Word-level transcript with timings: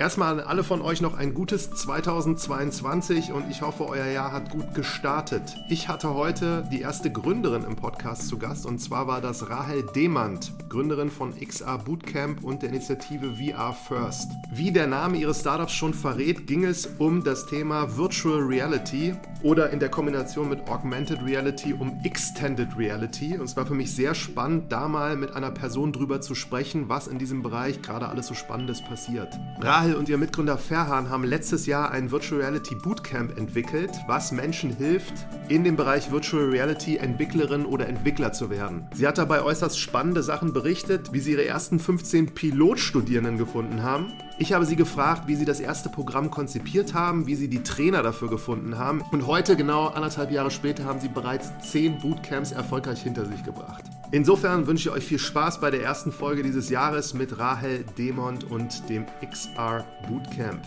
Erstmal 0.00 0.40
an 0.40 0.46
alle 0.46 0.64
von 0.64 0.80
euch 0.80 1.02
noch 1.02 1.12
ein 1.12 1.34
gutes 1.34 1.72
2022 1.72 3.34
und 3.34 3.50
ich 3.50 3.60
hoffe, 3.60 3.86
euer 3.86 4.06
Jahr 4.06 4.32
hat 4.32 4.48
gut 4.48 4.72
gestartet. 4.72 5.58
Ich 5.68 5.88
hatte 5.88 6.14
heute 6.14 6.66
die 6.72 6.80
erste 6.80 7.12
Gründerin 7.12 7.64
im 7.64 7.76
Podcast 7.76 8.26
zu 8.26 8.38
Gast 8.38 8.64
und 8.64 8.78
zwar 8.78 9.06
war 9.08 9.20
das 9.20 9.50
Rahel 9.50 9.84
Demand, 9.94 10.54
Gründerin 10.70 11.10
von 11.10 11.38
XR 11.38 11.76
Bootcamp 11.76 12.42
und 12.42 12.62
der 12.62 12.70
Initiative 12.70 13.34
VR 13.34 13.74
First. 13.74 14.30
Wie 14.50 14.72
der 14.72 14.86
Name 14.86 15.18
ihres 15.18 15.40
Startups 15.40 15.74
schon 15.74 15.92
verrät, 15.92 16.46
ging 16.46 16.64
es 16.64 16.86
um 16.96 17.22
das 17.22 17.44
Thema 17.44 17.98
Virtual 17.98 18.40
Reality 18.40 19.14
oder 19.42 19.68
in 19.68 19.80
der 19.80 19.90
Kombination 19.90 20.48
mit 20.48 20.66
Augmented 20.68 21.22
Reality 21.22 21.74
um 21.74 22.00
Extended 22.04 22.68
Reality. 22.78 23.36
Und 23.36 23.44
es 23.44 23.56
war 23.56 23.66
für 23.66 23.74
mich 23.74 23.94
sehr 23.94 24.14
spannend, 24.14 24.72
da 24.72 24.88
mal 24.88 25.16
mit 25.16 25.34
einer 25.34 25.50
Person 25.50 25.92
drüber 25.92 26.22
zu 26.22 26.34
sprechen, 26.34 26.88
was 26.88 27.06
in 27.06 27.18
diesem 27.18 27.42
Bereich 27.42 27.82
gerade 27.82 28.08
alles 28.08 28.28
so 28.28 28.34
Spannendes 28.34 28.82
passiert. 28.82 29.38
Rahel 29.60 29.89
Rahel 29.90 29.98
und 29.98 30.08
ihr 30.08 30.18
Mitgründer 30.18 30.56
Ferhan 30.56 31.10
haben 31.10 31.24
letztes 31.24 31.66
Jahr 31.66 31.90
ein 31.90 32.12
Virtual 32.12 32.40
Reality 32.40 32.76
Bootcamp 32.76 33.36
entwickelt, 33.36 33.90
was 34.06 34.30
Menschen 34.30 34.70
hilft, 34.70 35.14
in 35.48 35.64
dem 35.64 35.74
Bereich 35.74 36.12
Virtual 36.12 36.44
Reality 36.44 36.96
Entwicklerin 36.96 37.66
oder 37.66 37.88
Entwickler 37.88 38.32
zu 38.32 38.50
werden. 38.50 38.86
Sie 38.94 39.06
hat 39.06 39.18
dabei 39.18 39.42
äußerst 39.42 39.78
spannende 39.78 40.22
Sachen 40.22 40.52
berichtet, 40.52 41.12
wie 41.12 41.18
sie 41.18 41.32
ihre 41.32 41.44
ersten 41.44 41.80
15 41.80 42.34
Pilotstudierenden 42.34 43.36
gefunden 43.36 43.82
haben. 43.82 44.12
Ich 44.42 44.54
habe 44.54 44.64
sie 44.64 44.74
gefragt, 44.74 45.24
wie 45.26 45.36
sie 45.36 45.44
das 45.44 45.60
erste 45.60 45.90
Programm 45.90 46.30
konzipiert 46.30 46.94
haben, 46.94 47.26
wie 47.26 47.34
sie 47.34 47.48
die 47.48 47.62
Trainer 47.62 48.02
dafür 48.02 48.30
gefunden 48.30 48.78
haben. 48.78 49.02
Und 49.12 49.26
heute, 49.26 49.54
genau 49.54 49.88
anderthalb 49.88 50.30
Jahre 50.30 50.50
später, 50.50 50.84
haben 50.84 50.98
sie 50.98 51.08
bereits 51.08 51.52
10 51.70 51.98
Bootcamps 51.98 52.52
erfolgreich 52.52 53.02
hinter 53.02 53.26
sich 53.26 53.44
gebracht. 53.44 53.84
Insofern 54.12 54.66
wünsche 54.66 54.88
ich 54.88 54.94
euch 54.94 55.04
viel 55.04 55.18
Spaß 55.18 55.60
bei 55.60 55.70
der 55.70 55.82
ersten 55.82 56.10
Folge 56.10 56.42
dieses 56.42 56.70
Jahres 56.70 57.12
mit 57.12 57.38
Rahel 57.38 57.84
Demont 57.98 58.50
und 58.50 58.88
dem 58.88 59.04
XR 59.22 59.84
Bootcamp. 60.08 60.64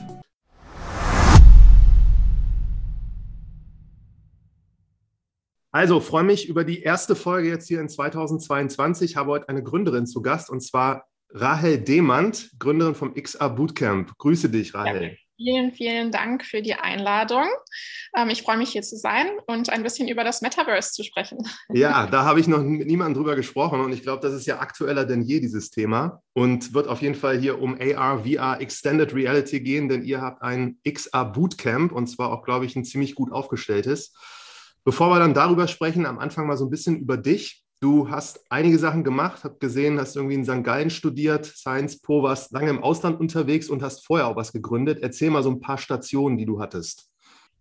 Also, 5.72 6.00
freue 6.00 6.24
mich 6.24 6.48
über 6.48 6.64
die 6.64 6.84
erste 6.84 7.16
Folge 7.16 7.50
jetzt 7.50 7.68
hier 7.68 7.82
in 7.82 7.90
2022. 7.90 9.10
Ich 9.10 9.18
habe 9.18 9.32
heute 9.32 9.50
eine 9.50 9.64
Gründerin 9.64 10.06
zu 10.06 10.22
Gast 10.22 10.52
und 10.52 10.62
zwar 10.62 11.08
Rahel 11.34 11.80
Demand, 11.80 12.52
Gründerin 12.60 12.96
vom 12.96 13.14
XR 13.16 13.50
Bootcamp. 13.50 14.18
Grüße 14.18 14.50
dich, 14.50 14.74
Rahel. 14.74 15.04
Ja. 15.04 15.10
Vielen, 15.36 15.72
vielen 15.74 16.12
Dank 16.12 16.46
für 16.46 16.62
die 16.62 16.76
Einladung. 16.76 17.46
Ähm, 18.16 18.30
ich 18.30 18.44
freue 18.44 18.58
mich 18.58 18.70
hier 18.70 18.84
zu 18.84 18.96
sein 18.96 19.26
und 19.48 19.72
ein 19.72 19.82
bisschen 19.82 20.08
über 20.08 20.24
das 20.24 20.42
Metaverse 20.42 20.92
zu 20.92 21.04
sprechen. 21.04 21.40
Ja, 21.74 22.06
da 22.06 22.24
habe 22.24 22.40
ich 22.40 22.48
noch 22.48 22.62
mit 22.62 22.86
niemandem 22.86 23.16
drüber 23.16 23.36
gesprochen 23.36 23.82
und 23.82 23.92
ich 23.94 24.04
glaube, 24.04 24.22
das 24.22 24.34
ist 24.34 24.46
ja 24.46 24.60
aktueller 24.60 25.06
denn 25.06 25.24
je, 25.24 25.40
dieses 25.40 25.72
Thema. 25.72 26.22
Und 26.34 26.76
wird 26.76 26.88
auf 26.88 27.02
jeden 27.02 27.16
Fall 27.16 27.40
hier 27.40 27.60
um 27.60 27.80
AR, 27.82 28.26
VR, 28.26 28.62
Extended 28.62 29.14
Reality 29.16 29.60
gehen, 29.60 29.90
denn 29.90 30.04
ihr 30.04 30.22
habt 30.22 30.44
ein 30.44 30.78
XR 30.88 31.26
Bootcamp 31.26 31.92
und 31.92 32.08
zwar 32.08 32.32
auch, 32.32 32.44
glaube 32.44 32.66
ich, 32.66 32.76
ein 32.76 32.86
ziemlich 32.86 33.16
gut 33.16 33.32
aufgestelltes. 33.32 34.14
Bevor 34.86 35.10
wir 35.10 35.20
dann 35.20 35.34
darüber 35.34 35.68
sprechen, 35.68 36.06
am 36.06 36.20
Anfang 36.20 36.46
mal 36.46 36.58
so 36.58 36.66
ein 36.66 36.70
bisschen 36.70 37.00
über 37.00 37.18
dich. 37.18 37.63
Du 37.84 38.10
hast 38.10 38.46
einige 38.50 38.80
Sachen 38.80 39.04
gemacht, 39.04 39.44
habe 39.44 39.58
gesehen, 39.60 40.00
hast 40.00 40.16
irgendwie 40.16 40.36
in 40.36 40.46
St. 40.46 40.64
Gallen 40.64 40.90
studiert, 40.90 41.46
Science 41.46 42.00
Po, 42.00 42.24
warst 42.24 42.54
lange 42.54 42.70
im 42.70 42.82
Ausland 42.82 43.20
unterwegs 43.20 43.70
und 43.70 43.84
hast 43.84 44.06
vorher 44.06 44.28
auch 44.28 44.38
was 44.38 44.54
gegründet. 44.54 45.00
Erzähl 45.02 45.30
mal 45.30 45.44
so 45.44 45.50
ein 45.50 45.60
paar 45.60 45.78
Stationen, 45.78 46.38
die 46.38 46.46
du 46.46 46.62
hattest. 46.62 47.13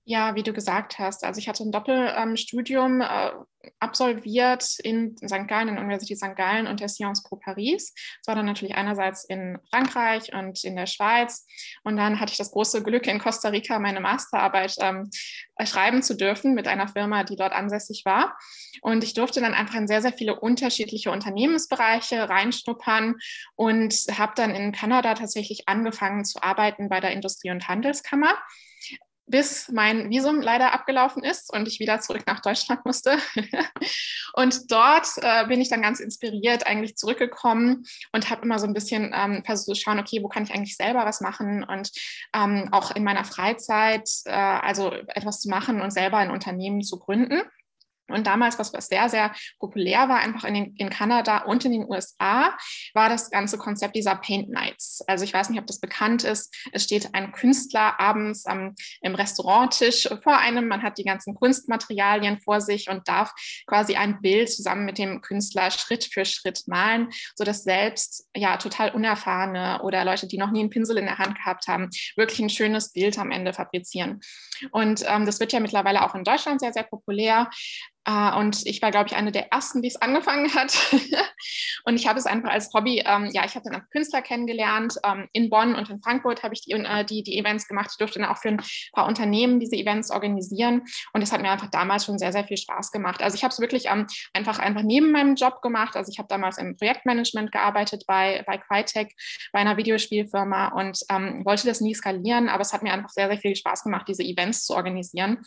Ja, 0.05 0.35
wie 0.35 0.43
du 0.43 0.53
gesagt 0.53 0.99
hast. 0.99 1.23
Also 1.23 1.39
ich 1.39 1.49
hatte 1.49 1.63
ein 1.63 1.71
Doppelstudium 1.71 3.03
äh, 3.03 3.31
absolviert 3.79 4.79
in 4.81 5.17
St. 5.17 5.47
Gallen, 5.47 5.69
in 5.69 5.75
der 5.77 5.85
Universität 5.85 6.19
St. 6.19 6.35
Gallen 6.35 6.67
und 6.67 6.81
der 6.81 6.89
Sciences 6.89 7.23
Po 7.23 7.37
Paris. 7.37 7.95
Das 7.95 8.27
war 8.27 8.35
dann 8.35 8.47
natürlich 8.47 8.75
einerseits 8.75 9.25
in 9.25 9.59
Frankreich 9.71 10.35
und 10.35 10.65
in 10.65 10.75
der 10.75 10.87
Schweiz. 10.87 11.47
Und 11.85 11.97
dann 11.97 12.19
hatte 12.19 12.33
ich 12.33 12.39
das 12.39 12.51
große 12.51 12.83
Glück, 12.83 13.07
in 13.07 13.21
Costa 13.21 13.51
Rica 13.51 13.79
meine 13.79 14.01
Masterarbeit 14.01 14.75
ähm, 14.81 15.09
schreiben 15.65 16.03
zu 16.03 16.17
dürfen 16.17 16.55
mit 16.55 16.67
einer 16.67 16.89
Firma, 16.89 17.23
die 17.23 17.37
dort 17.37 17.53
ansässig 17.53 18.03
war. 18.05 18.37
Und 18.81 19.05
ich 19.05 19.15
durfte 19.15 19.41
dann 19.41 19.55
einfach 19.55 19.77
in 19.77 19.87
sehr, 19.87 20.03
sehr 20.03 20.13
viele 20.13 20.41
unterschiedliche 20.41 21.13
Unternehmensbereiche 21.13 22.29
reinschnuppern 22.29 23.15
und 23.55 23.95
habe 24.19 24.33
dann 24.35 24.53
in 24.53 24.73
Kanada 24.73 25.15
tatsächlich 25.15 25.69
angefangen 25.69 26.25
zu 26.25 26.43
arbeiten 26.43 26.89
bei 26.89 26.99
der 26.99 27.13
Industrie- 27.13 27.53
und 27.53 27.69
Handelskammer 27.69 28.37
bis 29.33 29.69
mein 29.73 30.11
Visum 30.11 30.41
leider 30.41 30.73
abgelaufen 30.73 31.25
ist 31.25 31.53
und 31.53 31.67
ich 31.67 31.81
wieder 31.81 32.01
zurück 32.01 32.23
nach 32.27 32.41
Deutschland 32.41 32.85
musste. 32.85 33.17
und 34.35 34.71
dort 34.71 35.09
äh, 35.17 35.47
bin 35.49 35.61
ich 35.61 35.71
dann 35.71 35.83
ganz 35.83 35.99
inspiriert 35.99 36.67
eigentlich 36.67 36.97
zurückgekommen 36.97 37.85
und 38.13 38.31
habe 38.31 38.43
immer 38.43 38.59
so 38.59 38.67
ein 38.67 38.75
bisschen 38.75 39.13
ähm, 39.13 39.43
versucht 39.45 39.63
zu 39.65 39.75
schauen, 39.75 39.99
okay, 39.99 40.23
wo 40.23 40.29
kann 40.29 40.45
ich 40.45 40.53
eigentlich 40.53 40.77
selber 40.77 41.05
was 41.05 41.21
machen 41.21 41.65
und 41.65 41.91
ähm, 42.35 42.69
auch 42.73 42.95
in 42.95 43.05
meiner 43.05 43.25
Freizeit 43.25 44.09
äh, 44.27 44.33
also 44.33 44.93
etwas 44.93 45.41
zu 45.41 45.49
machen 45.49 45.81
und 45.81 45.91
selber 45.91 46.19
ein 46.19 46.31
Unternehmen 46.31 46.83
zu 46.83 46.99
gründen. 46.99 47.43
Und 48.09 48.27
damals, 48.27 48.59
was, 48.59 48.73
was 48.73 48.89
sehr, 48.89 49.09
sehr 49.09 49.33
populär 49.59 50.09
war, 50.09 50.19
einfach 50.19 50.45
in, 50.45 50.55
den, 50.55 50.77
in 50.77 50.91
Kanada 50.91 51.39
und 51.39 51.65
in 51.65 51.73
den 51.73 51.89
USA, 51.89 52.57
war 52.95 53.09
das 53.09 53.31
ganze 53.31 53.59
Konzept 53.59 53.97
dieser 53.97 54.17
Paint 54.17 54.51
Nights. 54.51 55.03
Also 55.07 55.25
ich 55.25 55.33
weiß 55.33 55.51
nicht, 55.51 55.61
ob 55.61 55.67
das 55.67 55.81
bekannt 55.81 56.25
ist. 56.25 56.55
Es 56.73 56.85
steht 56.85 57.15
ein 57.15 57.33
Künstler 57.33 57.99
abends 57.99 58.45
am, 58.47 58.75
im 59.01 59.15
Restauranttisch 59.15 60.09
vor 60.23 60.37
einem. 60.37 60.69
Man 60.69 60.83
hat 60.83 60.99
die 60.99 61.05
ganzen 61.05 61.35
Kunstmaterialien 61.35 62.41
vor 62.41 62.61
sich 62.61 62.91
und 62.91 63.09
darf 63.09 63.33
quasi 63.67 63.97
ein 63.97 64.21
Bild 64.21 64.53
zusammen 64.53 64.85
mit 64.85 64.99
dem 64.99 65.21
Künstler 65.21 65.71
Schritt 65.71 66.05
für 66.05 66.25
Schritt 66.25 66.63
malen, 66.67 67.09
sodass 67.37 67.65
selbst 67.65 68.29
ja 68.37 68.57
total 68.57 68.91
unerfahrene 68.91 69.81
oder 69.83 70.05
Leute, 70.05 70.27
die 70.27 70.39
noch 70.39 70.51
nie 70.51 70.61
einen 70.61 70.71
Pinsel 70.71 70.99
in 70.99 71.07
der 71.07 71.19
Hand 71.19 71.37
gehabt 71.37 71.69
haben, 71.69 71.89
wirklich 72.17 72.41
ein 72.41 72.51
schönes 72.51 72.93
Bild 72.93 73.19
am 73.19 73.31
Ende 73.31 73.53
fabrizieren. 73.53 74.21
Und 74.71 75.05
ähm, 75.07 75.27
das 75.27 75.41
wird 75.41 75.53
ja 75.53 75.61
mittlerweile 75.61 76.05
auch 76.05 76.15
in 76.15 76.25
Deutschland 76.25 76.61
sehr, 76.61 76.73
sehr 76.73 76.85
populär. 76.85 77.51
Uh, 78.09 78.37
und 78.41 78.67
ich 78.67 78.83
war, 78.83 78.91
glaube 78.91 79.07
ich, 79.07 79.15
eine 79.15 79.31
der 79.31 79.53
ersten, 79.53 79.81
die 79.81 79.87
es 79.87 79.95
angefangen 79.95 80.53
hat. 80.55 80.77
und 81.85 81.95
ich 81.95 82.09
habe 82.09 82.19
es 82.19 82.27
einfach 82.27 82.51
als 82.51 82.73
Hobby, 82.75 83.01
ähm, 83.07 83.31
ja, 83.33 83.45
ich 83.45 83.55
habe 83.55 83.69
dann 83.69 83.81
auch 83.81 83.89
Künstler 83.91 84.23
kennengelernt. 84.23 84.97
Ähm, 85.05 85.29
in 85.33 85.51
Bonn 85.51 85.77
und 85.77 85.89
in 85.89 86.03
Frankfurt 86.03 86.43
habe 86.43 86.53
ich 86.53 86.63
die, 86.63 86.73
äh, 86.73 87.05
die, 87.05 87.23
die 87.23 87.39
Events 87.39 87.69
gemacht. 87.69 87.91
Ich 87.93 87.99
durfte 87.99 88.19
dann 88.19 88.29
auch 88.29 88.39
für 88.39 88.49
ein 88.49 88.63
paar 88.93 89.07
Unternehmen 89.07 89.61
diese 89.61 89.77
Events 89.77 90.11
organisieren. 90.11 90.83
Und 91.13 91.23
es 91.23 91.31
hat 91.31 91.43
mir 91.43 91.51
einfach 91.51 91.71
damals 91.71 92.07
schon 92.07 92.19
sehr, 92.19 92.33
sehr 92.33 92.43
viel 92.43 92.57
Spaß 92.57 92.91
gemacht. 92.91 93.23
Also 93.23 93.37
ich 93.37 93.45
habe 93.45 93.53
es 93.53 93.61
wirklich 93.61 93.87
ähm, 93.87 94.09
einfach, 94.33 94.59
einfach 94.59 94.83
neben 94.83 95.13
meinem 95.13 95.37
Job 95.37 95.63
gemacht. 95.63 95.95
Also 95.95 96.11
ich 96.11 96.19
habe 96.19 96.29
damals 96.29 96.59
im 96.59 96.77
Projektmanagement 96.77 97.53
gearbeitet 97.53 98.03
bei, 98.09 98.43
bei 98.49 98.59
Crytek, 98.59 99.15
bei 99.53 99.61
einer 99.61 99.77
Videospielfirma 99.77 100.69
und 100.69 100.99
ähm, 101.09 101.45
wollte 101.45 101.69
das 101.69 101.81
nie 101.81 101.95
skalieren. 101.95 102.49
Aber 102.49 102.63
es 102.63 102.73
hat 102.73 102.83
mir 102.83 102.93
einfach 102.93 103.11
sehr, 103.11 103.29
sehr 103.29 103.39
viel 103.39 103.55
Spaß 103.55 103.85
gemacht, 103.85 104.09
diese 104.09 104.25
Events 104.25 104.67
zu 104.67 104.75
organisieren. 104.75 105.39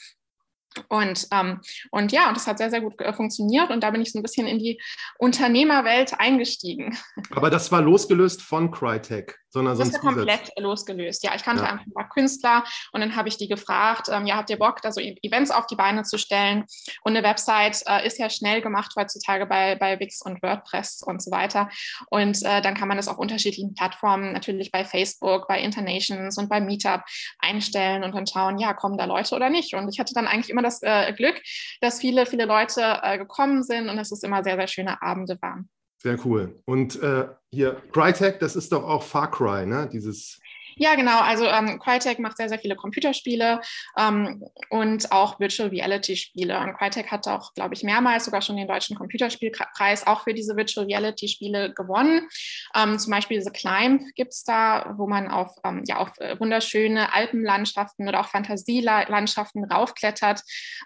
Und, 0.89 1.27
ähm, 1.31 1.61
und 1.91 2.11
ja, 2.11 2.27
und 2.27 2.37
das 2.37 2.47
hat 2.47 2.57
sehr, 2.57 2.69
sehr 2.69 2.81
gut 2.81 2.99
äh, 2.99 3.13
funktioniert. 3.13 3.69
Und 3.69 3.83
da 3.83 3.91
bin 3.91 4.01
ich 4.01 4.11
so 4.11 4.19
ein 4.19 4.23
bisschen 4.23 4.47
in 4.47 4.59
die 4.59 4.81
Unternehmerwelt 5.17 6.19
eingestiegen. 6.19 6.97
Aber 7.31 7.49
das 7.49 7.71
war 7.71 7.81
losgelöst 7.81 8.41
von 8.41 8.71
Crytek 8.71 9.39
sondern 9.55 9.77
das 9.77 9.87
ist 9.87 10.01
komplett 10.01 10.51
losgelöst. 10.59 11.23
Ja, 11.23 11.33
ich 11.33 11.41
kannte 11.41 11.63
ja. 11.63 11.69
einfach 11.69 11.85
ein 11.85 11.93
paar 11.93 12.09
Künstler 12.09 12.65
und 12.91 12.99
dann 12.99 13.15
habe 13.15 13.29
ich 13.29 13.37
die 13.37 13.47
gefragt, 13.47 14.09
ähm, 14.11 14.25
ja, 14.25 14.35
habt 14.35 14.49
ihr 14.49 14.59
Bock, 14.59 14.81
da 14.81 14.91
so 14.91 14.99
e-, 14.99 15.15
Events 15.21 15.49
auf 15.49 15.65
die 15.65 15.77
Beine 15.77 16.03
zu 16.03 16.17
stellen? 16.17 16.65
Und 17.03 17.15
eine 17.15 17.25
Website 17.25 17.81
äh, 17.87 18.05
ist 18.05 18.19
ja 18.19 18.29
schnell 18.29 18.61
gemacht 18.61 18.91
heutzutage 18.97 19.45
bei, 19.45 19.75
bei 19.75 19.97
Wix 19.97 20.21
und 20.21 20.43
WordPress 20.43 21.03
und 21.03 21.23
so 21.23 21.31
weiter. 21.31 21.69
Und 22.09 22.43
äh, 22.43 22.61
dann 22.61 22.75
kann 22.75 22.89
man 22.89 22.97
das 22.97 23.07
auf 23.07 23.17
unterschiedlichen 23.17 23.73
Plattformen, 23.73 24.33
natürlich 24.33 24.73
bei 24.73 24.83
Facebook, 24.83 25.47
bei 25.47 25.61
Internations 25.61 26.37
und 26.37 26.49
bei 26.49 26.59
Meetup 26.59 27.03
einstellen 27.39 28.03
und 28.03 28.13
dann 28.13 28.27
schauen, 28.27 28.57
ja, 28.57 28.73
kommen 28.73 28.97
da 28.97 29.05
Leute 29.05 29.35
oder 29.35 29.49
nicht? 29.49 29.73
Und 29.73 29.87
ich 29.87 30.01
hatte 30.01 30.13
dann 30.13 30.27
eigentlich 30.27 30.49
immer 30.49 30.63
das 30.63 30.81
äh, 30.81 31.13
Glück, 31.13 31.41
dass 31.79 32.01
viele, 32.01 32.25
viele 32.25 32.43
Leute 32.43 32.99
äh, 33.03 33.17
gekommen 33.17 33.63
sind 33.63 33.87
und 33.87 33.95
dass 33.95 34.11
es 34.11 34.21
immer 34.21 34.43
sehr, 34.43 34.57
sehr 34.57 34.67
schöne 34.67 35.01
Abende 35.01 35.37
waren. 35.41 35.69
Sehr 36.05 36.23
cool. 36.23 36.53
Und 36.65 37.01
äh, 37.01 37.25
hier, 37.51 37.81
Crytek, 37.91 38.37
das 38.37 38.55
ist 38.55 38.71
doch 38.71 38.83
auch 38.83 39.01
Far 39.01 39.31
Cry, 39.31 39.65
ne? 39.65 39.89
Dieses 39.91 40.39
ja, 40.77 40.95
genau. 40.95 41.19
Also 41.19 41.45
ähm, 41.45 41.79
Crytek 41.79 42.19
macht 42.19 42.37
sehr, 42.37 42.49
sehr 42.49 42.59
viele 42.59 42.75
Computerspiele 42.75 43.61
ähm, 43.97 44.43
und 44.69 45.11
auch 45.11 45.39
Virtual 45.39 45.69
Reality 45.69 46.15
Spiele. 46.17 46.59
Und 46.59 46.77
Crytek 46.77 47.11
hat 47.11 47.27
auch, 47.27 47.53
glaube 47.53 47.73
ich, 47.73 47.83
mehrmals 47.83 48.25
sogar 48.25 48.41
schon 48.41 48.57
den 48.57 48.67
deutschen 48.67 48.97
Computerspielpreis 48.97 50.05
auch 50.05 50.23
für 50.23 50.33
diese 50.33 50.55
Virtual 50.55 50.85
Reality 50.85 51.27
Spiele 51.27 51.73
gewonnen. 51.73 52.27
Ähm, 52.75 52.99
zum 52.99 53.11
Beispiel 53.11 53.41
The 53.41 53.51
Climb 53.51 54.01
gibt 54.15 54.33
es 54.33 54.43
da, 54.43 54.93
wo 54.97 55.07
man 55.07 55.29
auf, 55.29 55.55
ähm, 55.63 55.83
ja, 55.85 55.97
auf 55.97 56.11
äh, 56.19 56.39
wunderschöne 56.39 57.13
Alpenlandschaften 57.13 58.07
oder 58.07 58.19
auch 58.19 58.27
Fantasielandschaften 58.27 59.63
raufklettert. 59.65 60.41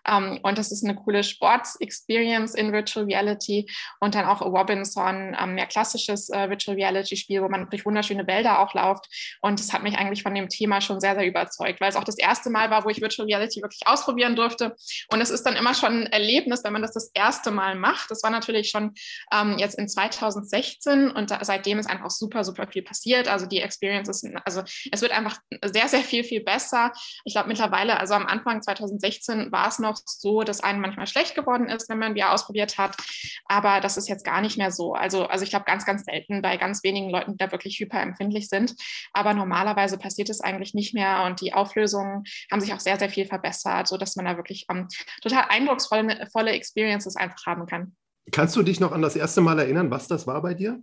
Ähm, 0.07 0.39
und 0.43 0.57
das 0.57 0.71
ist 0.71 0.83
eine 0.83 0.95
coole 0.95 1.23
Sports-Experience 1.23 2.53
in 2.53 2.71
Virtual 2.71 3.05
Reality. 3.05 3.69
Und 3.99 4.15
dann 4.15 4.25
auch 4.25 4.41
Robinson, 4.41 5.35
ähm, 5.39 5.55
mehr 5.55 5.67
klassisches 5.67 6.29
äh, 6.29 6.49
Virtual 6.49 6.75
Reality 6.75 7.15
Spiel, 7.15 7.41
wo 7.41 7.49
man 7.49 7.69
durch 7.69 7.85
wunderschöne 7.85 8.27
Wälder 8.27 8.59
auch 8.59 8.73
läuft. 8.73 9.07
Und 9.41 9.59
es 9.59 9.73
hat 9.73 9.78
hat 9.79 9.83
mich 9.83 9.97
eigentlich 9.97 10.23
von 10.23 10.35
dem 10.35 10.49
Thema 10.49 10.81
schon 10.81 10.99
sehr, 10.99 11.15
sehr 11.15 11.25
überzeugt, 11.25 11.79
weil 11.79 11.89
es 11.89 11.95
auch 11.95 12.03
das 12.03 12.17
erste 12.17 12.49
Mal 12.49 12.69
war, 12.69 12.83
wo 12.83 12.89
ich 12.89 13.01
Virtual 13.01 13.25
Reality 13.25 13.61
wirklich 13.61 13.81
ausprobieren 13.85 14.35
durfte. 14.35 14.75
Und 15.11 15.21
es 15.21 15.29
ist 15.29 15.43
dann 15.43 15.55
immer 15.55 15.73
schon 15.73 16.03
ein 16.03 16.05
Erlebnis, 16.07 16.63
wenn 16.63 16.73
man 16.73 16.81
das 16.81 16.91
das 16.91 17.11
erste 17.13 17.51
Mal 17.51 17.75
macht. 17.75 18.11
Das 18.11 18.21
war 18.23 18.29
natürlich 18.29 18.69
schon 18.69 18.93
ähm, 19.33 19.57
jetzt 19.57 19.77
in 19.77 19.87
2016 19.87 21.11
und 21.11 21.31
da, 21.31 21.39
seitdem 21.43 21.79
ist 21.79 21.89
einfach 21.89 22.09
super, 22.09 22.43
super 22.43 22.67
viel 22.67 22.83
passiert. 22.83 23.27
Also 23.27 23.45
die 23.45 23.61
Experience 23.61 24.09
ist, 24.09 24.27
also 24.45 24.63
es 24.91 25.01
wird 25.01 25.11
einfach 25.11 25.39
sehr, 25.63 25.87
sehr 25.87 26.01
viel, 26.01 26.23
viel 26.23 26.43
besser. 26.43 26.91
Ich 27.23 27.33
glaube 27.33 27.47
mittlerweile, 27.47 27.99
also 27.99 28.13
am 28.13 28.27
Anfang 28.27 28.61
2016 28.61 29.51
war 29.51 29.69
es 29.69 29.79
noch 29.79 29.97
so, 30.05 30.43
dass 30.43 30.61
einem 30.61 30.81
manchmal 30.81 31.07
schlecht 31.07 31.35
geworden 31.35 31.69
ist, 31.69 31.89
wenn 31.89 31.99
man 31.99 32.17
VR 32.17 32.33
ausprobiert 32.33 32.77
hat. 32.77 32.97
Aber 33.45 33.79
das 33.79 33.97
ist 33.97 34.09
jetzt 34.09 34.25
gar 34.25 34.41
nicht 34.41 34.57
mehr 34.57 34.71
so. 34.71 34.93
Also, 34.93 35.25
also 35.25 35.43
ich 35.43 35.49
glaube 35.49 35.65
ganz, 35.65 35.85
ganz 35.85 36.03
selten 36.03 36.41
bei 36.41 36.57
ganz 36.57 36.83
wenigen 36.83 37.09
Leuten, 37.09 37.31
die 37.31 37.37
da 37.37 37.51
wirklich 37.51 37.79
hyperempfindlich 37.79 38.49
sind. 38.49 38.75
Aber 39.13 39.33
normalerweise 39.33 39.68
passiert 39.97 40.29
es 40.29 40.41
eigentlich 40.41 40.73
nicht 40.73 40.93
mehr 40.93 41.23
und 41.25 41.41
die 41.41 41.53
Auflösungen 41.53 42.23
haben 42.51 42.61
sich 42.61 42.73
auch 42.73 42.79
sehr, 42.79 42.97
sehr 42.97 43.09
viel 43.09 43.25
verbessert, 43.25 43.87
sodass 43.87 44.15
man 44.15 44.25
da 44.25 44.37
wirklich 44.37 44.65
ähm, 44.69 44.87
total 45.21 45.45
eindrucksvolle 45.49 46.27
volle 46.31 46.51
Experiences 46.51 47.15
einfach 47.15 47.45
haben 47.45 47.65
kann. 47.65 47.95
Kannst 48.31 48.55
du 48.55 48.63
dich 48.63 48.79
noch 48.79 48.91
an 48.91 49.01
das 49.01 49.15
erste 49.15 49.41
Mal 49.41 49.59
erinnern, 49.59 49.91
was 49.91 50.07
das 50.07 50.27
war 50.27 50.41
bei 50.41 50.53
dir? 50.53 50.79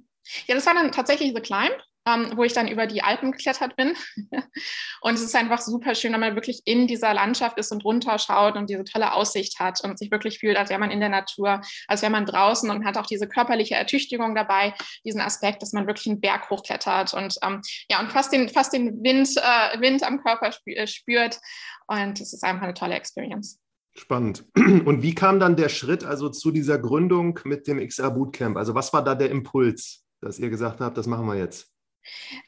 Ja, 0.46 0.54
das 0.54 0.66
war 0.66 0.74
dann 0.74 0.90
tatsächlich 0.92 1.32
The 1.34 1.40
Climb 1.40 1.76
ähm, 2.06 2.32
wo 2.36 2.44
ich 2.44 2.52
dann 2.52 2.68
über 2.68 2.86
die 2.86 3.02
Alpen 3.02 3.32
geklettert 3.32 3.76
bin. 3.76 3.94
und 5.00 5.14
es 5.14 5.22
ist 5.22 5.34
einfach 5.34 5.60
super 5.60 5.94
schön, 5.94 6.12
wenn 6.12 6.20
man 6.20 6.34
wirklich 6.34 6.62
in 6.64 6.86
dieser 6.86 7.12
Landschaft 7.12 7.58
ist 7.58 7.72
und 7.72 7.84
runterschaut 7.84 8.56
und 8.56 8.70
diese 8.70 8.84
tolle 8.84 9.12
Aussicht 9.12 9.58
hat 9.58 9.82
und 9.82 9.98
sich 9.98 10.10
wirklich 10.10 10.38
fühlt, 10.38 10.56
als 10.56 10.70
wäre 10.70 10.80
man 10.80 10.90
in 10.90 11.00
der 11.00 11.08
Natur, 11.08 11.60
als 11.88 12.02
wäre 12.02 12.12
man 12.12 12.26
draußen 12.26 12.70
und 12.70 12.84
hat 12.84 12.96
auch 12.96 13.06
diese 13.06 13.28
körperliche 13.28 13.74
Ertüchtigung 13.74 14.34
dabei, 14.34 14.74
diesen 15.04 15.20
Aspekt, 15.20 15.62
dass 15.62 15.72
man 15.72 15.86
wirklich 15.86 16.06
einen 16.06 16.20
Berg 16.20 16.48
hochklettert 16.48 17.12
und 17.14 17.36
ähm, 17.42 17.60
ja, 17.90 18.00
und 18.00 18.12
fast 18.12 18.32
den, 18.32 18.48
fast 18.48 18.72
den 18.72 19.02
Wind, 19.02 19.28
äh, 19.36 19.80
Wind 19.80 20.02
am 20.04 20.22
Körper 20.22 20.50
äh, 20.66 20.86
spürt. 20.86 21.40
Und 21.88 22.20
es 22.20 22.32
ist 22.32 22.44
einfach 22.44 22.64
eine 22.64 22.74
tolle 22.74 22.94
Experience. 22.94 23.60
Spannend. 23.94 24.44
Und 24.56 25.02
wie 25.02 25.14
kam 25.14 25.40
dann 25.40 25.56
der 25.56 25.68
Schritt 25.70 26.04
also 26.04 26.28
zu 26.28 26.50
dieser 26.50 26.78
Gründung 26.78 27.40
mit 27.44 27.66
dem 27.66 27.78
XR 27.78 28.10
Bootcamp? 28.10 28.56
Also 28.56 28.74
was 28.74 28.92
war 28.92 29.02
da 29.02 29.14
der 29.14 29.30
Impuls, 29.30 30.04
dass 30.20 30.38
ihr 30.38 30.50
gesagt 30.50 30.80
habt, 30.80 30.98
das 30.98 31.06
machen 31.06 31.26
wir 31.26 31.36
jetzt? 31.36 31.75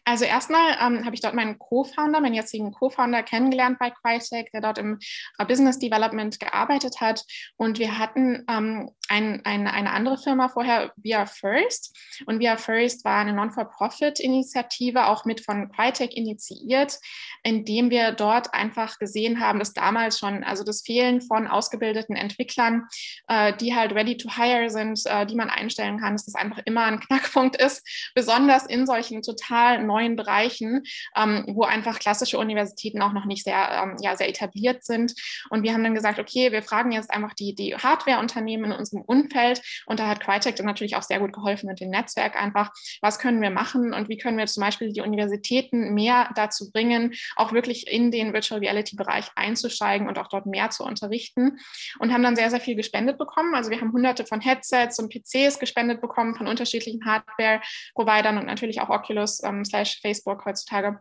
Also 0.04 0.24
erstmal 0.24 0.72
ähm, 0.80 1.04
habe 1.04 1.14
ich 1.14 1.20
dort 1.20 1.34
meinen 1.34 1.58
Co-Founder, 1.58 2.20
meinen 2.20 2.34
jetzigen 2.34 2.72
Co-Founder 2.72 3.22
kennengelernt 3.22 3.78
bei 3.78 3.90
Crytek, 3.90 4.50
der 4.52 4.60
dort 4.60 4.78
im 4.78 4.98
äh, 5.38 5.44
Business 5.44 5.78
Development 5.78 6.38
gearbeitet 6.38 7.00
hat. 7.00 7.24
Und 7.56 7.78
wir 7.78 7.98
hatten 7.98 8.44
ähm, 8.48 8.90
ein, 9.08 9.44
ein, 9.44 9.66
eine 9.66 9.92
andere 9.92 10.18
Firma 10.18 10.48
vorher, 10.48 10.92
Via 10.96 11.26
First. 11.26 11.96
Und 12.26 12.40
Via 12.40 12.56
First 12.56 13.04
war 13.04 13.20
eine 13.20 13.32
Non-for-Profit-Initiative, 13.32 15.06
auch 15.06 15.24
mit 15.24 15.44
von 15.44 15.70
Crytek 15.72 16.16
initiiert, 16.16 16.98
indem 17.42 17.90
wir 17.90 18.12
dort 18.12 18.52
einfach 18.54 18.98
gesehen 18.98 19.40
haben, 19.40 19.58
dass 19.58 19.72
damals 19.72 20.18
schon, 20.18 20.44
also 20.44 20.64
das 20.64 20.82
Fehlen 20.82 21.20
von 21.20 21.46
ausgebildeten 21.46 22.16
Entwicklern, 22.16 22.86
äh, 23.28 23.56
die 23.56 23.74
halt 23.74 23.92
ready 23.92 24.16
to 24.16 24.30
hire 24.30 24.70
sind, 24.70 25.00
äh, 25.06 25.26
die 25.26 25.34
man 25.36 25.50
einstellen 25.50 25.98
kann, 25.98 26.14
dass 26.14 26.26
das 26.26 26.34
einfach 26.34 26.58
immer 26.64 26.84
ein 26.84 27.00
Knackpunkt 27.00 27.60
ist, 27.60 27.86
besonders 28.14 28.66
in 28.66 28.86
solchen 28.86 29.22
total 29.22 29.82
neuen 29.84 30.16
Bereichen, 30.16 30.82
ähm, 31.16 31.44
wo 31.48 31.62
einfach 31.64 31.98
klassische 31.98 32.38
Universitäten 32.38 33.02
auch 33.02 33.12
noch 33.12 33.24
nicht 33.24 33.44
sehr, 33.44 33.70
ähm, 33.82 33.96
ja, 34.00 34.16
sehr 34.16 34.28
etabliert 34.28 34.84
sind. 34.84 35.14
Und 35.50 35.62
wir 35.62 35.72
haben 35.72 35.84
dann 35.84 35.94
gesagt, 35.94 36.18
okay, 36.18 36.52
wir 36.52 36.62
fragen 36.62 36.92
jetzt 36.92 37.10
einfach 37.10 37.34
die, 37.34 37.54
die 37.54 37.74
Hardware-Unternehmen 37.74 38.72
in 38.72 38.72
unserem 38.72 38.97
Umfeld. 39.02 39.62
Und 39.86 40.00
da 40.00 40.08
hat 40.08 40.20
Crytek 40.20 40.56
dann 40.56 40.66
natürlich 40.66 40.96
auch 40.96 41.02
sehr 41.02 41.20
gut 41.20 41.32
geholfen 41.32 41.68
mit 41.68 41.80
dem 41.80 41.90
Netzwerk 41.90 42.40
einfach, 42.40 42.70
was 43.00 43.18
können 43.18 43.40
wir 43.40 43.50
machen 43.50 43.92
und 43.94 44.08
wie 44.08 44.18
können 44.18 44.38
wir 44.38 44.46
zum 44.46 44.62
Beispiel 44.62 44.92
die 44.92 45.00
Universitäten 45.00 45.94
mehr 45.94 46.30
dazu 46.34 46.70
bringen, 46.70 47.14
auch 47.36 47.52
wirklich 47.52 47.86
in 47.86 48.10
den 48.10 48.32
Virtual 48.32 48.60
Reality-Bereich 48.60 49.26
einzusteigen 49.34 50.08
und 50.08 50.18
auch 50.18 50.28
dort 50.28 50.46
mehr 50.46 50.70
zu 50.70 50.84
unterrichten. 50.84 51.58
Und 51.98 52.12
haben 52.12 52.22
dann 52.22 52.36
sehr, 52.36 52.50
sehr 52.50 52.60
viel 52.60 52.76
gespendet 52.76 53.18
bekommen. 53.18 53.54
Also 53.54 53.70
wir 53.70 53.80
haben 53.80 53.92
hunderte 53.92 54.26
von 54.26 54.40
Headsets 54.40 54.98
und 54.98 55.12
PCs 55.12 55.58
gespendet 55.58 56.00
bekommen 56.00 56.34
von 56.34 56.46
unterschiedlichen 56.46 57.04
Hardware-Providern 57.04 58.38
und 58.38 58.46
natürlich 58.46 58.80
auch 58.80 58.88
Oculus 58.88 59.42
ähm, 59.42 59.64
slash 59.64 60.00
Facebook 60.00 60.44
heutzutage 60.44 61.00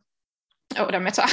oder 0.75 0.99
Meta. 0.99 1.25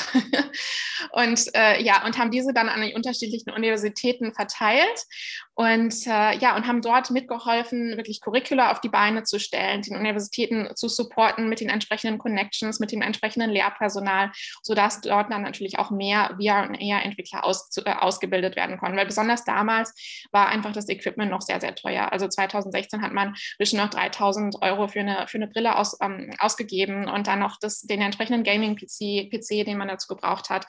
und 1.12 1.54
äh, 1.54 1.82
ja, 1.82 2.04
und 2.04 2.18
haben 2.18 2.30
diese 2.30 2.52
dann 2.52 2.68
an 2.68 2.82
die 2.82 2.94
unterschiedlichen 2.94 3.50
Universitäten 3.50 4.32
verteilt 4.32 5.04
und 5.54 6.06
äh, 6.06 6.36
ja, 6.38 6.56
und 6.56 6.66
haben 6.66 6.82
dort 6.82 7.10
mitgeholfen, 7.10 7.96
wirklich 7.96 8.20
Curricula 8.20 8.72
auf 8.72 8.80
die 8.80 8.88
Beine 8.88 9.22
zu 9.22 9.38
stellen, 9.38 9.82
den 9.82 9.96
Universitäten 9.96 10.74
zu 10.74 10.88
supporten 10.88 11.48
mit 11.48 11.60
den 11.60 11.68
entsprechenden 11.68 12.18
Connections, 12.18 12.80
mit 12.80 12.90
dem 12.90 13.02
entsprechenden 13.02 13.50
Lehrpersonal, 13.50 14.32
sodass 14.62 15.00
dort 15.00 15.30
dann 15.30 15.42
natürlich 15.42 15.78
auch 15.78 15.92
mehr 15.92 16.36
VR- 16.40 16.68
und 16.68 16.76
AR-Entwickler 16.76 17.44
aus, 17.44 17.70
äh, 17.76 17.92
ausgebildet 17.92 18.56
werden 18.56 18.78
konnten. 18.78 18.96
Weil 18.96 19.06
besonders 19.06 19.44
damals 19.44 19.94
war 20.32 20.48
einfach 20.48 20.72
das 20.72 20.88
Equipment 20.88 21.30
noch 21.30 21.40
sehr, 21.40 21.60
sehr 21.60 21.76
teuer. 21.76 22.12
Also 22.12 22.26
2016 22.26 23.00
hat 23.00 23.12
man 23.12 23.34
zwischen 23.56 23.78
noch 23.78 23.90
3000 23.90 24.60
Euro 24.60 24.88
für 24.88 25.00
eine, 25.00 25.26
für 25.28 25.38
eine 25.38 25.46
Brille 25.46 25.76
aus, 25.76 25.96
ähm, 26.02 26.34
ausgegeben 26.38 27.08
und 27.08 27.28
dann 27.28 27.38
noch 27.38 27.58
das, 27.60 27.82
den 27.82 28.00
entsprechenden 28.00 28.42
Gaming-PC, 28.42 29.30
PC, 29.30 29.64
den 29.64 29.78
man 29.78 29.86
dazu 29.86 30.08
gebraucht 30.08 30.50
hat. 30.50 30.66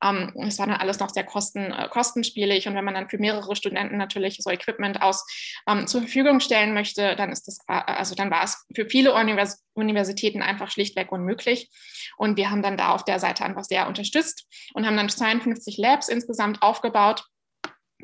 Ähm, 0.00 0.32
das 0.36 0.60
war 0.60 0.66
dann 0.66 0.76
alles 0.76 1.00
noch 1.00 1.10
sehr 1.10 1.24
kosten, 1.24 1.72
äh, 1.72 1.88
kostenspielig 1.88 2.68
und 2.68 2.76
wenn 2.76 2.84
man 2.84 2.94
dann 2.94 3.08
für 3.08 3.18
mehrere 3.18 3.56
Studenten 3.56 3.96
natürlich 3.96 4.27
so 4.36 4.50
Equipment 4.50 5.02
aus 5.02 5.24
ähm, 5.66 5.86
zur 5.86 6.02
Verfügung 6.02 6.40
stellen 6.40 6.74
möchte, 6.74 7.16
dann 7.16 7.30
ist 7.30 7.48
das, 7.48 7.58
also 7.66 8.14
dann 8.14 8.30
war 8.30 8.44
es 8.44 8.66
für 8.74 8.86
viele 8.88 9.14
Univers 9.14 9.64
Universitäten 9.74 10.42
einfach 10.42 10.70
schlichtweg 10.70 11.12
unmöglich. 11.12 11.70
Und 12.16 12.36
wir 12.36 12.50
haben 12.50 12.62
dann 12.62 12.76
da 12.76 12.90
auf 12.90 13.04
der 13.04 13.20
Seite 13.20 13.44
einfach 13.44 13.64
sehr 13.64 13.86
unterstützt 13.86 14.46
und 14.74 14.86
haben 14.86 14.96
dann 14.96 15.08
52 15.08 15.78
Labs 15.78 16.08
insgesamt 16.08 16.62
aufgebaut 16.62 17.24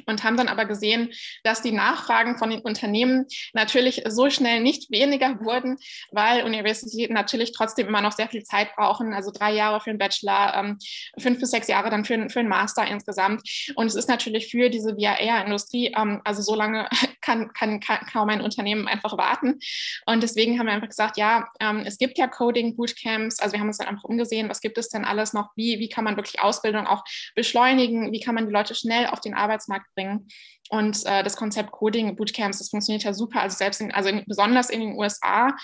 und 0.07 0.25
haben 0.25 0.37
dann 0.37 0.49
aber 0.49 0.65
gesehen, 0.65 1.11
dass 1.43 1.63
die 1.63 1.73
Nachfragen 1.73 2.39
von 2.39 2.51
den 2.51 2.61
Unternehmen 2.61 3.27
natürlich 3.53 4.03
so 4.09 4.31
schnell 4.31 4.61
nicht 4.61 4.91
weniger 4.91 5.41
wurden, 5.41 5.77
weil 6.11 6.45
Universitäten 6.45 7.15
natürlich 7.15 7.53
trotzdem 7.53 7.89
immer 7.89 8.01
noch 8.01 8.13
sehr 8.13 8.29
viel 8.29 8.45
Zeit 8.45 8.75
brauchen, 8.77 9.13
also 9.13 9.31
drei 9.31 9.53
Jahre 9.53 9.81
für 9.81 9.91
einen 9.91 9.99
Bachelor, 9.99 10.55
ähm, 10.57 10.79
fünf 11.19 11.41
bis 11.41 11.51
sechs 11.51 11.69
Jahre 11.69 11.91
dann 11.91 12.05
für, 12.05 12.29
für 12.29 12.41
einen 12.41 12.49
Master 12.49 12.87
insgesamt. 12.87 13.43
Und 13.77 13.87
es 13.87 13.95
ist 13.95 14.09
natürlich 14.09 14.49
für 14.51 14.71
diese 14.71 14.97
VR-Industrie, 14.97 15.95
ähm, 15.97 16.21
also 16.25 16.43
so 16.43 16.55
lange 16.55 16.89
kann, 17.25 17.53
kann, 17.53 17.81
kann, 17.81 18.07
kaum 18.11 18.29
ein 18.31 18.41
Unternehmen 18.41 18.89
einfach 18.89 19.17
warten. 19.17 19.59
Und 20.07 20.23
deswegen 20.23 20.59
haben 20.59 20.67
wir 20.67 20.73
einfach 20.73 20.89
gesagt, 20.89 21.17
ja, 21.17 21.49
ähm, 21.61 21.83
es 21.87 21.99
gibt 21.99 22.19
ja 22.19 22.27
Coding-Bootcamps, 22.27 23.41
also 23.41 23.53
wir 23.53 23.61
haben 23.61 23.69
uns 23.69 23.79
dann 23.79 23.89
einfach 23.89 24.05
umgesehen, 24.05 24.49
was 24.49 24.61
gibt 24.61 24.79
es 24.79 24.89
denn 24.89 25.05
alles 25.05 25.33
noch, 25.33 25.51
wie, 25.57 25.79
wie 25.79 25.89
kann 25.89 26.05
man 26.05 26.17
wirklich 26.17 26.41
Ausbildung 26.41 26.87
auch 26.87 27.05
beschleunigen, 27.35 28.13
wie 28.13 28.21
kann 28.21 28.35
man 28.35 28.47
die 28.47 28.53
Leute 28.53 28.75
schnell 28.75 29.07
auf 29.07 29.21
den 29.21 29.35
Arbeitsmarkt 29.35 29.75
Markt 29.75 29.95
bringen. 29.95 30.29
Und 30.75 31.07
äh, 31.07 31.23
das 31.23 31.37
Konzept 31.37 31.71
Coding 31.71 32.17
Bootcamps, 32.17 32.59
das 32.59 32.71
funktioniert 32.71 33.05
ja 33.05 33.15
super, 33.15 33.41
also 33.41 33.57
selbst 33.57 33.81
in, 33.81 33.93
also 33.93 34.09
in, 34.09 34.25
besonders 34.27 34.71
in 34.71 34.81
den 34.81 34.99
USA. 34.99 35.55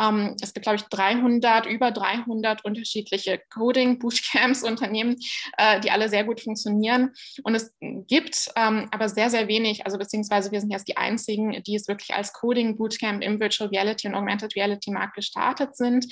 Ähm, 0.00 0.36
es 0.40 0.54
gibt, 0.54 0.62
glaube 0.62 0.76
ich, 0.76 0.84
300, 0.84 1.66
über 1.66 1.90
300 1.90 2.64
unterschiedliche 2.64 3.42
Coding 3.52 3.98
Bootcamps 3.98 4.62
Unternehmen, 4.70 5.16
äh, 5.58 5.80
die 5.80 5.90
alle 5.90 6.08
sehr 6.08 6.22
gut 6.22 6.40
funktionieren. 6.40 7.10
Und 7.42 7.56
es 7.56 7.74
gibt 7.80 8.48
ähm, 8.54 8.86
aber 8.92 9.08
sehr, 9.08 9.28
sehr 9.28 9.48
wenig, 9.48 9.86
also 9.86 9.98
beziehungsweise 9.98 10.52
wir 10.52 10.60
sind 10.60 10.70
jetzt 10.70 10.86
die 10.86 10.96
einzigen, 10.96 11.60
die 11.64 11.74
es 11.74 11.88
wirklich 11.88 12.14
als 12.14 12.32
Coding 12.32 12.76
Bootcamp 12.76 13.24
im 13.24 13.40
Virtual 13.40 13.70
Reality 13.70 14.06
und 14.06 14.14
Augmented 14.14 14.54
Reality 14.54 14.92
Markt 14.92 15.16
gestartet 15.16 15.74
sind 15.74 16.06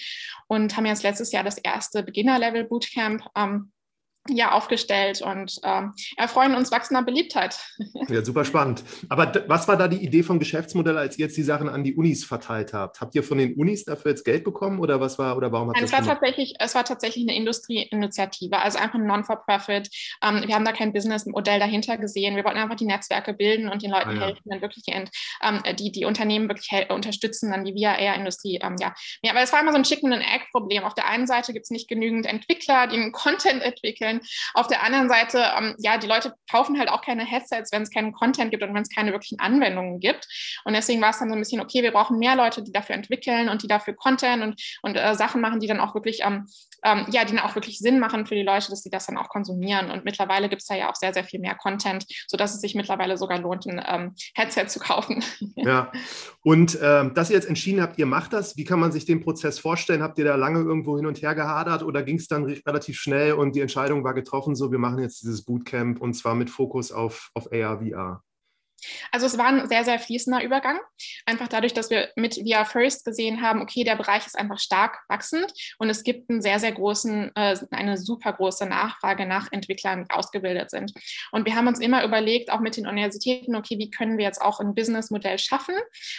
und 0.48 0.76
haben 0.76 0.86
jetzt 0.86 1.04
letztes 1.04 1.30
Jahr 1.30 1.44
das 1.44 1.58
erste 1.58 2.02
Beginner 2.02 2.40
Level 2.40 2.64
Bootcamp 2.64 3.24
ähm, 3.36 3.70
ja, 4.28 4.52
aufgestellt 4.52 5.22
und 5.22 5.58
ähm, 5.64 5.94
erfreuen 6.16 6.54
uns 6.54 6.70
wachsender 6.70 7.02
Beliebtheit. 7.02 7.58
Ja, 8.08 8.24
super 8.24 8.44
spannend. 8.44 8.84
Aber 9.10 9.32
was 9.48 9.68
war 9.68 9.76
da 9.76 9.86
die 9.86 10.02
Idee 10.02 10.22
vom 10.22 10.38
Geschäftsmodell, 10.38 10.96
als 10.96 11.18
ihr 11.18 11.26
jetzt 11.26 11.36
die 11.36 11.42
Sachen 11.42 11.68
an 11.68 11.84
die 11.84 11.94
Unis 11.94 12.24
verteilt 12.24 12.72
habt? 12.72 13.00
Habt 13.00 13.14
ihr 13.14 13.22
von 13.22 13.36
den 13.36 13.54
Unis 13.54 13.84
dafür 13.84 14.12
jetzt 14.12 14.24
Geld 14.24 14.44
bekommen 14.44 14.78
oder 14.78 15.00
was 15.00 15.18
war 15.18 15.36
oder 15.36 15.52
warum 15.52 15.68
hat 15.68 15.74
Nein, 15.74 15.82
das 15.82 15.90
es 15.90 15.92
war 15.92 16.00
gemacht? 16.00 16.18
tatsächlich 16.20 16.54
Es 16.58 16.74
war 16.74 16.84
tatsächlich 16.84 17.28
eine 17.28 17.36
Industrieinitiative, 17.36 18.58
also 18.58 18.78
einfach 18.78 18.94
ein 18.94 19.06
Non-for-Profit. 19.06 19.90
Ähm, 20.22 20.42
wir 20.46 20.54
haben 20.54 20.64
da 20.64 20.72
kein 20.72 20.92
Businessmodell 20.92 21.58
dahinter 21.58 21.98
gesehen. 21.98 22.36
Wir 22.36 22.44
wollten 22.44 22.58
einfach 22.58 22.76
die 22.76 22.86
Netzwerke 22.86 23.34
bilden 23.34 23.68
und 23.68 23.82
den 23.82 23.90
Leuten 23.90 24.10
ah, 24.10 24.14
ja. 24.14 24.20
helfen, 24.26 24.42
dann 24.46 24.62
wirklich 24.62 24.84
die, 24.84 24.92
ähm, 24.92 25.62
die, 25.78 25.92
die 25.92 26.04
Unternehmen 26.04 26.48
wirklich 26.48 26.70
unterstützen, 26.90 27.50
dann 27.50 27.64
die 27.64 27.72
VR-Industrie. 27.72 28.60
Ähm, 28.62 28.76
ja. 28.80 28.94
ja, 29.22 29.32
aber 29.32 29.42
es 29.42 29.52
war 29.52 29.60
immer 29.60 29.72
so 29.72 29.78
ein 29.78 29.84
Chicken-and-Egg-Problem. 29.84 30.84
Auf 30.84 30.94
der 30.94 31.08
einen 31.08 31.26
Seite 31.26 31.52
gibt 31.52 31.64
es 31.64 31.70
nicht 31.70 31.88
genügend 31.88 32.26
Entwickler, 32.26 32.86
die 32.86 32.96
einen 32.96 33.12
Content 33.12 33.62
entwickeln 33.62 34.17
Auf 34.54 34.66
der 34.66 34.82
anderen 34.82 35.08
Seite, 35.08 35.44
ähm, 35.56 35.74
ja, 35.78 35.98
die 35.98 36.06
Leute 36.06 36.34
kaufen 36.50 36.78
halt 36.78 36.90
auch 36.90 37.02
keine 37.02 37.24
Headsets, 37.24 37.72
wenn 37.72 37.82
es 37.82 37.90
keinen 37.90 38.12
Content 38.12 38.50
gibt 38.50 38.62
und 38.62 38.74
wenn 38.74 38.82
es 38.82 38.94
keine 38.94 39.12
wirklichen 39.12 39.40
Anwendungen 39.40 40.00
gibt. 40.00 40.26
Und 40.64 40.74
deswegen 40.74 41.00
war 41.00 41.10
es 41.10 41.18
dann 41.18 41.28
so 41.28 41.34
ein 41.34 41.40
bisschen, 41.40 41.60
okay, 41.60 41.82
wir 41.82 41.92
brauchen 41.92 42.18
mehr 42.18 42.36
Leute, 42.36 42.62
die 42.62 42.72
dafür 42.72 42.94
entwickeln 42.94 43.48
und 43.48 43.62
die 43.62 43.68
dafür 43.68 43.94
Content 43.94 44.42
und, 44.42 44.62
und 44.82 44.96
äh, 44.96 45.14
Sachen 45.14 45.40
machen, 45.40 45.60
die 45.60 45.66
dann 45.66 45.80
auch 45.80 45.94
wirklich, 45.94 46.20
ähm, 46.24 46.46
ähm, 46.84 47.06
ja, 47.10 47.24
die 47.24 47.34
dann 47.34 47.44
auch 47.44 47.54
wirklich 47.54 47.78
Sinn 47.78 47.98
machen 47.98 48.26
für 48.26 48.34
die 48.34 48.42
Leute, 48.42 48.70
dass 48.70 48.82
sie 48.82 48.90
das 48.90 49.06
dann 49.06 49.18
auch 49.18 49.28
konsumieren. 49.28 49.90
Und 49.90 50.04
mittlerweile 50.04 50.48
gibt 50.48 50.62
es 50.62 50.68
da 50.68 50.76
ja 50.76 50.90
auch 50.90 50.94
sehr, 50.94 51.12
sehr 51.12 51.24
viel 51.24 51.40
mehr 51.40 51.56
Content, 51.56 52.06
sodass 52.28 52.54
es 52.54 52.60
sich 52.60 52.74
mittlerweile 52.74 53.16
sogar 53.16 53.38
lohnt, 53.38 53.66
ein 53.66 53.82
ähm, 53.86 54.14
Headset 54.34 54.66
zu 54.68 54.78
kaufen. 54.78 55.24
Ja, 55.56 55.90
und 56.42 56.78
ähm, 56.80 57.14
dass 57.14 57.30
ihr 57.30 57.36
jetzt 57.36 57.48
entschieden 57.48 57.82
habt, 57.82 57.98
ihr 57.98 58.06
macht 58.06 58.32
das, 58.32 58.56
wie 58.56 58.64
kann 58.64 58.78
man 58.78 58.92
sich 58.92 59.04
den 59.06 59.20
Prozess 59.20 59.58
vorstellen? 59.58 60.02
Habt 60.02 60.18
ihr 60.18 60.24
da 60.24 60.36
lange 60.36 60.60
irgendwo 60.60 60.96
hin 60.96 61.06
und 61.06 61.20
her 61.20 61.34
gehadert 61.34 61.82
oder 61.82 62.02
ging 62.02 62.16
es 62.16 62.28
dann 62.28 62.44
relativ 62.44 62.98
schnell 62.98 63.32
und 63.32 63.56
die 63.56 63.60
Entscheidung 63.60 63.97
war 64.04 64.14
getroffen, 64.14 64.56
so 64.56 64.70
wir 64.70 64.78
machen 64.78 64.98
jetzt 64.98 65.22
dieses 65.22 65.42
Bootcamp 65.42 66.00
und 66.00 66.14
zwar 66.14 66.34
mit 66.34 66.50
Fokus 66.50 66.92
auf, 66.92 67.30
auf 67.34 67.52
AR, 67.52 67.78
VR? 67.78 68.22
Also 69.12 69.26
es 69.26 69.38
war 69.38 69.46
ein 69.46 69.68
sehr, 69.68 69.84
sehr 69.84 69.98
fließender 69.98 70.42
Übergang. 70.42 70.78
Einfach 71.26 71.48
dadurch, 71.48 71.74
dass 71.74 71.90
wir 71.90 72.10
mit 72.16 72.34
VR 72.34 72.64
First 72.64 73.04
gesehen 73.04 73.42
haben, 73.42 73.60
okay, 73.62 73.84
der 73.84 73.96
Bereich 73.96 74.26
ist 74.26 74.38
einfach 74.38 74.58
stark 74.58 74.98
wachsend 75.08 75.52
und 75.78 75.90
es 75.90 76.02
gibt 76.04 76.30
einen 76.30 76.42
sehr, 76.42 76.58
sehr 76.58 76.72
großen, 76.72 77.32
äh, 77.34 77.56
eine 77.70 77.96
super 77.96 78.32
große 78.32 78.66
Nachfrage 78.66 79.26
nach 79.26 79.50
Entwicklern, 79.52 80.04
die 80.04 80.14
ausgebildet 80.14 80.70
sind. 80.70 80.92
Und 81.32 81.46
wir 81.46 81.54
haben 81.54 81.66
uns 81.66 81.80
immer 81.80 82.04
überlegt, 82.04 82.50
auch 82.50 82.60
mit 82.60 82.76
den 82.76 82.86
Universitäten, 82.86 83.56
okay, 83.56 83.78
wie 83.78 83.90
können 83.90 84.18
wir 84.18 84.24
jetzt 84.24 84.40
auch 84.40 84.60
ein 84.60 84.74
Businessmodell 84.74 85.38
schaffen? 85.38 85.74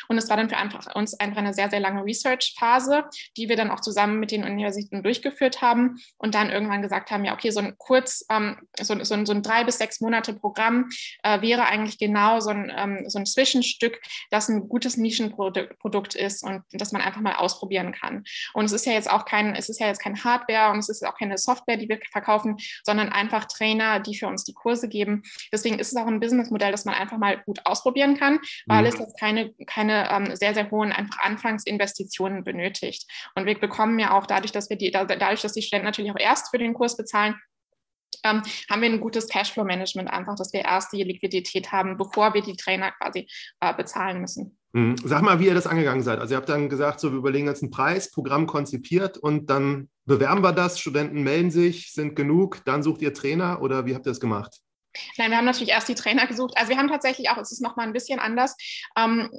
Und 0.08 0.18
es 0.18 0.30
war 0.30 0.38
dann 0.38 0.50
für 0.50 0.58
einfach, 0.58 0.96
uns 0.96 1.20
einfach 1.20 1.38
eine 1.38 1.54
sehr, 1.54 1.70
sehr 1.70 1.80
lange 1.80 2.04
Research-Phase, 2.04 3.06
die 3.38 3.50
wir 3.50 3.56
dann 3.56 3.72
auch 3.72 3.80
zusammen 3.80 4.20
mit 4.20 4.32
den 4.32 4.44
Universitäten 4.44 5.04
durchgeführt 5.04 5.62
haben 5.62 6.00
und 6.18 6.36
dann 6.36 6.50
irgendwann 6.50 6.82
gesagt 6.82 7.12
haben, 7.12 7.26
ja, 7.26 7.34
okay, 7.34 7.52
so 7.52 7.60
ein 7.60 7.76
kurz, 7.78 8.26
ähm, 8.30 8.58
so, 8.80 8.96
so, 9.04 9.26
so, 9.26 9.34
ein 9.34 9.44
drei 9.44 9.64
bis 9.64 9.78
sechs 9.78 10.02
Monate 10.02 10.34
Programm 10.34 10.90
äh, 11.24 11.42
wäre 11.42 11.66
eigentlich 11.66 11.98
genau 11.98 12.40
so 12.50 12.56
ein, 12.56 12.72
ähm, 12.76 13.04
so 13.08 13.20
ein 13.20 13.26
Zwischenstück, 13.26 14.02
das 14.32 14.50
ein 14.50 14.68
gutes 14.68 14.98
Nischenprodukt 14.98 16.16
ist 16.16 16.44
und 16.44 16.64
das 16.72 16.92
man 16.92 17.02
einfach 17.02 17.22
mal 17.22 17.36
ausprobieren 17.36 17.92
kann. 17.92 18.24
Und 18.54 18.66
es 18.66 18.72
ist 18.72 18.86
ja 18.86 18.94
jetzt 18.94 19.10
auch 19.10 19.26
kein, 19.26 19.56
es 19.56 19.70
ist 19.70 19.80
ja 19.80 19.88
jetzt 19.88 20.02
kein 20.02 20.24
Hardware 20.24 20.72
und 20.72 20.80
es 20.80 20.90
ist 20.90 21.06
auch 21.06 21.18
keine 21.18 21.38
Software, 21.38 21.78
die 21.78 21.88
wir 21.88 22.00
verkaufen, 22.12 22.58
sondern 22.84 23.10
einfach 23.10 23.46
Trainer, 23.46 24.00
die 24.00 24.18
für 24.18 24.28
uns 24.28 24.44
die 24.44 24.54
Kurse 24.54 24.90
geben. 24.90 25.24
Deswegen 25.52 25.80
ist 25.80 25.92
es 25.92 25.98
auch 25.98 26.08
ein 26.08 26.20
Businessmodell, 26.20 26.72
das 26.72 26.86
man 26.86 26.96
einfach 26.96 27.18
mal 27.18 27.42
gut 27.46 27.66
ausprobieren 27.66 28.18
kann, 28.18 28.40
weil 28.66 28.82
mhm. 28.82 28.88
es 28.88 29.00
jetzt 29.00 29.20
keine, 29.20 29.54
keine 29.68 30.10
ähm, 30.12 30.36
sehr, 30.36 30.54
sehr 30.54 30.72
hohen 30.72 30.92
einfach 30.92 31.20
Anfangsinvestitionen 31.20 32.44
benötigt. 32.44 33.06
Und 33.36 33.46
wir 33.46 33.60
bekommen 33.60 34.00
ja 34.00 34.18
auch 34.18 34.26
dadurch, 34.26 34.52
dass 34.52 34.70
wir 34.70 34.78
die, 34.78 34.92
dadurch, 34.92 35.42
dass 35.42 35.54
die 35.54 35.62
Studenten 35.62 35.86
natürlich 35.86 36.12
auch 36.12 36.20
erst 36.20 36.50
für 36.50 36.58
den 36.58 36.74
Kurs 36.74 36.98
bezahlen, 36.98 37.36
ähm, 38.24 38.42
haben 38.70 38.82
wir 38.82 38.90
ein 38.90 39.00
gutes 39.00 39.28
Cashflow-Management 39.28 40.10
einfach, 40.10 40.36
dass 40.36 40.54
wir 40.54 40.62
erst 40.62 40.92
die 40.94 41.04
Liquidität 41.04 41.72
haben, 41.72 41.98
bevor 41.98 42.34
wir 42.34 42.42
die 42.42 42.56
Trainer 42.56 42.92
quasi 42.92 43.28
äh, 43.60 43.74
bezahlen 43.74 44.22
müssen. 44.22 44.58
Mhm. 44.74 44.98
Sag 45.04 45.24
mal, 45.24 45.40
wie 45.40 45.48
ihr 45.48 45.54
das 45.54 45.68
angegangen 45.68 46.04
seid. 46.04 46.20
Also 46.20 46.34
ihr 46.34 46.38
habt 46.38 46.50
dann 46.50 46.70
gesagt, 46.70 47.00
so 47.00 47.12
wir 47.12 47.18
überlegen 47.18 47.48
jetzt 47.48 47.64
einen 47.64 47.72
Preis, 47.72 48.12
Programm 48.12 48.46
konzipiert 48.46 49.18
und 49.18 49.50
dann 49.50 49.90
bewerben 50.06 50.44
wir 50.44 50.54
das, 50.54 50.80
Studenten 50.80 51.24
melden 51.24 51.52
sich, 51.52 51.94
sind 51.94 52.16
genug, 52.16 52.64
dann 52.66 52.84
sucht 52.84 53.02
ihr 53.02 53.14
Trainer 53.14 53.62
oder 53.62 53.86
wie 53.86 53.96
habt 53.96 54.06
ihr 54.06 54.12
das 54.12 54.20
gemacht? 54.20 54.60
Nein, 55.18 55.32
wir 55.32 55.38
haben 55.38 55.46
natürlich 55.46 55.70
erst 55.70 55.90
die 55.90 55.96
Trainer 55.96 56.28
gesucht. 56.28 56.54
Also 56.58 56.70
wir 56.70 56.78
haben 56.78 56.90
tatsächlich 56.90 57.30
auch, 57.30 57.38
es 57.38 57.52
ist 57.52 57.62
nochmal 57.62 57.88
ein 57.88 57.94
bisschen 57.94 58.20
anders, 58.20 58.56
ähm, 58.98 59.30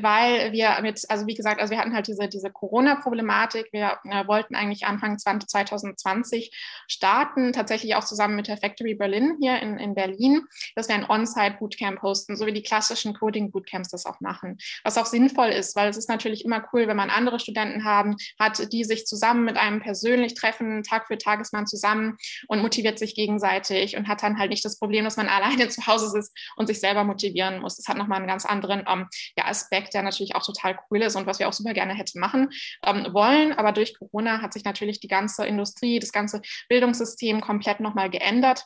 weil 0.00 0.52
wir 0.52 0.78
mit, 0.82 1.04
also 1.08 1.26
wie 1.26 1.34
gesagt, 1.34 1.60
also 1.60 1.70
wir 1.70 1.78
hatten 1.78 1.94
halt 1.94 2.06
diese, 2.06 2.28
diese 2.28 2.50
Corona-Problematik. 2.50 3.68
Wir 3.72 3.98
äh, 4.04 4.26
wollten 4.26 4.54
eigentlich 4.54 4.86
Anfang 4.86 5.18
20, 5.18 5.48
2020 5.48 6.50
starten, 6.88 7.52
tatsächlich 7.52 7.94
auch 7.94 8.04
zusammen 8.04 8.36
mit 8.36 8.48
der 8.48 8.56
Factory 8.56 8.94
Berlin 8.94 9.36
hier 9.40 9.60
in, 9.60 9.78
in 9.78 9.94
Berlin, 9.94 10.42
dass 10.74 10.88
wir 10.88 10.94
ein 10.94 11.08
On-Site-Bootcamp 11.08 12.02
hosten, 12.02 12.36
so 12.36 12.46
wie 12.46 12.52
die 12.52 12.62
klassischen 12.62 13.14
Coding-Bootcamps 13.14 13.88
das 13.88 14.06
auch 14.06 14.20
machen. 14.20 14.58
Was 14.84 14.98
auch 14.98 15.06
sinnvoll 15.06 15.48
ist, 15.48 15.76
weil 15.76 15.88
es 15.88 15.96
ist 15.96 16.08
natürlich 16.08 16.44
immer 16.44 16.66
cool, 16.72 16.88
wenn 16.88 16.96
man 16.96 17.10
andere 17.10 17.40
Studenten 17.40 17.84
haben, 17.84 18.16
hat, 18.38 18.72
die 18.72 18.84
sich 18.84 19.06
zusammen 19.06 19.44
mit 19.44 19.56
einem 19.56 19.80
persönlich 19.80 20.34
treffen, 20.34 20.82
Tag 20.82 21.06
für 21.06 21.18
Tag 21.18 21.40
ist 21.40 21.52
man 21.52 21.66
zusammen 21.66 22.16
und 22.48 22.62
motiviert 22.62 22.98
sich 22.98 23.14
gegenseitig 23.14 23.96
und 23.96 24.08
hat 24.08 24.22
dann 24.22 24.38
halt 24.38 24.50
nicht 24.50 24.64
das 24.64 24.78
Problem, 24.78 25.04
dass 25.10 25.16
man 25.16 25.28
alleine 25.28 25.68
zu 25.68 25.86
Hause 25.86 26.08
sitzt 26.08 26.36
und 26.56 26.66
sich 26.66 26.80
selber 26.80 27.04
motivieren 27.04 27.60
muss. 27.60 27.76
Das 27.76 27.88
hat 27.88 27.96
nochmal 27.96 28.18
einen 28.18 28.28
ganz 28.28 28.44
anderen 28.44 28.84
ähm, 28.88 29.08
ja, 29.36 29.46
Aspekt, 29.46 29.94
der 29.94 30.02
natürlich 30.02 30.34
auch 30.34 30.44
total 30.44 30.78
cool 30.90 31.02
ist 31.02 31.16
und 31.16 31.26
was 31.26 31.38
wir 31.38 31.48
auch 31.48 31.52
super 31.52 31.74
gerne 31.74 31.94
hätten 31.94 32.20
machen 32.20 32.48
ähm, 32.84 33.08
wollen. 33.12 33.52
Aber 33.52 33.72
durch 33.72 33.98
Corona 33.98 34.40
hat 34.40 34.52
sich 34.52 34.64
natürlich 34.64 35.00
die 35.00 35.08
ganze 35.08 35.46
Industrie, 35.46 35.98
das 35.98 36.12
ganze 36.12 36.40
Bildungssystem 36.68 37.40
komplett 37.40 37.80
nochmal 37.80 38.10
geändert. 38.10 38.64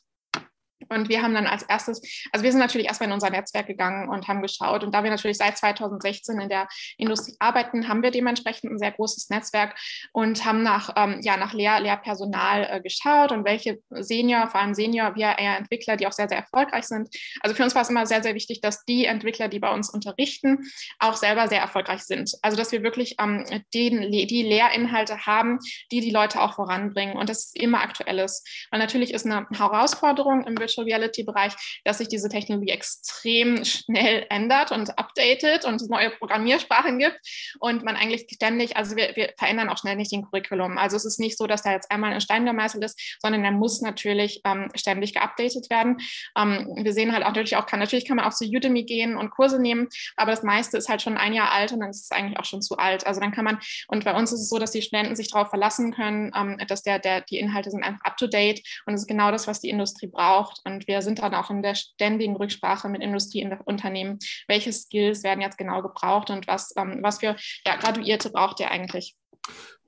Und 0.89 1.09
wir 1.09 1.23
haben 1.23 1.35
dann 1.35 1.47
als 1.47 1.63
erstes, 1.63 2.01
also 2.33 2.45
wir 2.45 2.51
sind 2.51 2.61
natürlich 2.61 2.87
erstmal 2.87 3.09
in 3.09 3.15
unser 3.15 3.31
Netzwerk 3.31 3.67
gegangen 3.67 4.09
und 4.09 4.29
haben 4.29 4.43
geschaut. 4.43 4.85
Und 4.85 4.95
da 4.95 5.03
wir 5.03 5.11
natürlich 5.11 5.39
seit 5.39 5.57
2016 5.59 6.41
in 6.41 6.49
der 6.49 6.69
Industrie 6.97 7.35
arbeiten, 7.39 7.89
haben 7.89 8.03
wir 8.03 8.11
dementsprechend 8.11 8.73
ein 8.73 8.79
sehr 8.79 8.93
großes 8.93 9.31
Netzwerk 9.31 9.77
und 10.13 10.45
haben 10.45 10.63
nach, 10.63 10.91
ähm, 10.97 11.21
ja, 11.23 11.37
nach 11.37 11.53
Lehr 11.53 11.81
Lehrpersonal 11.81 12.69
äh, 12.71 12.81
geschaut 12.81 13.33
und 13.33 13.45
welche 13.45 13.79
Senior, 13.91 14.49
vor 14.49 14.61
allem 14.61 14.75
Senior, 14.75 15.15
wir 15.15 15.39
eher 15.39 15.57
Entwickler, 15.59 15.97
die 15.97 16.07
auch 16.07 16.13
sehr, 16.13 16.29
sehr 16.29 16.39
erfolgreich 16.39 16.85
sind. 16.85 17.09
Also 17.41 17.55
für 17.55 17.65
uns 17.65 17.75
war 17.75 17.83
es 17.83 17.91
immer 17.91 18.07
sehr, 18.07 18.23
sehr 18.23 18.35
wichtig, 18.35 18.61
dass 18.61 18.85
die 18.85 19.07
Entwickler, 19.07 19.49
die 19.49 19.59
bei 19.59 19.73
uns 19.73 19.91
unterrichten, 19.91 20.59
auch 20.99 21.17
selber 21.17 21.49
sehr 21.49 21.61
erfolgreich 21.61 22.03
sind. 22.03 22.33
Also 22.43 22.57
dass 22.57 22.73
wir 22.73 22.83
wirklich 22.83 23.17
ähm, 23.21 23.45
den, 23.73 24.11
die 24.11 24.43
Lehrinhalte 24.43 25.27
haben, 25.27 25.59
die 25.91 26.01
die 26.01 26.11
Leute 26.11 26.41
auch 26.41 26.55
voranbringen 26.55 27.17
und 27.17 27.29
das 27.29 27.53
immer 27.55 27.83
aktuell 27.83 28.19
ist. 28.19 28.47
Weil 28.71 28.81
natürlich 28.81 29.13
ist 29.13 29.27
eine 29.27 29.47
Herausforderung 29.53 30.45
im 30.45 30.55
Virtual 30.77 30.85
Virtual 30.85 30.85
Reality-Bereich, 30.85 31.81
dass 31.85 31.99
sich 31.99 32.09
diese 32.09 32.29
Technologie 32.29 32.71
extrem 32.71 33.65
schnell 33.65 34.27
ändert 34.31 34.73
und 34.73 34.99
updatet 34.99 35.65
und 35.65 35.89
neue 35.89 36.11
Programmiersprachen 36.11 36.99
gibt 36.99 37.19
und 37.61 37.85
man 37.85 37.97
eigentlich 37.97 38.27
ständig, 38.33 38.77
also 38.77 38.97
wir, 38.97 39.15
wir 39.15 39.33
verändern 39.39 39.69
auch 39.69 39.79
schnell 39.79 39.97
nicht 39.97 40.13
den 40.13 40.25
Curriculum. 40.25 40.79
Also 40.79 40.97
es 40.97 41.05
ist 41.05 41.21
nicht 41.21 41.39
so, 41.39 41.47
dass 41.47 41.63
da 41.63 41.73
jetzt 41.73 41.91
einmal 41.91 42.13
ein 42.13 42.21
Stein 42.21 42.47
gemeißelt 42.47 42.85
ist, 42.85 43.19
sondern 43.21 43.43
der 43.43 43.53
muss 43.53 43.81
natürlich 43.81 44.41
ähm, 44.45 44.69
ständig 44.75 45.15
geupdatet 45.15 45.71
werden. 45.71 45.99
Ähm, 46.37 46.69
wir 46.83 46.93
sehen 46.93 47.13
halt 47.13 47.23
auch 47.25 47.29
natürlich 47.29 47.57
auch, 47.57 47.67
kann, 47.67 47.81
natürlich 47.81 48.07
kann 48.07 48.17
man 48.17 48.27
auch 48.27 48.35
zu 48.35 48.45
Udemy 48.45 48.85
gehen 48.85 49.17
und 49.17 49.31
Kurse 49.31 49.61
nehmen, 49.61 49.89
aber 50.17 50.31
das 50.31 50.43
meiste 50.43 50.77
ist 50.77 50.89
halt 50.89 51.03
schon 51.03 51.17
ein 51.17 51.33
Jahr 51.33 51.53
alt 51.53 51.73
und 51.73 51.81
dann 51.81 51.91
ist 51.91 52.05
es 52.05 52.11
eigentlich 52.11 52.39
auch 52.39 52.45
schon 52.45 52.63
zu 52.63 52.77
alt. 52.77 53.07
Also 53.07 53.21
dann 53.21 53.33
kann 53.33 53.45
man, 53.45 53.59
und 53.89 54.05
bei 54.05 54.15
uns 54.15 54.33
ist 54.33 54.41
es 54.41 54.49
so, 54.49 54.59
dass 54.59 54.71
die 54.71 54.83
Studenten 54.83 55.17
sich 55.17 55.31
darauf 55.31 55.51
verlassen 55.51 55.93
können, 55.93 56.33
ähm, 56.37 56.59
dass 56.69 56.83
der, 56.83 56.99
der, 56.99 57.21
die 57.23 57.39
Inhalte 57.39 57.71
sind 57.71 57.83
einfach 57.83 58.05
up 58.05 58.17
to 58.17 58.27
date 58.27 58.63
und 58.87 58.95
es 58.95 59.03
ist 59.03 59.07
genau 59.07 59.31
das, 59.31 59.47
was 59.47 59.61
die 59.61 59.71
Industrie 59.71 60.07
braucht. 60.07 60.61
Und 60.65 60.89
wir 60.89 61.03
sind 61.03 61.19
dann 61.21 61.35
auch 61.35 61.51
in 61.51 61.63
der 61.63 61.75
ständigen 61.75 62.37
Rücksprache 62.37 62.89
mit 62.89 63.03
Industrieunternehmen, 63.03 64.19
welche 64.49 64.73
Skills 64.73 65.23
werden 65.23 65.41
jetzt 65.41 65.59
genau 65.59 65.83
gebraucht 65.83 66.31
und 66.31 66.47
was, 66.49 66.73
ähm, 66.77 67.01
was 67.03 67.21
für 67.21 67.37
ja, 67.67 67.77
Graduierte 67.77 68.31
braucht 68.31 68.61
ihr 68.61 68.71
eigentlich. 68.71 69.15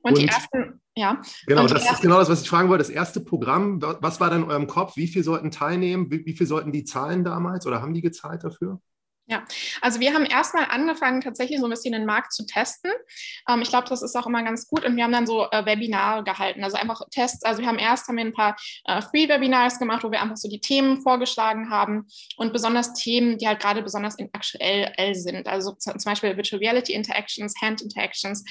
Und, 0.02 0.12
und 0.12 0.18
die 0.18 0.28
ersten, 0.28 0.80
ja. 0.94 1.20
Genau, 1.46 1.62
das 1.62 1.72
ersten, 1.72 1.94
ist 1.94 2.02
genau 2.02 2.18
das, 2.18 2.28
was 2.28 2.42
ich 2.42 2.48
fragen 2.48 2.68
wollte. 2.68 2.84
Das 2.84 2.90
erste 2.90 3.20
Programm, 3.20 3.80
was 3.82 4.20
war 4.20 4.30
dann 4.30 4.44
in 4.44 4.50
eurem 4.50 4.66
Kopf? 4.66 4.96
Wie 4.96 5.08
viele 5.08 5.24
sollten 5.24 5.50
teilnehmen? 5.50 6.10
Wie, 6.10 6.24
wie 6.26 6.34
viel 6.34 6.46
sollten 6.46 6.72
die 6.72 6.84
zahlen 6.84 7.24
damals 7.24 7.66
oder 7.66 7.82
haben 7.82 7.94
die 7.94 8.02
gezahlt 8.02 8.44
dafür? 8.44 8.80
Ja, 9.28 9.44
also 9.80 9.98
wir 9.98 10.14
haben 10.14 10.24
erstmal 10.24 10.66
angefangen, 10.66 11.20
tatsächlich 11.20 11.58
so 11.58 11.66
ein 11.66 11.70
bisschen 11.70 11.92
den 11.92 12.06
Markt 12.06 12.32
zu 12.32 12.46
testen. 12.46 12.92
Ähm, 13.48 13.60
ich 13.60 13.70
glaube, 13.70 13.88
das 13.88 14.00
ist 14.00 14.14
auch 14.14 14.26
immer 14.26 14.44
ganz 14.44 14.68
gut. 14.68 14.84
Und 14.84 14.94
wir 14.94 15.02
haben 15.02 15.10
dann 15.10 15.26
so 15.26 15.50
äh, 15.50 15.66
Webinare 15.66 16.22
gehalten, 16.22 16.62
also 16.62 16.76
einfach 16.76 17.00
Tests. 17.10 17.44
Also 17.44 17.60
wir 17.60 17.66
haben 17.66 17.78
erst 17.78 18.06
haben 18.06 18.18
wir 18.18 18.24
ein 18.24 18.32
paar 18.32 18.56
äh, 18.84 19.02
Free-Webinars 19.02 19.80
gemacht, 19.80 20.04
wo 20.04 20.12
wir 20.12 20.22
einfach 20.22 20.36
so 20.36 20.48
die 20.48 20.60
Themen 20.60 21.02
vorgeschlagen 21.02 21.70
haben 21.70 22.06
und 22.36 22.52
besonders 22.52 22.92
Themen, 22.92 23.36
die 23.36 23.48
halt 23.48 23.58
gerade 23.58 23.82
besonders 23.82 24.16
aktuell 24.32 25.14
sind. 25.16 25.48
Also 25.48 25.72
zum 25.72 25.94
Beispiel 26.04 26.36
Virtual 26.36 26.60
Reality 26.60 26.92
Interactions, 26.92 27.54
Hand 27.60 27.82
Interactions 27.82 28.44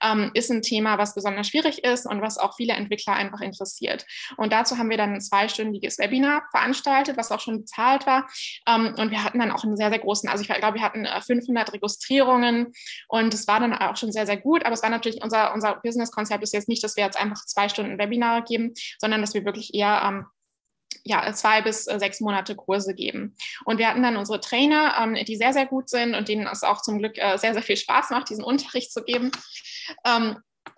ähm, 0.00 0.30
ist 0.34 0.48
ein 0.50 0.62
Thema, 0.62 0.96
was 0.96 1.16
besonders 1.16 1.48
schwierig 1.48 1.82
ist 1.82 2.06
und 2.06 2.22
was 2.22 2.38
auch 2.38 2.54
viele 2.54 2.74
Entwickler 2.74 3.14
einfach 3.14 3.40
interessiert. 3.40 4.06
Und 4.36 4.52
dazu 4.52 4.78
haben 4.78 4.90
wir 4.90 4.96
dann 4.96 5.14
ein 5.14 5.20
zweistündiges 5.20 5.98
Webinar 5.98 6.44
veranstaltet, 6.52 7.16
was 7.16 7.32
auch 7.32 7.40
schon 7.40 7.58
bezahlt 7.62 8.06
war. 8.06 8.28
Ähm, 8.68 8.94
und 8.96 9.10
wir 9.10 9.24
hatten 9.24 9.40
dann 9.40 9.50
auch 9.50 9.64
eine 9.64 9.76
sehr, 9.76 9.90
sehr 9.90 9.98
große 9.98 10.19
großen, 10.20 10.28
also 10.28 10.42
ich 10.42 10.48
glaube, 10.48 10.78
wir 10.78 10.82
hatten 10.82 11.06
500 11.06 11.68
äh, 11.68 11.72
Registrierungen 11.72 12.72
und 13.08 13.34
es 13.34 13.46
war 13.46 13.60
dann 13.60 13.72
auch 13.74 13.96
schon 13.96 14.12
sehr, 14.12 14.26
sehr 14.26 14.36
gut. 14.36 14.64
Aber 14.64 14.74
es 14.74 14.82
war 14.82 14.90
natürlich 14.90 15.22
unser, 15.22 15.52
unser 15.54 15.76
Business-Konzept 15.76 16.42
ist 16.42 16.52
jetzt 16.52 16.68
nicht, 16.68 16.82
dass 16.82 16.96
wir 16.96 17.04
jetzt 17.04 17.18
einfach 17.20 17.44
zwei 17.46 17.68
Stunden 17.68 17.98
Webinare 17.98 18.42
geben, 18.42 18.72
sondern 18.98 19.20
dass 19.20 19.34
wir 19.34 19.44
wirklich 19.44 19.74
eher 19.74 20.02
ähm, 20.04 20.26
ja, 21.04 21.32
zwei 21.32 21.62
bis 21.62 21.86
äh, 21.86 21.98
sechs 21.98 22.20
Monate 22.20 22.54
Kurse 22.54 22.94
geben. 22.94 23.36
Und 23.64 23.78
wir 23.78 23.88
hatten 23.88 24.02
dann 24.02 24.16
unsere 24.16 24.40
Trainer, 24.40 24.94
ähm, 25.00 25.14
die 25.24 25.36
sehr, 25.36 25.52
sehr 25.52 25.66
gut 25.66 25.88
sind 25.88 26.14
und 26.14 26.28
denen 26.28 26.46
es 26.46 26.62
auch 26.62 26.82
zum 26.82 26.98
Glück 26.98 27.16
äh, 27.16 27.38
sehr, 27.38 27.54
sehr 27.54 27.62
viel 27.62 27.76
Spaß 27.76 28.10
macht, 28.10 28.30
diesen 28.30 28.44
Unterricht 28.44 28.92
zu 28.92 29.02
geben. 29.02 29.30
Ähm, 30.04 30.36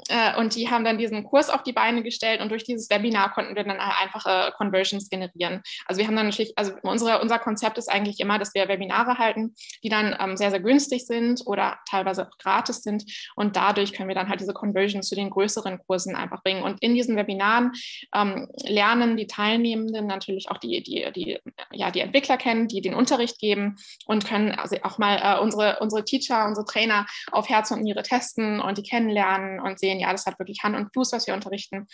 äh, 0.09 0.37
und 0.39 0.55
die 0.57 0.71
haben 0.71 0.85
dann 0.85 0.99
diesen 0.99 1.25
Kurs 1.25 1.51
auf 1.51 1.63
die 1.63 1.73
Beine 1.73 2.03
gestellt 2.03 2.41
und 2.41 2.51
durch 2.51 2.65
dieses 2.65 2.91
Webinar 2.91 3.33
konnten 3.33 3.55
wir 3.55 3.65
dann 3.65 3.79
einfache 3.79 4.53
Conversions 4.57 5.09
generieren. 5.09 5.63
Also 5.87 6.01
wir 6.01 6.07
haben 6.07 6.17
dann 6.17 6.27
natürlich, 6.27 6.53
also 6.57 6.73
unsere, 6.83 7.21
unser 7.21 7.39
Konzept 7.39 7.79
ist 7.79 7.91
eigentlich 7.91 8.21
immer, 8.21 8.39
dass 8.39 8.55
wir 8.55 8.69
Webinare 8.69 9.19
halten, 9.19 9.55
die 9.83 9.89
dann 9.89 10.17
ähm, 10.19 10.37
sehr, 10.37 10.51
sehr 10.51 10.61
günstig 10.61 11.07
sind 11.07 11.43
oder 11.47 11.79
teilweise 11.89 12.29
auch 12.29 12.39
gratis 12.39 12.83
sind 12.83 13.05
und 13.37 13.57
dadurch 13.57 13.93
können 13.93 14.09
wir 14.09 14.15
dann 14.15 14.29
halt 14.29 14.41
diese 14.41 14.53
Conversions 14.53 15.09
zu 15.09 15.15
den 15.15 15.31
größeren 15.31 15.79
Kursen 15.87 16.17
einfach 16.17 16.43
bringen. 16.43 16.63
Und 16.63 16.83
in 16.83 16.95
diesen 16.95 17.17
Webinaren 17.17 17.73
ähm, 18.15 18.49
lernen 18.65 19.17
die 19.17 19.27
Teilnehmenden 19.27 20.07
natürlich 20.07 20.51
auch 20.51 20.59
die, 20.59 20.83
die, 20.83 21.07
die, 21.15 21.39
ja, 21.73 21.91
die 21.91 22.01
Entwickler 22.01 22.37
kennen, 22.37 22.69
die 22.69 22.81
den 22.81 22.95
Unterricht 22.95 23.39
geben 23.39 23.77
und 24.07 24.27
können 24.27 24.53
also 24.53 24.77
auch 24.83 24.99
mal 24.99 25.21
äh, 25.23 25.41
unsere, 25.41 25.79
unsere 25.81 26.05
Teacher, 26.05 26.47
unsere 26.47 26.67
Trainer 26.67 27.07
auf 27.31 27.49
Herz 27.49 27.71
und 27.71 27.83
Niere 27.83 28.03
testen 28.03 28.61
und 28.61 28.79
die 28.79 28.83
kennenlernen 28.83 29.61
und 29.61 29.79
sehen, 29.79 29.92
ja, 30.01 30.13
das 30.13 30.27
hat 30.27 30.39
wirklich 30.39 30.63
Hand 30.63 30.77
und 30.77 30.93
Fuß, 30.93 31.13
was 31.13 31.27
wir 31.27 31.35
unterrichten. 31.35 31.87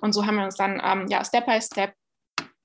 Und 0.00 0.12
so 0.12 0.26
haben 0.26 0.36
wir 0.36 0.44
uns 0.44 0.56
dann 0.56 0.80
ähm, 0.84 1.06
ja, 1.08 1.24
Step 1.24 1.46
by 1.46 1.60
Step 1.60 1.94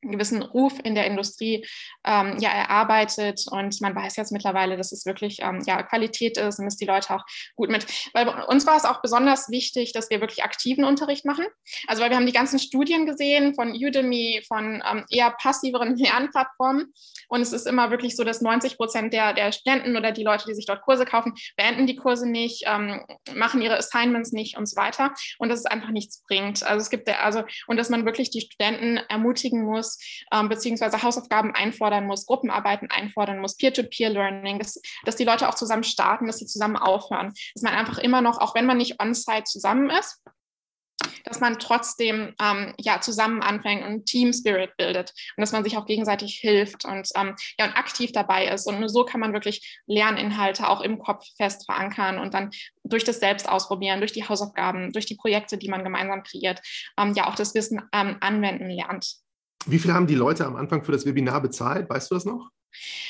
gewissen 0.02 0.42
Ruf 0.42 0.74
in 0.84 0.96
der 0.96 1.06
Industrie 1.06 1.66
ähm, 2.06 2.38
ja 2.40 2.50
erarbeitet 2.50 3.46
und 3.52 3.80
man 3.82 3.96
weiß 3.96 4.16
jetzt 4.16 4.32
mittlerweile, 4.32 4.78
dass 4.78 4.92
es 4.92 5.06
wirklich 5.06 5.40
ähm, 5.42 5.62
ja 5.66 5.84
Qualität 5.84 6.38
ist 6.38 6.60
und 6.60 6.66
dass 6.66 6.78
die 6.78 6.86
Leute 6.86 7.14
auch 7.14 7.24
gut 7.56 7.70
mit. 7.70 7.86
Weil 8.14 8.26
bei 8.26 8.44
uns 8.46 8.66
war 8.66 8.78
es 8.78 8.86
auch 8.86 9.02
besonders 9.02 9.50
wichtig, 9.50 9.94
dass 9.94 10.10
wir 10.10 10.22
wirklich 10.22 10.44
aktiven 10.44 10.84
Unterricht 10.84 11.26
machen. 11.26 11.46
Also 11.88 12.02
weil 12.02 12.10
wir 12.10 12.18
haben 12.18 12.26
die 12.26 12.32
ganzen 12.32 12.60
Studien 12.60 13.06
gesehen 13.06 13.54
von 13.54 13.72
Udemy, 13.72 14.42
von 14.48 14.84
ähm, 14.90 15.06
eher 15.10 15.32
passiveren 15.32 15.96
Lernplattformen 16.02 16.92
und 17.28 17.42
es 17.42 17.54
ist 17.54 17.68
immer 17.68 17.92
wirklich 17.92 18.16
so, 18.16 18.24
dass 18.24 18.42
90 18.42 18.78
Prozent 18.78 19.14
der, 19.14 19.34
der 19.34 19.52
Studenten 19.52 19.96
oder 19.96 20.12
die 20.12 20.24
Leute, 20.24 20.46
die 20.48 20.56
sich 20.56 20.66
dort 20.66 20.82
Kurse 20.82 21.06
kaufen, 21.06 21.34
beenden 21.56 21.88
die 21.88 21.96
Kurse 21.96 22.30
nicht, 22.30 22.64
ähm, 22.66 23.06
machen 23.34 23.62
ihre 23.62 23.78
Assignments 23.78 24.32
nicht 24.32 24.58
und 24.58 24.68
so 24.68 24.76
weiter 24.76 25.14
und 25.38 25.50
dass 25.50 25.60
es 25.60 25.66
einfach 25.66 25.90
nichts 25.90 26.24
bringt. 26.28 26.64
Also 26.64 26.82
es 26.82 26.90
gibt 26.90 27.08
also 27.10 27.44
und 27.68 27.78
dass 27.78 27.90
man 27.90 28.06
wirklich 28.06 28.32
die 28.32 28.42
Studenten 28.42 28.98
ermutigen 29.10 29.64
muss 29.64 29.91
ähm, 30.32 30.50
beziehungsweise 30.50 31.02
Hausaufgaben 31.02 31.54
einfordern 31.56 32.06
muss, 32.06 32.26
Gruppenarbeiten 32.26 32.90
einfordern 32.90 33.40
muss, 33.40 33.58
Peer-to-Peer-Learning, 33.58 34.60
dass, 34.60 34.82
dass 35.06 35.16
die 35.16 35.24
Leute 35.24 35.48
auch 35.48 35.56
zusammen 35.56 35.84
starten, 35.84 36.28
dass 36.28 36.38
sie 36.38 36.46
zusammen 36.46 36.78
aufhören, 36.78 37.34
dass 37.54 37.64
man 37.64 37.74
einfach 37.74 37.98
immer 37.98 38.22
noch, 38.22 38.40
auch 38.40 38.56
wenn 38.56 38.66
man 38.66 38.78
nicht 38.78 39.02
on-site 39.02 39.46
zusammen 39.46 39.90
ist, 39.90 40.22
dass 41.24 41.40
man 41.40 41.60
trotzdem 41.60 42.34
ähm, 42.42 42.74
ja, 42.78 43.02
zusammen 43.02 43.42
anfängt 43.42 43.86
und 43.86 44.06
Team 44.06 44.34
Spirit 44.34 44.76
bildet 44.78 45.14
und 45.36 45.42
dass 45.42 45.52
man 45.52 45.64
sich 45.64 45.78
auch 45.78 45.86
gegenseitig 45.86 46.36
hilft 46.36 46.86
und, 46.86 47.10
ähm, 47.16 47.36
ja, 47.60 47.66
und 47.66 47.76
aktiv 47.76 48.12
dabei 48.12 48.48
ist. 48.48 48.68
Und 48.68 48.80
nur 48.80 48.90
so 48.90 49.06
kann 49.06 49.20
man 49.20 49.34
wirklich 49.34 49.80
Lerninhalte 49.88 50.70
auch 50.70 50.82
im 50.82 51.00
Kopf 51.00 51.26
fest 51.38 51.66
verankern 51.66 52.20
und 52.20 52.34
dann 52.34 52.52
durch 52.84 53.04
das 53.04 53.20
Selbstausprobieren, 53.20 54.00
durch 54.00 54.14
die 54.14 54.28
Hausaufgaben, 54.28 54.92
durch 54.92 55.06
die 55.06 55.16
Projekte, 55.16 55.58
die 55.58 55.70
man 55.70 55.84
gemeinsam 55.84 56.24
kreiert, 56.24 56.62
ähm, 56.98 57.14
ja 57.14 57.28
auch 57.28 57.36
das 57.36 57.56
Wissen 57.56 57.82
ähm, 57.94 58.18
anwenden 58.20 58.70
lernt. 58.70 59.22
Wie 59.66 59.80
viel 59.80 59.94
haben 59.94 60.08
die 60.08 60.16
Leute 60.16 60.46
am 60.46 60.56
Anfang 60.56 60.84
für 60.84 60.92
das 60.92 61.06
Webinar 61.06 61.42
bezahlt? 61.42 61.90
Weißt 61.90 62.10
du 62.10 62.16
das 62.16 62.26
noch? 62.26 62.50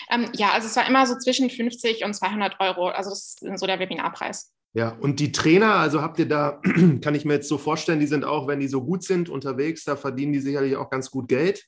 Ähm, 0.09 0.29
ja, 0.33 0.51
also 0.51 0.67
es 0.67 0.75
war 0.75 0.87
immer 0.87 1.05
so 1.05 1.17
zwischen 1.17 1.49
50 1.49 2.03
und 2.03 2.13
200 2.13 2.59
Euro. 2.59 2.87
Also 2.87 3.09
das 3.09 3.35
ist 3.39 3.59
so 3.59 3.65
der 3.65 3.79
Webinarpreis. 3.79 4.51
Ja, 4.73 4.95
und 4.99 5.19
die 5.19 5.31
Trainer, 5.31 5.75
also 5.75 6.01
habt 6.01 6.19
ihr 6.19 6.27
da, 6.27 6.61
kann 7.01 7.15
ich 7.15 7.25
mir 7.25 7.33
jetzt 7.33 7.49
so 7.49 7.57
vorstellen, 7.57 7.99
die 7.99 8.07
sind 8.07 8.23
auch, 8.23 8.47
wenn 8.47 8.59
die 8.59 8.69
so 8.69 8.83
gut 8.83 9.03
sind 9.03 9.29
unterwegs, 9.29 9.83
da 9.83 9.95
verdienen 9.95 10.33
die 10.33 10.39
sicherlich 10.39 10.77
auch 10.77 10.89
ganz 10.89 11.11
gut 11.11 11.27
Geld. 11.27 11.65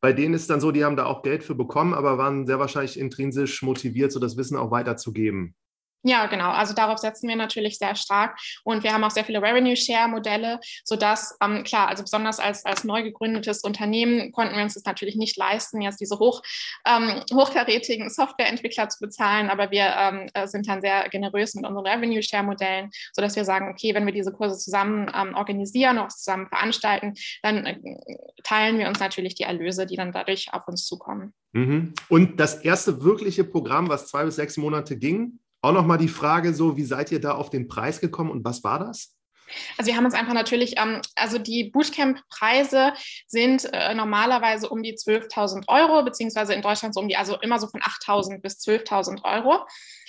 Bei 0.00 0.12
denen 0.12 0.34
ist 0.34 0.50
dann 0.50 0.60
so, 0.60 0.72
die 0.72 0.84
haben 0.84 0.96
da 0.96 1.06
auch 1.06 1.22
Geld 1.22 1.44
für 1.44 1.54
bekommen, 1.54 1.94
aber 1.94 2.18
waren 2.18 2.46
sehr 2.46 2.58
wahrscheinlich 2.58 2.98
intrinsisch 2.98 3.62
motiviert, 3.62 4.10
so 4.10 4.18
das 4.18 4.36
Wissen 4.36 4.56
auch 4.56 4.72
weiterzugeben. 4.72 5.54
Ja, 6.04 6.26
genau. 6.26 6.50
Also 6.50 6.74
darauf 6.74 6.98
setzen 6.98 7.28
wir 7.28 7.36
natürlich 7.36 7.78
sehr 7.78 7.94
stark. 7.94 8.38
Und 8.64 8.82
wir 8.82 8.92
haben 8.92 9.04
auch 9.04 9.10
sehr 9.10 9.24
viele 9.24 9.40
Revenue-Share-Modelle, 9.40 10.58
sodass, 10.84 11.36
ähm, 11.40 11.62
klar, 11.62 11.88
also 11.88 12.02
besonders 12.02 12.40
als, 12.40 12.64
als 12.64 12.82
neu 12.82 13.02
gegründetes 13.02 13.62
Unternehmen 13.62 14.32
konnten 14.32 14.56
wir 14.56 14.62
uns 14.64 14.74
das 14.74 14.84
natürlich 14.84 15.16
nicht 15.16 15.36
leisten, 15.36 15.80
jetzt 15.80 16.00
diese 16.00 16.18
hoch, 16.18 16.42
ähm, 16.86 17.22
hochkarätigen 17.32 18.10
Softwareentwickler 18.10 18.88
zu 18.88 18.98
bezahlen. 19.00 19.48
Aber 19.48 19.70
wir 19.70 19.94
ähm, 19.96 20.28
äh, 20.34 20.48
sind 20.48 20.68
dann 20.68 20.80
sehr 20.80 21.08
generös 21.08 21.54
mit 21.54 21.64
unseren 21.64 21.86
Revenue-Share-Modellen, 21.86 22.90
sodass 23.12 23.36
wir 23.36 23.44
sagen, 23.44 23.70
okay, 23.70 23.94
wenn 23.94 24.06
wir 24.06 24.12
diese 24.12 24.32
Kurse 24.32 24.58
zusammen 24.58 25.10
ähm, 25.14 25.34
organisieren, 25.36 25.98
auch 25.98 26.08
zusammen 26.08 26.48
veranstalten, 26.48 27.14
dann 27.42 27.64
äh, 27.64 27.78
teilen 28.42 28.78
wir 28.78 28.88
uns 28.88 28.98
natürlich 28.98 29.36
die 29.36 29.44
Erlöse, 29.44 29.86
die 29.86 29.96
dann 29.96 30.10
dadurch 30.10 30.52
auf 30.52 30.66
uns 30.66 30.84
zukommen. 30.84 31.32
Mhm. 31.52 31.94
Und 32.08 32.40
das 32.40 32.56
erste 32.64 33.04
wirkliche 33.04 33.44
Programm, 33.44 33.88
was 33.88 34.08
zwei 34.08 34.24
bis 34.24 34.36
sechs 34.36 34.56
Monate 34.56 34.96
ging, 34.96 35.38
auch 35.62 35.72
nochmal 35.72 35.98
die 35.98 36.08
Frage 36.08 36.52
so, 36.52 36.76
wie 36.76 36.84
seid 36.84 37.12
ihr 37.12 37.20
da 37.20 37.32
auf 37.32 37.48
den 37.48 37.68
Preis 37.68 38.00
gekommen 38.00 38.30
und 38.30 38.44
was 38.44 38.62
war 38.64 38.78
das? 38.78 39.16
Also 39.76 39.90
wir 39.90 39.96
haben 39.96 40.04
uns 40.04 40.14
einfach 40.14 40.32
natürlich, 40.32 40.78
ähm, 40.78 41.00
also 41.14 41.38
die 41.38 41.70
Bootcamp-Preise 41.70 42.92
sind 43.26 43.68
äh, 43.72 43.94
normalerweise 43.94 44.68
um 44.68 44.82
die 44.82 44.94
12.000 44.94 45.68
Euro, 45.68 46.04
beziehungsweise 46.04 46.54
in 46.54 46.62
Deutschland 46.62 46.94
so 46.94 47.00
um 47.00 47.08
die, 47.08 47.16
also 47.16 47.38
immer 47.40 47.58
so 47.58 47.68
von 47.68 47.80
8.000 47.80 48.40
bis 48.40 48.58
12.000 48.60 49.24
Euro. 49.24 49.66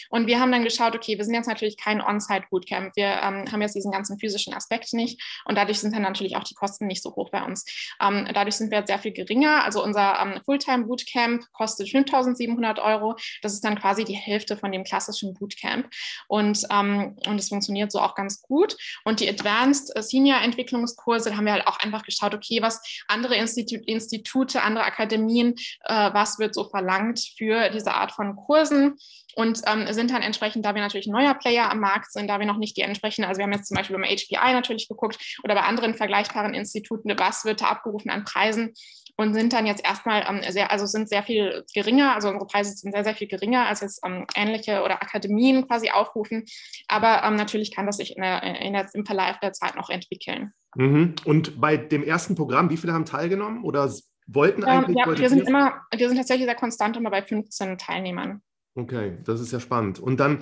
Und 0.09 0.27
wir 0.27 0.39
haben 0.39 0.51
dann 0.51 0.63
geschaut, 0.63 0.95
okay, 0.95 1.17
wir 1.17 1.25
sind 1.25 1.33
jetzt 1.33 1.47
natürlich 1.47 1.77
kein 1.77 2.01
On-Site-Bootcamp. 2.01 2.95
Wir 2.95 3.05
ähm, 3.05 3.45
haben 3.51 3.61
jetzt 3.61 3.75
diesen 3.75 3.91
ganzen 3.91 4.19
physischen 4.19 4.53
Aspekt 4.53 4.93
nicht. 4.93 5.21
Und 5.45 5.57
dadurch 5.57 5.79
sind 5.79 5.93
dann 5.93 6.01
natürlich 6.01 6.35
auch 6.35 6.43
die 6.43 6.55
Kosten 6.55 6.87
nicht 6.87 7.01
so 7.01 7.15
hoch 7.15 7.29
bei 7.31 7.43
uns. 7.43 7.65
Ähm, 8.01 8.27
dadurch 8.33 8.55
sind 8.55 8.71
wir 8.71 8.79
jetzt 8.79 8.87
sehr 8.87 8.99
viel 8.99 9.13
geringer. 9.13 9.63
Also 9.63 9.83
unser 9.83 10.19
ähm, 10.19 10.41
Fulltime-Bootcamp 10.45 11.51
kostet 11.51 11.87
5.700 11.87 12.81
Euro. 12.81 13.15
Das 13.41 13.53
ist 13.53 13.63
dann 13.63 13.79
quasi 13.79 14.03
die 14.03 14.15
Hälfte 14.15 14.57
von 14.57 14.71
dem 14.71 14.83
klassischen 14.83 15.33
Bootcamp. 15.33 15.89
Und, 16.27 16.63
ähm, 16.71 17.17
und 17.27 17.39
es 17.39 17.49
funktioniert 17.49 17.91
so 17.91 17.99
auch 17.99 18.15
ganz 18.15 18.41
gut. 18.41 18.75
Und 19.03 19.19
die 19.19 19.29
Advanced 19.29 19.91
Senior 20.03 20.41
Entwicklungskurse 20.41 21.35
haben 21.35 21.45
wir 21.45 21.53
halt 21.53 21.67
auch 21.67 21.79
einfach 21.79 22.03
geschaut, 22.03 22.33
okay, 22.33 22.61
was 22.61 22.81
andere 23.07 23.35
Institu 23.35 23.77
Institute, 23.85 24.61
andere 24.61 24.85
Akademien, 24.85 25.55
äh, 25.85 26.13
was 26.13 26.39
wird 26.39 26.53
so 26.53 26.69
verlangt 26.69 27.19
für 27.37 27.69
diese 27.69 27.93
Art 27.93 28.11
von 28.11 28.35
Kursen 28.35 28.95
und 29.35 29.61
ähm, 29.65 29.91
sind 29.91 30.11
dann 30.11 30.21
entsprechend, 30.21 30.65
da 30.65 30.75
wir 30.75 30.81
natürlich 30.81 31.07
ein 31.07 31.13
neuer 31.13 31.33
Player 31.33 31.69
am 31.69 31.79
Markt 31.79 32.11
sind, 32.11 32.27
da 32.27 32.39
wir 32.39 32.45
noch 32.45 32.57
nicht 32.57 32.77
die 32.77 32.81
entsprechende, 32.81 33.27
also 33.27 33.39
wir 33.39 33.45
haben 33.45 33.53
jetzt 33.53 33.67
zum 33.67 33.75
Beispiel 33.75 33.97
beim 33.97 34.05
HPI 34.05 34.53
natürlich 34.53 34.87
geguckt 34.87 35.39
oder 35.43 35.55
bei 35.55 35.61
anderen 35.61 35.95
vergleichbaren 35.95 36.53
Instituten, 36.53 37.13
was 37.17 37.45
wird 37.45 37.61
da 37.61 37.65
abgerufen 37.65 38.11
an 38.11 38.23
Preisen 38.23 38.73
und 39.15 39.33
sind 39.33 39.53
dann 39.53 39.65
jetzt 39.65 39.85
erstmal 39.85 40.25
ähm, 40.27 40.41
sehr, 40.49 40.71
also 40.71 40.85
sind 40.85 41.07
sehr 41.07 41.23
viel 41.23 41.63
geringer, 41.73 42.15
also 42.15 42.29
unsere 42.29 42.47
Preise 42.47 42.71
sind 42.71 42.93
sehr, 42.93 43.03
sehr 43.03 43.15
viel 43.15 43.27
geringer, 43.27 43.67
als 43.67 43.81
jetzt 43.81 44.01
ähm, 44.05 44.25
ähnliche 44.35 44.81
oder 44.81 45.01
Akademien 45.01 45.67
quasi 45.67 45.91
aufrufen. 45.91 46.45
Aber 46.87 47.23
ähm, 47.23 47.35
natürlich 47.35 47.73
kann 47.73 47.85
das 47.85 47.97
sich 47.97 48.15
in 48.15 48.21
der, 48.21 48.41
in 48.61 48.73
der, 48.73 48.89
im 48.93 49.05
Verlauf 49.05 49.39
der 49.39 49.53
Zeit 49.53 49.75
noch 49.75 49.89
entwickeln. 49.89 50.53
Mhm. 50.75 51.15
Und 51.25 51.61
bei 51.61 51.77
dem 51.77 52.03
ersten 52.03 52.35
Programm, 52.35 52.69
wie 52.69 52.77
viele 52.77 52.93
haben 52.93 53.05
teilgenommen 53.05 53.63
oder 53.63 53.91
wollten 54.25 54.63
ähm, 54.63 54.67
eigentlich? 54.67 54.97
ja, 54.97 55.17
wir 55.17 55.29
sind 55.29 55.47
immer, 55.47 55.81
wir 55.95 56.07
sind 56.07 56.17
tatsächlich 56.17 56.45
sehr 56.45 56.55
konstant 56.55 56.97
immer 56.97 57.11
bei 57.11 57.21
15 57.21 57.77
Teilnehmern. 57.77 58.41
Okay, 58.75 59.19
das 59.23 59.39
ist 59.39 59.51
ja 59.51 59.59
spannend. 59.59 59.99
Und 59.99 60.19
dann 60.19 60.39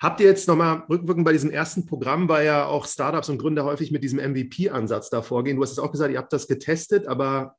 habt 0.00 0.20
ihr 0.20 0.26
jetzt 0.26 0.46
nochmal 0.48 0.84
rückwirkend 0.90 1.24
bei 1.24 1.32
diesem 1.32 1.50
ersten 1.50 1.86
Programm, 1.86 2.28
weil 2.28 2.44
ja 2.44 2.66
auch 2.66 2.86
Startups 2.86 3.30
und 3.30 3.38
Gründer 3.38 3.64
häufig 3.64 3.90
mit 3.90 4.02
diesem 4.02 4.18
MVP-Ansatz 4.18 5.08
da 5.08 5.22
vorgehen. 5.22 5.56
Du 5.56 5.62
hast 5.62 5.72
es 5.72 5.78
auch 5.78 5.90
gesagt, 5.90 6.12
ihr 6.12 6.18
habt 6.18 6.32
das 6.32 6.46
getestet, 6.46 7.06
aber 7.06 7.56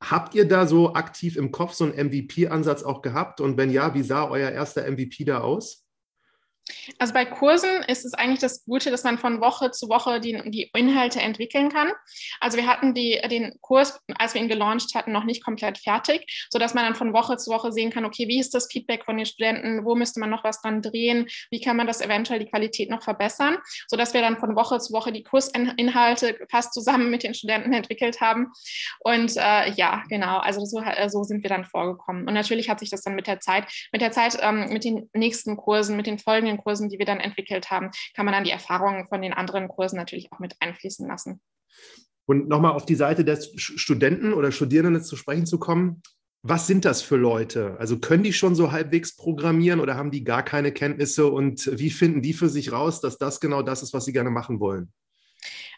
habt 0.00 0.36
ihr 0.36 0.46
da 0.46 0.66
so 0.66 0.94
aktiv 0.94 1.36
im 1.36 1.50
Kopf 1.50 1.72
so 1.72 1.84
einen 1.84 1.94
MVP-Ansatz 1.94 2.84
auch 2.84 3.02
gehabt? 3.02 3.40
Und 3.40 3.56
wenn 3.56 3.70
ja, 3.70 3.92
wie 3.94 4.02
sah 4.02 4.28
euer 4.28 4.50
erster 4.50 4.88
MVP 4.88 5.24
da 5.24 5.40
aus? 5.40 5.85
Also 6.98 7.12
bei 7.12 7.24
Kursen 7.24 7.82
ist 7.86 8.04
es 8.04 8.14
eigentlich 8.14 8.40
das 8.40 8.64
Gute, 8.64 8.90
dass 8.90 9.04
man 9.04 9.18
von 9.18 9.40
Woche 9.40 9.70
zu 9.70 9.88
Woche 9.88 10.20
die, 10.20 10.40
die 10.50 10.70
Inhalte 10.74 11.20
entwickeln 11.20 11.70
kann. 11.70 11.92
Also 12.40 12.56
wir 12.56 12.66
hatten 12.66 12.94
die, 12.94 13.20
den 13.30 13.58
Kurs, 13.60 14.00
als 14.18 14.34
wir 14.34 14.40
ihn 14.40 14.48
gelauncht 14.48 14.94
hatten, 14.94 15.12
noch 15.12 15.24
nicht 15.24 15.44
komplett 15.44 15.78
fertig, 15.78 16.46
sodass 16.50 16.74
man 16.74 16.84
dann 16.84 16.94
von 16.94 17.12
Woche 17.12 17.36
zu 17.36 17.50
Woche 17.50 17.72
sehen 17.72 17.90
kann, 17.90 18.04
okay, 18.04 18.28
wie 18.28 18.40
ist 18.40 18.54
das 18.54 18.68
Feedback 18.70 19.04
von 19.04 19.16
den 19.16 19.26
Studenten, 19.26 19.84
wo 19.84 19.94
müsste 19.94 20.20
man 20.20 20.30
noch 20.30 20.44
was 20.44 20.60
dran 20.60 20.82
drehen, 20.82 21.26
wie 21.50 21.60
kann 21.60 21.76
man 21.76 21.86
das 21.86 22.00
eventuell 22.00 22.38
die 22.38 22.50
Qualität 22.50 22.90
noch 22.90 23.02
verbessern, 23.02 23.58
sodass 23.88 24.14
wir 24.14 24.20
dann 24.20 24.38
von 24.38 24.56
Woche 24.56 24.78
zu 24.78 24.92
Woche 24.92 25.12
die 25.12 25.22
Kursinhalte 25.22 26.38
fast 26.50 26.72
zusammen 26.72 27.10
mit 27.10 27.22
den 27.22 27.34
Studenten 27.34 27.72
entwickelt 27.72 28.20
haben. 28.20 28.52
Und 29.00 29.36
äh, 29.36 29.70
ja, 29.72 30.02
genau, 30.08 30.38
also 30.38 30.64
so, 30.64 30.82
so, 31.08 31.22
sind 31.22 31.42
wir 31.42 31.50
dann 31.50 31.64
vorgekommen. 31.64 32.26
Und 32.26 32.34
natürlich 32.34 32.68
hat 32.68 32.80
sich 32.80 32.90
das 32.90 33.02
dann 33.02 33.14
mit 33.14 33.26
der 33.26 33.40
Zeit, 33.40 33.66
mit 33.92 34.02
der 34.02 34.12
Zeit, 34.12 34.38
ähm, 34.40 34.68
mit 34.70 34.84
den 34.84 35.08
nächsten 35.14 35.56
Kursen, 35.56 35.96
mit 35.96 36.06
den 36.06 36.18
folgenden 36.18 36.55
den 36.56 36.62
Kursen, 36.62 36.88
die 36.88 36.98
wir 36.98 37.06
dann 37.06 37.20
entwickelt 37.20 37.70
haben, 37.70 37.90
kann 38.14 38.24
man 38.24 38.34
dann 38.34 38.44
die 38.44 38.50
Erfahrungen 38.50 39.06
von 39.06 39.22
den 39.22 39.32
anderen 39.32 39.68
Kursen 39.68 39.96
natürlich 39.96 40.32
auch 40.32 40.38
mit 40.38 40.56
einfließen 40.60 41.06
lassen. 41.06 41.40
Und 42.26 42.48
nochmal 42.48 42.72
auf 42.72 42.86
die 42.86 42.96
Seite 42.96 43.24
des 43.24 43.52
Studenten 43.56 44.32
oder 44.32 44.50
Studierenden 44.50 45.02
zu 45.02 45.16
sprechen 45.16 45.46
zu 45.46 45.58
kommen. 45.58 46.02
Was 46.42 46.66
sind 46.66 46.84
das 46.84 47.02
für 47.02 47.16
Leute? 47.16 47.76
Also 47.78 47.98
können 47.98 48.22
die 48.22 48.32
schon 48.32 48.54
so 48.54 48.72
halbwegs 48.72 49.16
programmieren 49.16 49.80
oder 49.80 49.96
haben 49.96 50.10
die 50.10 50.24
gar 50.24 50.44
keine 50.44 50.72
Kenntnisse 50.72 51.26
und 51.26 51.70
wie 51.78 51.90
finden 51.90 52.22
die 52.22 52.34
für 52.34 52.48
sich 52.48 52.72
raus, 52.72 53.00
dass 53.00 53.18
das 53.18 53.40
genau 53.40 53.62
das 53.62 53.82
ist, 53.82 53.94
was 53.94 54.04
sie 54.04 54.12
gerne 54.12 54.30
machen 54.30 54.60
wollen? 54.60 54.92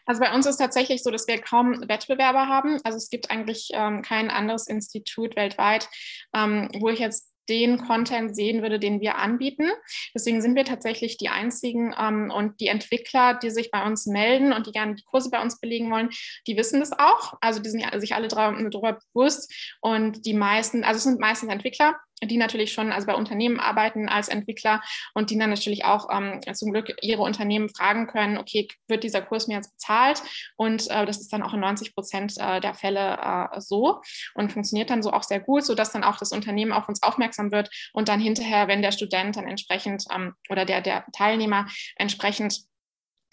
Also 0.05 0.21
bei 0.21 0.33
uns 0.33 0.45
ist 0.47 0.57
tatsächlich 0.57 1.03
so, 1.03 1.11
dass 1.11 1.27
wir 1.27 1.39
kaum 1.39 1.87
Wettbewerber 1.87 2.47
haben. 2.47 2.79
Also 2.83 2.97
es 2.97 3.09
gibt 3.09 3.29
eigentlich 3.29 3.69
ähm, 3.73 4.01
kein 4.01 4.31
anderes 4.31 4.67
Institut 4.67 5.35
weltweit, 5.35 5.87
ähm, 6.33 6.69
wo 6.79 6.89
ich 6.89 6.99
jetzt 6.99 7.28
den 7.49 7.79
Content 7.79 8.35
sehen 8.35 8.61
würde, 8.61 8.79
den 8.79 9.01
wir 9.01 9.17
anbieten. 9.17 9.69
Deswegen 10.13 10.41
sind 10.41 10.55
wir 10.55 10.65
tatsächlich 10.65 11.17
die 11.17 11.29
einzigen 11.29 11.93
ähm, 11.99 12.31
und 12.33 12.59
die 12.59 12.67
Entwickler, 12.67 13.33
die 13.33 13.49
sich 13.49 13.71
bei 13.71 13.85
uns 13.85 14.05
melden 14.05 14.53
und 14.53 14.67
die 14.67 14.71
gerne 14.71 14.95
die 14.95 15.03
Kurse 15.03 15.29
bei 15.29 15.41
uns 15.41 15.59
belegen 15.59 15.91
wollen, 15.91 16.09
die 16.47 16.55
wissen 16.55 16.79
das 16.79 16.91
auch. 16.91 17.33
Also 17.41 17.59
die 17.61 17.69
sind 17.69 17.83
sich 17.97 18.15
alle 18.15 18.27
darüber 18.27 18.99
bewusst 19.13 19.53
und 19.81 20.25
die 20.25 20.33
meisten, 20.33 20.83
also 20.83 20.97
es 20.97 21.03
sind 21.03 21.19
meistens 21.19 21.51
Entwickler, 21.51 21.95
die 22.23 22.37
natürlich 22.37 22.73
schon 22.73 22.91
also 22.91 23.07
bei 23.07 23.15
Unternehmen 23.15 23.59
arbeiten 23.59 24.09
als 24.09 24.27
Entwickler 24.27 24.81
und 25.13 25.29
die 25.29 25.37
dann 25.37 25.49
natürlich 25.49 25.85
auch 25.85 26.07
ähm, 26.11 26.41
zum 26.53 26.71
Glück 26.71 26.95
ihre 27.01 27.21
Unternehmen 27.21 27.69
fragen 27.69 28.07
können, 28.07 28.37
okay, 28.37 28.67
wird 28.87 29.03
dieser 29.03 29.21
Kurs 29.21 29.47
mir 29.47 29.55
jetzt 29.55 29.71
bezahlt? 29.71 30.21
Und 30.55 30.89
äh, 30.89 31.05
das 31.05 31.19
ist 31.19 31.31
dann 31.31 31.43
auch 31.43 31.53
in 31.53 31.59
90 31.59 31.93
Prozent 31.93 32.33
äh, 32.37 32.59
der 32.59 32.73
Fälle 32.73 33.17
äh, 33.21 33.61
so 33.61 34.01
und 34.35 34.51
funktioniert 34.51 34.89
dann 34.89 35.03
so 35.03 35.11
auch 35.11 35.23
sehr 35.23 35.39
gut, 35.39 35.63
sodass 35.63 35.91
dann 35.91 36.03
auch 36.03 36.17
das 36.17 36.31
Unternehmen 36.31 36.71
auf 36.71 36.87
uns 36.89 37.03
aufmerksam 37.03 37.51
wird 37.51 37.69
und 37.93 38.09
dann 38.09 38.19
hinterher, 38.19 38.67
wenn 38.67 38.81
der 38.81 38.91
Student 38.91 39.37
dann 39.37 39.47
entsprechend 39.47 40.05
ähm, 40.13 40.33
oder 40.49 40.65
der, 40.65 40.81
der 40.81 41.05
Teilnehmer 41.13 41.67
entsprechend 41.95 42.68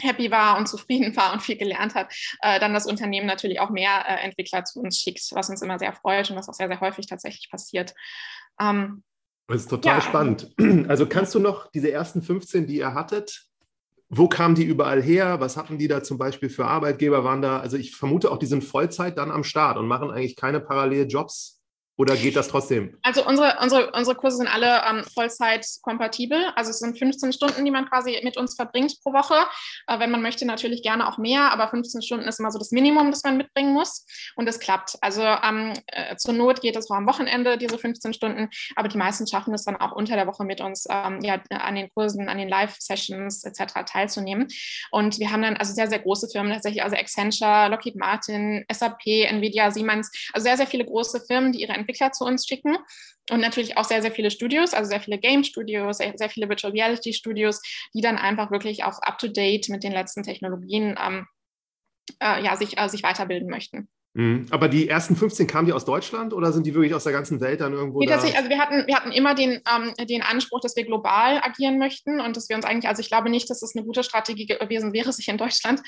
happy 0.01 0.31
war 0.31 0.59
und 0.59 0.69
zufrieden 0.69 1.17
war 1.17 1.33
und 1.33 1.43
viel 1.43 1.57
gelernt 1.57 1.95
hat, 1.95 2.13
äh, 2.41 2.61
dann 2.61 2.75
das 2.75 2.87
Unternehmen 2.87 3.27
natürlich 3.27 3.61
auch 3.61 3.71
mehr 3.71 4.05
äh, 4.07 4.25
Entwickler 4.25 4.65
zu 4.65 4.81
uns 4.81 4.99
schickt, 4.99 5.23
was 5.33 5.51
uns 5.51 5.63
immer 5.63 5.79
sehr 5.79 5.93
freut 5.93 6.31
und 6.31 6.37
was 6.37 6.49
auch 6.49 6.55
sehr, 6.55 6.69
sehr 6.69 6.81
häufig 6.81 7.07
tatsächlich 7.07 7.51
passiert. 7.51 7.95
Ähm, 8.61 9.03
das 9.49 9.63
ist 9.63 9.71
total 9.71 9.97
ja. 9.97 10.01
spannend. 10.01 10.55
Also 10.89 11.07
kannst 11.07 11.35
du 11.35 11.39
noch 11.39 11.71
diese 11.71 11.91
ersten 11.91 12.23
15, 12.23 12.67
die 12.67 12.79
ihr 12.79 12.95
hattet, 12.95 13.47
wo 14.09 14.29
kamen 14.29 14.55
die 14.55 14.65
überall 14.65 15.03
her? 15.03 15.41
Was 15.41 15.57
hatten 15.57 15.79
die 15.79 15.89
da 15.89 16.03
zum 16.03 16.17
Beispiel 16.17 16.49
für 16.49 16.67
Arbeitgeber? 16.67 17.25
Waren 17.25 17.43
da, 17.43 17.59
also 17.59 17.77
ich 17.77 17.97
vermute 17.97 18.31
auch, 18.31 18.39
die 18.39 18.47
sind 18.47 18.63
Vollzeit 18.63 19.19
dann 19.19 19.33
am 19.33 19.43
Start 19.43 19.79
und 19.79 19.89
machen 19.89 20.11
eigentlich 20.11 20.37
keine 20.37 20.61
Paralleljobs 20.61 21.56
oder 21.99 22.15
geht 22.15 22.37
das 22.37 22.49
trotzdem? 22.49 22.99
Also 23.03 23.27
unsere, 23.27 23.57
unsere, 23.63 23.91
unsere 23.93 24.17
Kurse 24.17 24.37
sind 24.37 24.49
alle 24.49 24.83
ähm, 24.89 25.05
Vollzeit-kompatibel. 25.15 26.53
Also 26.55 26.71
es 26.71 26.79
sind 26.81 26.99
15 26.99 27.33
Stunden, 27.33 27.65
die 27.65 27.71
man 27.71 27.89
quasi 27.89 28.19
mit 28.23 28.37
uns 28.37 28.55
verbringt 28.55 28.95
pro 29.03 29.15
Woche. 29.15 29.35
Äh, 29.87 29.99
wenn 29.99 30.11
man 30.11 30.21
möchte, 30.21 30.45
natürlich 30.45 30.83
gerne 30.83 31.09
auch 31.09 31.17
mehr, 31.17 31.51
aber 31.53 31.69
15 31.69 32.03
Stunden 32.03 32.29
ist 32.29 32.39
immer 32.39 32.51
so 32.51 32.59
das 32.59 32.71
Minimum, 32.71 33.11
das 33.11 33.23
man 33.25 33.39
mitbringen 33.39 33.73
muss. 33.73 34.05
Und 34.37 34.47
es 34.47 34.59
klappt. 34.59 34.97
Also 35.01 35.23
ähm, 35.23 35.73
äh, 35.87 36.17
zur 36.17 36.35
Not 36.35 36.61
geht 36.61 36.77
es 36.77 36.91
auch 36.91 36.97
am 36.97 37.07
Wochenende, 37.07 37.57
diese 37.57 37.79
15 37.79 38.13
Stunden, 38.13 38.51
aber 38.75 38.89
die 38.89 38.99
meisten 38.99 39.27
schaffen 39.27 39.55
es 39.55 39.65
dann 39.65 39.77
auch 39.77 39.93
unter 39.93 40.17
der 40.17 40.27
Woche 40.27 40.45
mit 40.45 40.61
uns 40.61 40.87
ähm, 40.91 41.21
ja, 41.23 41.41
an 41.51 41.77
den 41.77 41.89
Kursen, 41.95 42.29
an 42.29 42.37
den 42.37 42.49
Live-Sessions 42.49 43.45
etc. 43.45 43.73
teilzunehmen. 43.87 44.49
Und 44.91 45.19
wir 45.19 45.31
haben 45.31 45.43
dann 45.43 45.57
also 45.57 45.73
sehr, 45.73 45.89
sehr 45.89 46.01
große 46.01 46.29
Firmen 46.29 46.53
tatsächlich, 46.53 46.83
also 46.83 46.95
Accenture, 46.95 47.69
Lockheed 47.71 47.97
Martin, 47.97 48.67
SAP, 48.71 49.07
Nvidia, 49.07 49.71
Siemens, 49.71 50.11
also 50.35 50.45
sehr, 50.45 50.59
sehr 50.59 50.67
viele 50.67 50.85
große 50.85 51.25
Firmen, 51.27 51.53
die 51.53 51.63
ihre 51.63 51.86
Entwickler 51.87 52.13
zu 52.13 52.25
uns 52.25 52.47
schicken. 52.47 52.77
Und 53.31 53.41
natürlich 53.41 53.77
auch 53.77 53.85
sehr, 53.85 54.03
sehr 54.03 54.13
viele 54.13 54.31
Studios, 54.31 54.75
also 54.75 54.89
sehr 54.89 55.01
viele 55.01 55.19
Game-Studios, 55.19 55.99
sehr, 55.99 56.13
sehr, 56.17 56.31
viele 56.31 56.49
Virtual 56.49 56.73
Reality-Studios, 56.73 57.61
die 57.95 58.01
dann 58.01 58.19
einfach 58.19 58.51
wirklich 58.51 58.85
auch 58.85 59.01
up-to-date 59.03 59.69
mit 59.69 59.83
den 59.83 59.93
letzten 59.93 60.23
Technologien 60.23 60.97
ähm, 61.03 61.27
äh, 62.21 62.43
ja, 62.45 62.57
sich, 62.57 62.79
äh, 62.79 62.89
sich 62.89 63.03
weiterbilden 63.03 63.49
möchten. 63.49 63.89
Mhm. 64.17 64.47
Aber 64.49 64.69
die 64.69 64.89
ersten 64.89 65.15
15 65.15 65.47
kamen 65.47 65.67
die 65.67 65.75
aus 65.75 65.85
Deutschland 65.85 66.33
oder 66.33 66.51
sind 66.51 66.67
die 66.67 66.73
wirklich 66.73 66.95
aus 66.95 67.05
der 67.05 67.13
ganzen 67.13 67.39
Welt 67.43 67.61
dann 67.61 67.75
irgendwo? 67.75 68.01
Nee, 68.01 68.07
da? 68.07 68.15
Also 68.15 68.49
wir 68.49 68.59
hatten, 68.59 68.87
wir 68.87 68.97
hatten 68.97 69.13
immer 69.13 69.35
den, 69.35 69.61
ähm, 69.71 69.93
den 70.07 70.23
Anspruch, 70.23 70.61
dass 70.61 70.75
wir 70.75 70.87
global 70.87 71.39
agieren 71.43 71.79
möchten 71.79 72.19
und 72.21 72.35
dass 72.35 72.49
wir 72.49 72.57
uns 72.57 72.65
eigentlich, 72.65 72.89
also 72.89 73.01
ich 73.01 73.09
glaube 73.09 73.29
nicht, 73.29 73.51
dass 73.51 73.61
es 73.61 73.77
eine 73.77 73.85
gute 73.85 74.03
Strategie 74.03 74.47
gewesen 74.47 74.95
wäre, 74.95 75.13
sich 75.13 75.29
in 75.29 75.37
Deutschland 75.37 75.83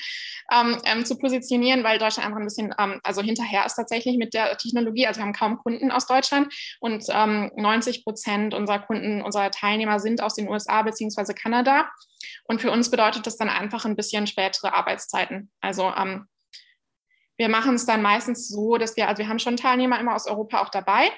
ähm, 0.53 0.77
ähm, 0.85 1.05
zu 1.05 1.17
positionieren, 1.17 1.83
weil 1.83 1.97
Deutschland 1.97 2.27
einfach 2.27 2.39
ein 2.39 2.45
bisschen, 2.45 2.71
ähm, 2.77 2.99
also 3.01 3.23
hinterher 3.23 3.65
ist 3.65 3.73
tatsächlich 3.73 4.15
mit 4.19 4.35
der 4.35 4.55
Technologie. 4.57 5.07
Also 5.07 5.21
wir 5.21 5.25
haben 5.25 5.33
kaum 5.33 5.57
Kunden 5.57 5.89
aus 5.89 6.05
Deutschland 6.05 6.53
und 6.81 7.07
90 7.07 7.97
ähm, 7.97 8.03
Prozent 8.03 8.53
unserer 8.53 8.77
Kunden, 8.77 9.23
unserer 9.23 9.49
Teilnehmer 9.49 9.99
sind 9.99 10.21
aus 10.21 10.35
den 10.35 10.47
USA 10.47 10.83
bzw. 10.83 11.33
Kanada. 11.33 11.89
Und 12.43 12.61
für 12.61 12.69
uns 12.69 12.91
bedeutet 12.91 13.25
das 13.25 13.37
dann 13.37 13.49
einfach 13.49 13.85
ein 13.85 13.95
bisschen 13.95 14.27
spätere 14.27 14.75
Arbeitszeiten. 14.75 15.49
Also 15.61 15.91
ähm, 15.97 16.27
wir 17.39 17.49
machen 17.49 17.75
es 17.75 17.85
dann 17.85 18.01
meistens 18.01 18.49
so, 18.49 18.77
dass 18.77 18.97
wir, 18.97 19.07
also 19.07 19.19
wir 19.19 19.29
haben 19.29 19.39
schon 19.39 19.55
Teilnehmer 19.55 19.97
immer 19.99 20.13
aus 20.13 20.27
Europa 20.27 20.59
auch 20.61 20.69
dabei. 20.69 21.09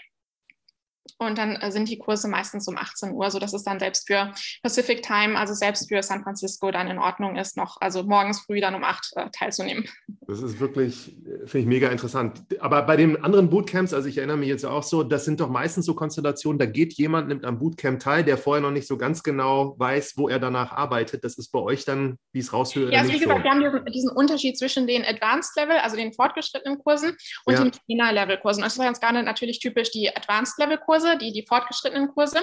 Und 1.17 1.37
dann 1.37 1.55
äh, 1.55 1.71
sind 1.71 1.89
die 1.89 1.97
Kurse 1.97 2.27
meistens 2.27 2.67
um 2.67 2.77
18 2.77 3.11
Uhr, 3.11 3.29
sodass 3.31 3.53
es 3.53 3.63
dann 3.63 3.79
selbst 3.79 4.07
für 4.07 4.33
Pacific 4.63 5.01
Time, 5.03 5.37
also 5.37 5.53
selbst 5.53 5.87
für 5.89 6.01
San 6.03 6.23
Francisco, 6.23 6.71
dann 6.71 6.87
in 6.87 6.97
Ordnung 6.97 7.35
ist, 7.35 7.57
noch, 7.57 7.77
also 7.81 8.03
morgens 8.03 8.41
früh 8.41 8.61
dann 8.61 8.75
um 8.75 8.83
8 8.83 9.11
äh, 9.15 9.29
teilzunehmen. 9.31 9.85
Das 10.27 10.41
ist 10.41 10.59
wirklich, 10.59 11.17
äh, 11.25 11.47
finde 11.47 11.59
ich 11.59 11.65
mega 11.65 11.89
interessant. 11.89 12.43
Aber 12.59 12.83
bei 12.83 12.95
den 12.95 13.23
anderen 13.23 13.49
Bootcamps, 13.49 13.93
also 13.93 14.07
ich 14.07 14.17
erinnere 14.17 14.37
mich 14.37 14.49
jetzt 14.49 14.65
auch 14.65 14.83
so, 14.83 15.03
das 15.03 15.25
sind 15.25 15.39
doch 15.39 15.49
meistens 15.49 15.85
so 15.85 15.93
Konstellationen, 15.93 16.59
da 16.59 16.65
geht 16.65 16.93
jemand, 16.93 17.27
nimmt 17.27 17.45
am 17.45 17.59
Bootcamp 17.59 17.99
teil, 17.99 18.23
der 18.23 18.37
vorher 18.37 18.61
noch 18.61 18.71
nicht 18.71 18.87
so 18.87 18.97
ganz 18.97 19.23
genau 19.23 19.75
weiß, 19.77 20.13
wo 20.17 20.29
er 20.29 20.39
danach 20.39 20.71
arbeitet. 20.71 21.23
Das 21.23 21.37
ist 21.37 21.51
bei 21.51 21.59
euch 21.59 21.85
dann, 21.85 22.17
wie 22.33 22.39
es 22.39 22.53
raushöre. 22.53 22.91
Ja, 22.91 22.99
also 22.99 23.13
wie 23.13 23.19
gesagt, 23.19 23.39
so. 23.39 23.43
wir 23.43 23.51
haben 23.51 23.59
diesen, 23.61 23.85
diesen, 23.85 24.11
Unterschied 24.11 24.57
zwischen 24.57 24.87
den 24.87 25.03
Advanced 25.03 25.55
Level, 25.55 25.77
also 25.77 25.95
den 25.95 26.13
fortgeschrittenen 26.13 26.79
Kursen 26.79 27.15
und 27.45 27.53
ja. 27.53 27.63
den 27.63 27.71
Beginner 27.71 28.11
Level 28.13 28.37
Kursen. 28.37 28.61
Das 28.61 28.73
ist 28.73 28.79
ganz 28.79 28.99
gerade 28.99 29.23
natürlich 29.23 29.59
typisch 29.59 29.91
die 29.91 30.15
Advanced 30.15 30.57
Level 30.59 30.77
Kurse 30.77 31.00
Kurse, 31.01 31.17
die, 31.17 31.31
die 31.31 31.45
fortgeschrittenen 31.47 32.09
Kurse. 32.09 32.39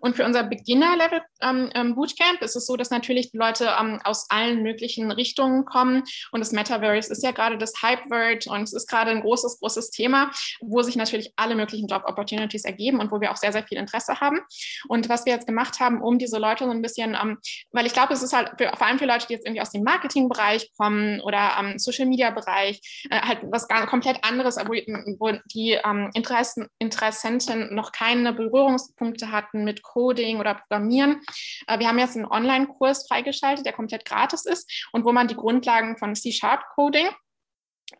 Und 0.00 0.16
für 0.16 0.24
unser 0.24 0.44
Beginner-Level 0.44 1.22
ähm, 1.42 1.70
ähm, 1.74 1.94
Bootcamp 1.94 2.40
ist 2.42 2.56
es 2.56 2.66
so, 2.66 2.76
dass 2.76 2.90
natürlich 2.90 3.30
die 3.30 3.38
Leute 3.38 3.74
ähm, 3.78 4.00
aus 4.04 4.26
allen 4.30 4.62
möglichen 4.62 5.10
Richtungen 5.10 5.64
kommen. 5.64 6.04
Und 6.32 6.40
das 6.40 6.52
Metaverse 6.52 7.12
ist 7.12 7.22
ja 7.22 7.32
gerade 7.32 7.58
das 7.58 7.82
Hype-Word 7.82 8.46
und 8.46 8.62
es 8.62 8.72
ist 8.72 8.88
gerade 8.88 9.10
ein 9.10 9.22
großes, 9.22 9.58
großes 9.60 9.90
Thema, 9.90 10.30
wo 10.60 10.82
sich 10.82 10.96
natürlich 10.96 11.32
alle 11.36 11.54
möglichen 11.54 11.88
Job-Opportunities 11.88 12.64
ergeben 12.64 13.00
und 13.00 13.10
wo 13.10 13.20
wir 13.20 13.32
auch 13.32 13.36
sehr, 13.36 13.52
sehr 13.52 13.64
viel 13.64 13.78
Interesse 13.78 14.20
haben. 14.20 14.40
Und 14.88 15.08
was 15.08 15.26
wir 15.26 15.32
jetzt 15.32 15.46
gemacht 15.46 15.80
haben, 15.80 16.00
um 16.00 16.18
diese 16.18 16.38
Leute 16.38 16.64
so 16.64 16.70
ein 16.70 16.82
bisschen, 16.82 17.16
ähm, 17.20 17.38
weil 17.72 17.86
ich 17.86 17.92
glaube, 17.92 18.14
es 18.14 18.22
ist 18.22 18.32
halt 18.32 18.52
für, 18.58 18.70
vor 18.76 18.86
allem 18.86 18.98
für 18.98 19.06
Leute, 19.06 19.26
die 19.26 19.34
jetzt 19.34 19.46
irgendwie 19.46 19.62
aus 19.62 19.70
dem 19.70 19.82
Marketing-Bereich 19.82 20.72
kommen 20.76 21.20
oder 21.20 21.56
ähm, 21.58 21.78
Social-Media-Bereich, 21.78 23.06
äh, 23.10 23.20
halt 23.20 23.40
was 23.50 23.66
komplett 23.86 24.22
anderes, 24.22 24.56
wo, 24.56 24.72
wo 24.72 25.38
die 25.52 25.78
ähm, 25.84 26.10
Interessen, 26.14 26.68
Interessenten 26.78 27.74
noch 27.74 27.85
keine 27.92 28.32
Berührungspunkte 28.32 29.30
hatten 29.30 29.64
mit 29.64 29.82
Coding 29.82 30.38
oder 30.38 30.54
Programmieren. 30.54 31.20
Äh, 31.66 31.78
wir 31.78 31.88
haben 31.88 31.98
jetzt 31.98 32.16
einen 32.16 32.26
Online-Kurs 32.26 33.06
freigeschaltet, 33.08 33.66
der 33.66 33.72
komplett 33.72 34.04
gratis 34.04 34.44
ist 34.46 34.88
und 34.92 35.04
wo 35.04 35.12
man 35.12 35.28
die 35.28 35.36
Grundlagen 35.36 35.96
von 35.96 36.14
C-Sharp-Coding 36.14 37.08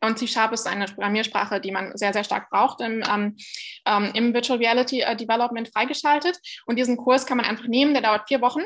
und 0.01 0.19
C-Sharp 0.19 0.53
ist 0.53 0.67
eine 0.67 0.87
Programmiersprache, 0.87 1.61
die 1.61 1.71
man 1.71 1.97
sehr, 1.97 2.13
sehr 2.13 2.25
stark 2.25 2.51
braucht 2.51 2.81
im, 2.81 3.03
ähm, 3.09 3.37
ähm, 3.87 4.11
im 4.15 4.35
Virtual 4.35 4.59
Reality 4.59 5.01
äh, 5.01 5.17
Development 5.17 5.69
freigeschaltet. 5.69 6.39
Und 6.67 6.77
diesen 6.77 6.97
Kurs 6.97 7.27
kann 7.27 7.37
man 7.37 7.47
einfach 7.47 7.67
nehmen, 7.67 7.95
der 7.95 8.03
dauert 8.03 8.29
vier 8.29 8.41
Wochen. 8.41 8.63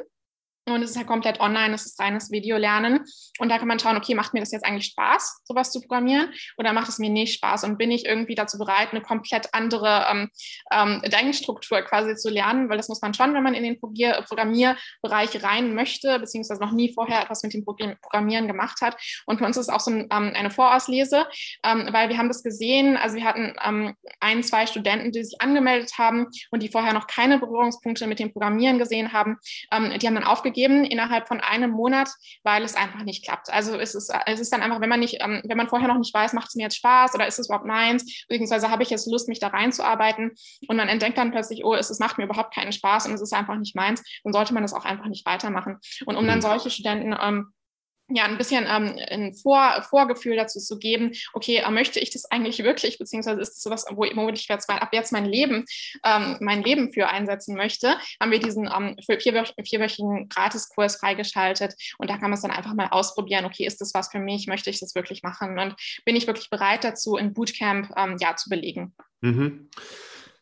Und 0.75 0.83
es 0.83 0.91
ist 0.91 0.97
ja 0.97 1.05
komplett 1.05 1.41
online, 1.41 1.75
es 1.75 1.87
ist 1.87 2.01
reines 2.01 2.31
Videolernen. 2.31 3.05
Und 3.39 3.49
da 3.49 3.59
kann 3.59 3.69
man 3.69 3.79
schauen, 3.79 3.97
okay, 3.97 4.15
macht 4.15 4.35
mir 4.35 4.41
das 4.41 4.53
jetzt 4.53 4.65
eigentlich 4.65 4.87
Spaß, 4.87 5.43
sowas 5.45 5.71
zu 5.71 5.81
programmieren? 5.81 6.33
Oder 6.59 6.73
macht 6.73 6.89
es 6.89 6.99
mir 6.99 7.11
nicht 7.11 7.35
Spaß? 7.35 7.65
Und 7.65 7.79
bin 7.79 7.91
ich 7.91 8.07
irgendwie 8.07 8.35
dazu 8.35 8.59
bereit, 8.59 8.89
eine 8.93 9.01
komplett 9.01 9.53
andere 9.53 10.07
ähm, 10.11 10.31
ähm, 10.73 11.03
Denkstruktur 11.03 11.83
quasi 11.83 12.15
zu 12.17 12.31
lernen? 12.31 12.69
Weil 12.69 12.77
das 12.77 12.89
muss 12.89 13.03
man 13.03 13.15
schon, 13.15 13.35
wenn 13.35 13.43
man 13.43 13.55
in 13.55 13.65
den 13.65 13.79
Programmierbereich 13.79 15.43
rein 15.43 15.75
möchte, 15.75 16.19
beziehungsweise 16.19 16.61
noch 16.61 16.73
nie 16.73 16.93
vorher 16.93 17.23
etwas 17.23 17.43
mit 17.43 17.55
dem 17.55 17.65
Programmieren 17.65 18.47
gemacht 18.47 18.81
hat. 18.81 18.97
Und 19.27 19.39
für 19.39 19.45
uns 19.45 19.57
ist 19.57 19.69
es 19.69 19.75
auch 19.75 19.81
so 19.81 19.91
ein, 19.91 20.09
ähm, 20.11 20.33
eine 20.35 20.51
Vorauslese, 20.51 21.27
ähm, 21.65 21.89
weil 21.93 22.09
wir 22.09 22.19
haben 22.19 22.29
das 22.29 22.43
gesehen, 22.43 22.97
also 22.97 23.17
wir 23.17 23.25
hatten 23.25 23.55
ähm, 23.65 23.95
ein, 24.21 24.43
zwei 24.43 24.67
Studenten, 24.67 25.13
die 25.13 25.25
sich 25.25 25.41
angemeldet 25.41 25.93
haben 25.99 26.27
und 26.51 26.63
die 26.63 26.69
vorher 26.69 26.93
noch 26.93 27.07
keine 27.07 27.39
Berührungspunkte 27.39 28.07
mit 28.07 28.19
dem 28.19 28.33
Programmieren 28.33 28.79
gesehen 28.79 29.13
haben. 29.13 29.39
Ähm, 29.73 29.99
die 29.99 30.07
haben 30.07 30.15
dann 30.15 30.25
aufgegeben, 30.25 30.60
aufgegeben 30.61 30.85
innerhalb 30.85 31.29
von 31.29 31.41
einem 31.41 31.71
Monat, 31.71 32.09
weil 32.43 32.63
es 32.63 32.75
einfach 32.75 33.03
nicht 33.03 33.25
klappt. 33.25 33.51
Also 33.51 33.79
es 33.79 33.95
ist, 33.95 34.13
es 34.27 34.41
ist 34.41 34.53
dann 34.53 34.63
einfach, 34.63 34.81
wenn 34.81 34.89
man 34.89 35.01
nicht, 35.01 35.19
ähm, 35.21 35.43
wenn 35.45 35.57
man 35.57 35.69
vorher 35.69 35.89
noch 35.89 35.99
nicht 35.99 36.13
weiß, 36.13 36.33
macht 36.33 36.49
es 36.49 36.55
mir 36.55 36.65
jetzt 36.65 36.77
Spaß 36.77 37.15
oder 37.15 37.27
ist 37.27 37.39
es 37.39 37.49
überhaupt 37.49 37.67
meins, 37.67 38.25
beziehungsweise 38.29 38.71
habe 38.71 38.83
ich 38.83 38.91
jetzt 38.91 39.11
Lust, 39.11 39.29
mich 39.29 39.41
da 39.41 39.49
reinzuarbeiten 39.49 40.33
und 40.69 40.77
man 40.77 40.89
entdeckt 40.89 41.19
dann 41.19 41.31
plötzlich, 41.31 41.65
oh, 41.65 41.75
es, 41.75 41.91
es 41.91 41.99
macht 41.99 42.19
mir 42.19 42.25
überhaupt 42.25 42.55
keinen 42.55 42.73
Spaß 42.73 43.07
und 43.07 43.15
es 43.15 43.21
ist 43.21 43.33
einfach 43.33 43.57
nicht 43.57 43.77
meins, 43.77 44.03
dann 44.25 44.33
sollte 44.33 44.55
man 44.55 44.63
das 44.63 44.73
auch 44.73 44.85
einfach 44.85 45.07
nicht 45.07 45.27
weitermachen. 45.27 45.79
Und 46.07 46.17
um 46.17 46.27
dann 46.27 46.39
mhm. 46.39 46.43
solche 46.43 46.71
Studenten 46.71 47.15
ähm, 47.21 47.53
ja, 48.11 48.25
ein 48.25 48.39
bisschen 48.39 48.67
ähm, 48.69 48.99
ein 49.09 49.35
Vor 49.35 49.83
Vorgefühl 49.89 50.37
dazu 50.37 50.59
zu 50.59 50.79
geben, 50.79 51.13
okay, 51.33 51.57
äh, 51.57 51.71
möchte 51.71 52.01
ich 52.01 52.11
das 52.11 52.25
eigentlich 52.31 52.63
wirklich, 52.63 52.99
beziehungsweise 52.99 53.41
ist 53.41 53.57
es 53.57 53.63
sowas, 53.63 53.87
wo, 53.91 54.05
ich 54.05 54.49
jetzt 54.49 54.69
mal, 54.69 54.79
ab 54.79 54.91
jetzt 54.93 55.13
mein 55.13 55.25
Leben, 55.25 55.65
ähm, 56.05 56.37
mein 56.41 56.63
Leben 56.63 56.93
für 56.93 57.09
einsetzen 57.09 57.57
möchte, 57.57 57.97
haben 58.21 58.31
wir 58.31 58.41
diesen 58.41 58.67
ähm, 58.67 58.97
vierwöch 59.05 59.55
vierwöchigen 59.65 60.29
Gratiskurs 60.29 60.97
freigeschaltet 60.97 61.75
und 61.99 62.11
da 62.11 62.15
kann 62.15 62.31
man 62.31 62.35
es 62.35 62.43
dann 62.43 62.51
einfach 62.51 62.75
mal 62.75 62.89
ausprobieren, 62.89 63.45
okay, 63.45 63.65
ist 63.65 63.81
das 63.81 63.95
was 63.95 64.11
für 64.11 64.21
mich, 64.21 64.47
möchte 64.47 64.71
ich 64.71 64.81
das 64.81 64.95
wirklich 64.95 65.23
machen 65.23 65.59
und 65.59 65.75
bin 66.05 66.17
ich 66.17 66.27
wirklich 66.27 66.51
bereit 66.51 66.85
dazu, 66.85 67.17
ein 67.17 67.33
Bootcamp 67.33 67.93
ähm, 67.97 68.17
ja, 68.21 68.37
zu 68.37 68.51
belegen. 68.51 68.95
Mhm. 69.21 69.69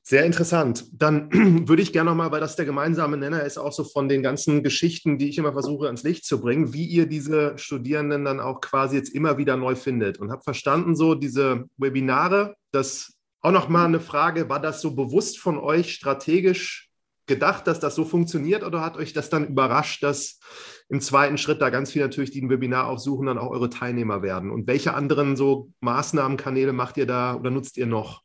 Sehr 0.09 0.25
interessant. 0.25 0.87
Dann 0.93 1.29
würde 1.69 1.83
ich 1.83 1.93
gerne 1.93 2.09
nochmal, 2.09 2.31
weil 2.31 2.41
das 2.41 2.57
der 2.57 2.65
gemeinsame 2.65 3.19
Nenner 3.19 3.43
ist, 3.43 3.59
auch 3.59 3.75
so 3.75 3.85
von 3.85 4.09
den 4.09 4.23
ganzen 4.23 4.63
Geschichten, 4.63 5.19
die 5.19 5.29
ich 5.29 5.37
immer 5.37 5.53
versuche 5.53 5.85
ans 5.85 6.03
Licht 6.03 6.25
zu 6.25 6.41
bringen, 6.41 6.73
wie 6.73 6.87
ihr 6.87 7.05
diese 7.05 7.59
Studierenden 7.59 8.25
dann 8.25 8.41
auch 8.41 8.63
quasi 8.63 8.97
jetzt 8.97 9.15
immer 9.15 9.37
wieder 9.37 9.59
neu 9.59 9.75
findet. 9.75 10.17
Und 10.17 10.31
habe 10.31 10.41
verstanden, 10.43 10.97
so 10.97 11.15
diese 11.15 11.67
Webinare, 11.77 12.57
das 12.71 13.19
auch 13.43 13.51
nochmal 13.51 13.85
eine 13.85 14.01
Frage, 14.01 14.49
war 14.49 14.63
das 14.63 14.81
so 14.81 14.95
bewusst 14.95 15.39
von 15.39 15.59
euch 15.59 15.93
strategisch 15.93 16.89
gedacht, 17.27 17.67
dass 17.67 17.79
das 17.79 17.95
so 17.95 18.07
funktioniert 18.07 18.65
oder 18.65 18.81
hat 18.81 18.97
euch 18.97 19.13
das 19.13 19.29
dann 19.29 19.47
überrascht, 19.47 20.03
dass 20.03 20.41
im 20.89 21.03
zweiten 21.03 21.37
Schritt 21.37 21.61
da 21.61 21.69
ganz 21.69 21.93
viel 21.93 22.01
natürlich, 22.01 22.31
die 22.31 22.41
ein 22.41 22.49
Webinar 22.49 22.87
aufsuchen, 22.87 23.27
dann 23.27 23.37
auch 23.37 23.51
eure 23.51 23.69
Teilnehmer 23.69 24.23
werden? 24.23 24.53
Und 24.53 24.69
welche 24.69 24.95
anderen 24.95 25.37
so 25.37 25.69
Maßnahmenkanäle 25.81 26.73
macht 26.73 26.97
ihr 26.97 27.05
da 27.05 27.35
oder 27.35 27.51
nutzt 27.51 27.77
ihr 27.77 27.85
noch? 27.85 28.23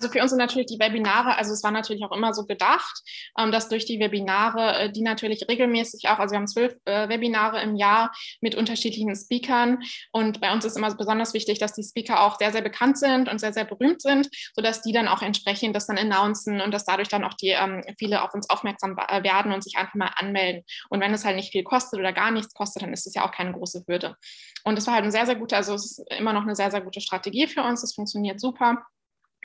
Also 0.00 0.12
für 0.12 0.22
uns 0.22 0.30
sind 0.30 0.38
natürlich 0.38 0.66
die 0.66 0.78
Webinare, 0.78 1.36
also 1.36 1.52
es 1.52 1.62
war 1.62 1.70
natürlich 1.70 2.02
auch 2.04 2.12
immer 2.12 2.32
so 2.32 2.46
gedacht, 2.46 3.02
ähm, 3.38 3.52
dass 3.52 3.68
durch 3.68 3.84
die 3.84 4.00
Webinare, 4.00 4.78
äh, 4.78 4.92
die 4.92 5.02
natürlich 5.02 5.46
regelmäßig 5.46 6.08
auch, 6.08 6.18
also 6.18 6.32
wir 6.32 6.38
haben 6.38 6.46
zwölf 6.46 6.74
äh, 6.86 7.10
Webinare 7.10 7.60
im 7.60 7.76
Jahr 7.76 8.10
mit 8.40 8.54
unterschiedlichen 8.54 9.14
Speakern 9.14 9.82
und 10.10 10.40
bei 10.40 10.52
uns 10.54 10.64
ist 10.64 10.78
immer 10.78 10.94
besonders 10.94 11.34
wichtig, 11.34 11.58
dass 11.58 11.74
die 11.74 11.82
Speaker 11.82 12.22
auch 12.22 12.38
sehr, 12.38 12.50
sehr 12.50 12.62
bekannt 12.62 12.96
sind 12.96 13.28
und 13.28 13.40
sehr, 13.40 13.52
sehr 13.52 13.66
berühmt 13.66 14.00
sind, 14.00 14.30
sodass 14.54 14.80
die 14.80 14.92
dann 14.92 15.06
auch 15.06 15.20
entsprechend 15.20 15.76
das 15.76 15.86
dann 15.86 15.98
announcen 15.98 16.62
und 16.62 16.72
dass 16.72 16.86
dadurch 16.86 17.08
dann 17.08 17.24
auch 17.24 17.34
die 17.34 17.48
ähm, 17.48 17.82
viele 17.98 18.22
auf 18.22 18.32
uns 18.32 18.48
aufmerksam 18.48 18.96
äh, 18.96 19.22
werden 19.22 19.52
und 19.52 19.62
sich 19.62 19.76
einfach 19.76 19.96
mal 19.96 20.12
anmelden. 20.16 20.62
Und 20.88 21.00
wenn 21.00 21.12
es 21.12 21.26
halt 21.26 21.36
nicht 21.36 21.52
viel 21.52 21.62
kostet 21.62 22.00
oder 22.00 22.14
gar 22.14 22.30
nichts 22.30 22.54
kostet, 22.54 22.82
dann 22.82 22.94
ist 22.94 23.06
es 23.06 23.14
ja 23.14 23.26
auch 23.26 23.32
keine 23.32 23.52
große 23.52 23.84
Hürde. 23.86 24.16
Und 24.64 24.78
es 24.78 24.86
war 24.86 24.94
halt 24.94 25.04
ein 25.04 25.12
sehr, 25.12 25.26
sehr 25.26 25.36
gute, 25.36 25.56
also 25.56 25.74
es 25.74 25.98
ist 25.98 26.12
immer 26.18 26.32
noch 26.32 26.42
eine 26.42 26.56
sehr, 26.56 26.70
sehr 26.70 26.80
gute 26.80 27.02
Strategie 27.02 27.46
für 27.46 27.62
uns. 27.62 27.82
Es 27.82 27.94
funktioniert 27.94 28.40
super. 28.40 28.78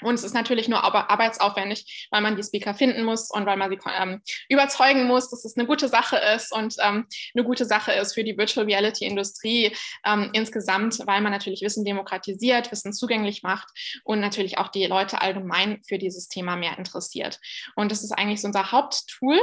Und 0.02 0.16
es 0.16 0.24
ist 0.24 0.34
natürlich 0.34 0.68
nur 0.68 0.84
arbeitsaufwendig, 0.84 2.08
weil 2.12 2.22
man 2.22 2.36
die 2.36 2.44
Speaker 2.44 2.74
finden 2.74 3.04
muss 3.04 3.32
und 3.32 3.46
weil 3.46 3.58
man 3.58 3.70
sie 3.70 3.80
ähm, 3.98 4.22
überzeugen 4.50 5.06
muss, 5.06 5.30
dass 5.30 5.46
es 5.46 5.58
eine 5.58 5.66
gute 5.68 5.88
Sache 5.88 6.18
ist 6.36 6.52
und 6.52 6.76
ähm, 6.82 7.08
eine 7.34 7.44
gute 7.46 7.66
Sache 7.66 7.94
ist 7.94 8.14
für 8.14 8.24
die 8.24 8.38
Virtual 8.38 8.66
Reality 8.66 9.06
Industrie 9.06 9.76
ähm, 10.06 10.30
insgesamt, 10.34 11.00
weil 11.06 11.22
man 11.22 11.32
natürlich 11.32 11.62
Wissen 11.62 11.86
demokratisiert, 11.86 12.72
Wissen 12.72 12.94
zugänglich 12.94 13.44
macht 13.44 13.70
und 14.04 14.20
natürlich 14.20 14.58
auch 14.58 14.68
die 14.68 14.86
Leute 14.86 15.22
allgemein 15.22 15.82
für 15.88 15.98
dieses 15.98 16.28
Thema 16.28 16.56
mehr 16.56 16.78
interessiert. 16.78 17.40
Und 17.76 17.92
das 17.92 18.04
ist 18.04 18.12
eigentlich 18.12 18.42
so 18.42 18.48
unser 18.48 18.72
Haupttool. 18.72 19.40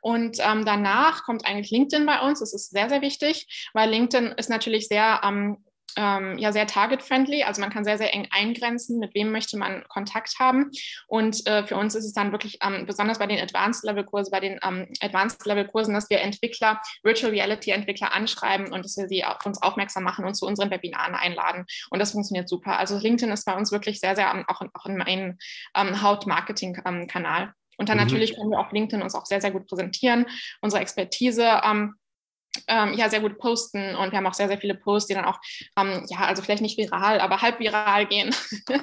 Und 0.00 0.38
ähm, 0.40 0.64
danach 0.64 1.24
kommt 1.24 1.46
eigentlich 1.46 1.70
LinkedIn 1.70 2.06
bei 2.06 2.20
uns. 2.20 2.40
Das 2.40 2.54
ist 2.54 2.70
sehr, 2.70 2.88
sehr 2.88 3.02
wichtig, 3.02 3.70
weil 3.72 3.90
LinkedIn 3.90 4.34
ist 4.36 4.50
natürlich 4.50 4.88
sehr 4.88 5.20
ähm, 5.96 6.38
ja 6.38 6.52
sehr 6.52 6.66
target-friendly. 6.66 7.42
Also 7.42 7.60
man 7.60 7.70
kann 7.70 7.84
sehr, 7.84 7.98
sehr 7.98 8.12
eng 8.14 8.28
eingrenzen, 8.30 8.98
mit 8.98 9.14
wem 9.14 9.32
möchte 9.32 9.56
man 9.56 9.84
Kontakt 9.88 10.38
haben. 10.38 10.70
Und 11.06 11.46
äh, 11.46 11.66
für 11.66 11.76
uns 11.76 11.94
ist 11.94 12.04
es 12.04 12.12
dann 12.12 12.32
wirklich 12.32 12.58
ähm, 12.62 12.86
besonders 12.86 13.18
bei 13.18 13.26
den 13.26 13.40
Advanced-Level-Kursen, 13.40 14.30
bei 14.30 14.40
den 14.40 14.58
ähm, 14.62 14.88
Advanced-Level-Kursen, 15.00 15.94
dass 15.94 16.10
wir 16.10 16.20
Entwickler, 16.20 16.80
Virtual 17.02 17.32
Reality-Entwickler 17.32 18.12
anschreiben 18.12 18.72
und 18.72 18.84
dass 18.84 18.96
wir 18.96 19.08
sie 19.08 19.24
auf 19.24 19.44
uns 19.44 19.60
aufmerksam 19.62 20.04
machen 20.04 20.24
und 20.24 20.34
zu 20.34 20.46
unseren 20.46 20.70
Webinaren 20.70 21.14
einladen. 21.14 21.64
Und 21.90 21.98
das 21.98 22.12
funktioniert 22.12 22.48
super. 22.48 22.78
Also 22.78 22.98
LinkedIn 22.98 23.32
ist 23.32 23.44
bei 23.44 23.56
uns 23.56 23.72
wirklich 23.72 24.00
sehr, 24.00 24.16
sehr 24.16 24.34
auch, 24.48 24.60
auch 24.74 24.86
in 24.86 24.96
meinem 24.96 25.38
ähm, 25.74 26.02
Haut-Marketing-Kanal. 26.02 27.52
Und 27.78 27.88
dann 27.88 27.98
mhm. 27.98 28.04
natürlich 28.04 28.36
können 28.36 28.50
wir 28.50 28.60
auf 28.60 28.72
LinkedIn 28.72 29.02
uns 29.02 29.14
auch 29.14 29.26
sehr, 29.26 29.40
sehr 29.40 29.50
gut 29.50 29.66
präsentieren, 29.66 30.26
unsere 30.60 30.82
Expertise 30.82 31.60
ähm, 31.64 31.94
ähm, 32.68 32.94
ja 32.94 33.08
sehr 33.08 33.20
gut 33.20 33.38
posten 33.38 33.94
und 33.96 34.12
wir 34.12 34.18
haben 34.18 34.26
auch 34.26 34.34
sehr, 34.34 34.48
sehr 34.48 34.58
viele 34.58 34.74
Posts, 34.74 35.08
die 35.08 35.14
dann 35.14 35.24
auch, 35.24 35.38
ähm, 35.78 36.04
ja, 36.08 36.20
also 36.20 36.42
vielleicht 36.42 36.62
nicht 36.62 36.78
viral, 36.78 37.20
aber 37.20 37.42
halb 37.42 37.60
viral 37.60 38.06
gehen. 38.06 38.34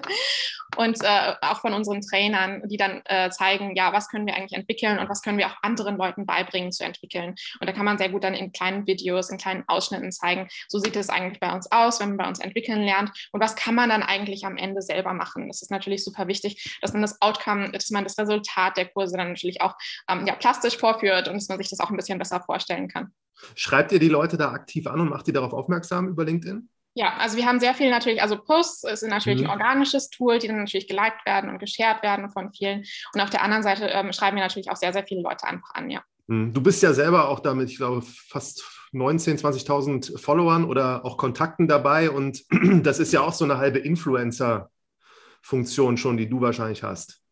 und 0.78 1.04
äh, 1.04 1.34
auch 1.42 1.62
von 1.62 1.74
unseren 1.74 2.02
Trainern, 2.02 2.62
die 2.68 2.78
dann 2.78 3.02
äh, 3.06 3.30
zeigen, 3.30 3.76
ja, 3.76 3.94
was 3.94 4.10
können 4.10 4.26
wir 4.26 4.36
eigentlich 4.36 4.58
entwickeln 4.58 5.00
und 5.00 5.10
was 5.10 5.22
können 5.22 5.38
wir 5.38 5.48
auch 5.48 5.56
anderen 5.62 5.98
Leuten 5.98 6.26
beibringen 6.26 6.72
zu 6.72 6.84
entwickeln. 6.84 7.36
Und 7.60 7.68
da 7.68 7.74
kann 7.74 7.86
man 7.86 7.98
sehr 7.98 8.10
gut 8.10 8.24
dann 8.24 8.34
in 8.34 8.52
kleinen 8.52 8.88
Videos, 8.88 9.30
in 9.30 9.38
kleinen 9.38 9.64
Ausschnitten 9.68 10.12
zeigen, 10.12 10.48
so 10.68 10.80
sieht 10.80 10.96
es 10.96 11.10
eigentlich 11.10 11.40
bei 11.40 11.52
uns 11.52 11.72
aus, 11.72 12.00
wenn 12.00 12.10
man 12.10 12.18
bei 12.18 12.28
uns 12.28 12.40
entwickeln 12.40 12.84
lernt 12.84 13.12
und 13.32 13.42
was 13.42 13.56
kann 13.56 13.76
man 13.76 13.90
dann 13.90 14.04
eigentlich 14.04 14.46
am 14.46 14.58
Ende 14.58 14.82
selber 14.82 15.14
machen. 15.14 15.48
Das 15.48 15.62
ist 15.62 15.72
natürlich 15.72 16.04
super 16.04 16.28
wichtig, 16.28 16.78
dass 16.82 16.94
man 16.94 17.02
das 17.02 17.22
Outcome, 17.22 17.72
dass 17.72 17.90
man 17.90 18.04
das 18.04 18.18
Resultat 18.18 18.78
der 18.78 18.88
Kurse 18.88 19.18
dann 19.18 19.30
natürlich 19.30 19.62
auch 19.62 19.76
ähm, 20.10 20.26
ja, 20.26 20.36
plastisch 20.36 20.78
vorführt 20.78 21.28
und 21.28 21.36
dass 21.36 21.50
man 21.50 21.58
sich 21.58 21.70
das 21.70 21.80
auch 21.80 21.90
ein 21.90 21.98
bisschen 21.98 22.20
besser 22.20 22.42
vorstellen 22.42 22.88
kann. 22.88 23.14
Schreibt 23.56 23.92
ihr 23.92 24.00
die 24.00 24.10
Leute 24.10 24.38
da 24.38 24.52
aktiv 24.52 24.88
an 24.88 25.00
und 25.00 25.10
macht 25.10 25.28
die 25.28 25.34
darauf 25.34 25.54
aufmerksam 25.54 26.08
über 26.08 26.26
LinkedIn? 26.26 26.70
Ja, 26.96 27.16
also 27.18 27.38
wir 27.38 27.48
haben 27.48 27.60
sehr 27.60 27.74
viel 27.74 27.90
natürlich, 27.90 28.22
also 28.22 28.38
Posts 28.38 29.00
sind 29.00 29.10
natürlich 29.10 29.42
mhm. 29.42 29.50
ein 29.50 29.58
organisches 29.58 30.12
Tool, 30.12 30.38
die 30.38 30.46
dann 30.48 30.60
natürlich 30.60 30.88
geliked 30.88 31.26
werden 31.26 31.50
und 31.50 31.58
geshared 31.58 32.04
werden 32.04 32.30
von 32.30 32.54
vielen. 32.54 32.84
Und 33.14 33.22
auf 33.22 33.32
der 33.32 33.42
anderen 33.42 33.64
Seite 33.64 33.88
ähm, 33.88 34.14
schreiben 34.14 34.38
wir 34.38 34.44
natürlich 34.44 34.70
auch 34.70 34.76
sehr, 34.76 34.94
sehr 34.94 35.04
viele 35.04 35.22
Leute 35.22 35.48
einfach 35.48 35.74
an, 35.74 35.90
ja. 35.90 36.04
Mhm. 36.28 36.54
Du 36.54 36.62
bist 36.62 36.84
ja 36.84 36.94
selber 36.94 37.30
auch 37.30 37.40
damit, 37.40 37.72
ich 37.72 37.78
glaube, 37.78 38.04
fast 38.04 38.64
19.000, 38.94 39.66
20.000 39.66 40.20
Followern 40.20 40.66
oder 40.66 41.04
auch 41.04 41.18
Kontakten 41.18 41.68
dabei. 41.68 42.12
Und 42.12 42.44
das 42.84 43.00
ist 43.00 43.12
ja 43.12 43.22
auch 43.22 43.34
so 43.34 43.46
eine 43.46 43.58
halbe 43.58 43.80
Influencer-Funktion 43.80 45.98
schon, 45.98 46.18
die 46.18 46.30
du 46.30 46.42
wahrscheinlich 46.42 46.84
hast. 46.84 47.23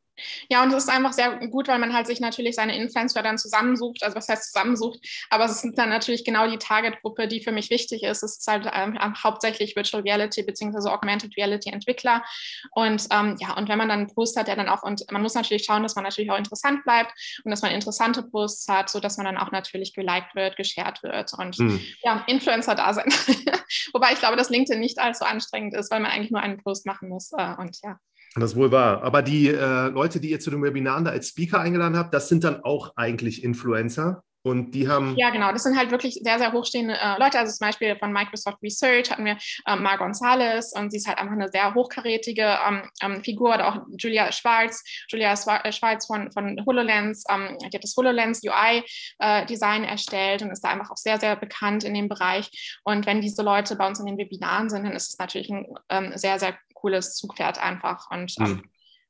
Ja, 0.50 0.64
und 0.64 0.72
es 0.74 0.84
ist 0.84 0.90
einfach 0.90 1.14
sehr 1.14 1.48
gut, 1.48 1.68
weil 1.68 1.80
man 1.80 1.94
halt 1.94 2.08
sich 2.08 2.20
natürlich 2.20 2.56
seine 2.56 2.76
Influencer 2.76 3.24
dann 3.24 3.38
zusammensucht. 3.38 4.04
Also 4.04 4.16
was 4.16 4.28
heißt 4.28 4.52
zusammensucht? 4.52 5.00
Aber 5.30 5.46
es 5.46 5.64
ist 5.64 5.78
dann 5.78 5.90
natürlich 5.90 6.26
genau 6.26 6.50
die 6.50 6.58
Targetgruppe, 6.58 7.28
die 7.28 7.42
für 7.42 7.52
mich 7.52 7.70
wichtig 7.70 8.04
ist. 8.04 8.24
Es 8.24 8.38
ist 8.38 8.48
halt 8.48 8.70
ähm, 8.74 8.98
hauptsächlich 9.24 9.76
Virtual 9.76 10.04
Reality 10.04 10.44
bzw. 10.44 10.90
Augmented 10.90 11.36
Reality 11.38 11.70
Entwickler. 11.70 12.24
Und 12.72 13.08
ähm, 13.12 13.38
ja, 13.40 13.56
und 13.58 13.70
wenn 13.70 13.78
man 13.78 13.90
dann 13.90 14.00
einen 14.00 14.14
Post 14.14 14.38
hat, 14.38 14.48
der 14.48 14.56
dann 14.56 14.70
auch, 14.70 14.84
und 14.84 15.10
man 15.12 15.22
muss 15.22 15.34
natürlich 15.34 15.66
schauen, 15.66 15.84
dass 15.84 15.96
man 15.96 16.04
natürlich 16.04 16.32
auch 16.32 16.38
interessant 16.38 16.84
bleibt 16.84 17.14
und 17.44 17.52
dass 17.52 17.62
man 17.62 17.72
interessante 17.72 18.24
Posts 18.24 18.68
hat, 18.68 18.90
sodass 18.90 19.18
man 19.18 19.26
dann 19.26 19.38
auch 19.38 19.52
natürlich 19.52 19.94
geliked 19.94 20.36
wird, 20.36 20.56
geshared 20.56 21.02
wird 21.04 21.34
und 21.34 21.56
hm. 21.56 21.80
ja, 22.04 22.24
Influencer 22.28 22.76
da 22.76 22.94
sind. 22.94 23.12
Wobei 23.94 24.14
ich 24.14 24.20
glaube, 24.20 24.38
dass 24.38 24.50
LinkedIn 24.50 24.80
nicht 24.80 25.00
allzu 25.00 25.26
anstrengend 25.26 25.76
ist, 25.76 25.92
weil 25.92 26.00
man 26.00 26.12
eigentlich 26.12 26.32
nur 26.32 26.42
einen 26.42 26.58
Post 26.58 26.86
machen 26.86 27.10
muss. 27.10 27.32
Äh, 27.34 27.56
und 27.58 27.78
ja. 27.84 28.00
Das 28.36 28.52
ist 28.52 28.56
wohl 28.56 28.72
wahr. 28.72 29.04
Aber 29.04 29.22
die 29.22 29.50
äh, 29.50 29.88
Leute, 29.89 30.20
die 30.20 30.32
ihr 30.32 30.39
zu 30.39 30.52
dem 30.52 30.63
Webinar 30.63 31.02
da 31.04 31.12
als 31.12 31.30
Speaker 31.30 31.60
eingeladen 31.60 31.98
habt, 31.98 32.13
das 32.13 32.30
sind 32.30 32.44
dann 32.44 32.63
auch 32.63 32.94
eigentlich 32.96 33.44
Influencer. 33.44 34.24
Und 34.44 34.72
die 34.72 34.88
haben. 34.88 35.15
Ja, 35.17 35.30
genau. 35.30 35.52
Das 35.52 35.63
sind 35.63 35.78
halt 35.78 35.91
wirklich 35.91 36.20
sehr, 36.24 36.39
sehr 36.39 36.52
hochstehende 36.52 36.96
äh, 36.96 37.20
Leute. 37.20 37.38
Also 37.38 37.54
zum 37.54 37.67
Beispiel 37.67 37.96
von 37.98 38.12
Microsoft 38.12 38.58
Research 38.63 39.12
hatten 39.12 39.26
wir 39.26 39.38
äh, 39.67 39.76
Mar 39.76 40.00
Gonzalez 40.00 40.74
und 40.76 40.89
sie 40.89 40.98
ist 40.98 41.08
halt 41.08 41.20
einfach 41.20 41.34
eine 41.34 41.50
sehr 41.50 41.76
hochkarätige 41.76 42.58
ähm, 42.67 42.82
ähm, 43.04 43.24
Figur. 43.24 43.54
Oder 43.54 43.67
auch 43.67 43.82
Julia 44.00 44.32
Schwarz, 44.32 44.84
Julia 45.10 45.34
äh, 45.34 45.72
Schwarz 45.72 46.08
von, 46.08 46.32
von 46.32 46.60
HoloLens. 46.65 47.24
Ähm, 47.30 47.58
die 47.62 47.78
hat 47.78 47.84
das 47.84 47.96
HoloLens 47.96 48.41
UI-Design 48.44 49.84
äh, 49.84 49.88
erstellt 49.88 50.41
und 50.41 50.50
ist 50.50 50.62
da 50.62 50.70
einfach 50.70 50.89
auch 50.89 50.98
sehr, 50.98 51.20
sehr 51.20 51.36
bekannt 51.36 51.84
in 51.84 51.94
dem 51.94 52.10
Bereich. 52.10 52.80
Und 52.84 53.06
wenn 53.06 53.22
diese 53.22 53.44
Leute 53.44 53.76
bei 53.76 53.88
uns 53.88 54.00
in 54.00 54.08
den 54.08 54.17
Webinaren 54.17 54.72
sind, 54.72 54.86
dann 54.86 54.94
ist 54.94 55.10
es 55.10 55.20
natürlich 55.20 55.52
ein 55.52 55.67
ähm, 55.89 56.13
sehr, 56.15 56.39
sehr 56.39 56.58
cooles 56.82 57.15
Zugpferd 57.15 57.62
einfach. 57.62 58.10
Und 58.12 58.36
ähm, 58.39 58.46
hm. 58.46 58.63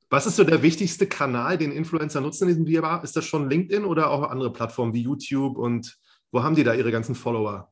was 0.10 0.26
ist 0.26 0.36
so 0.36 0.44
der 0.44 0.62
wichtigste 0.62 1.08
Kanal, 1.08 1.58
den 1.58 1.72
Influencer 1.72 2.22
nutzen 2.22 2.44
in 2.44 2.50
diesem 2.50 2.68
Webinar? 2.68 3.04
Ist 3.04 3.16
das 3.16 3.26
schon 3.26 3.50
LinkedIn 3.50 3.86
oder 3.86 4.12
auch 4.12 4.24
andere 4.30 4.52
Plattformen 4.52 4.94
wie 4.94 5.02
YouTube 5.02 5.58
und 5.58 5.98
wo 6.32 6.44
haben 6.44 6.56
die 6.56 6.64
da 6.64 6.74
ihre 6.74 6.92
ganzen 6.92 7.16
Follower? 7.16 7.72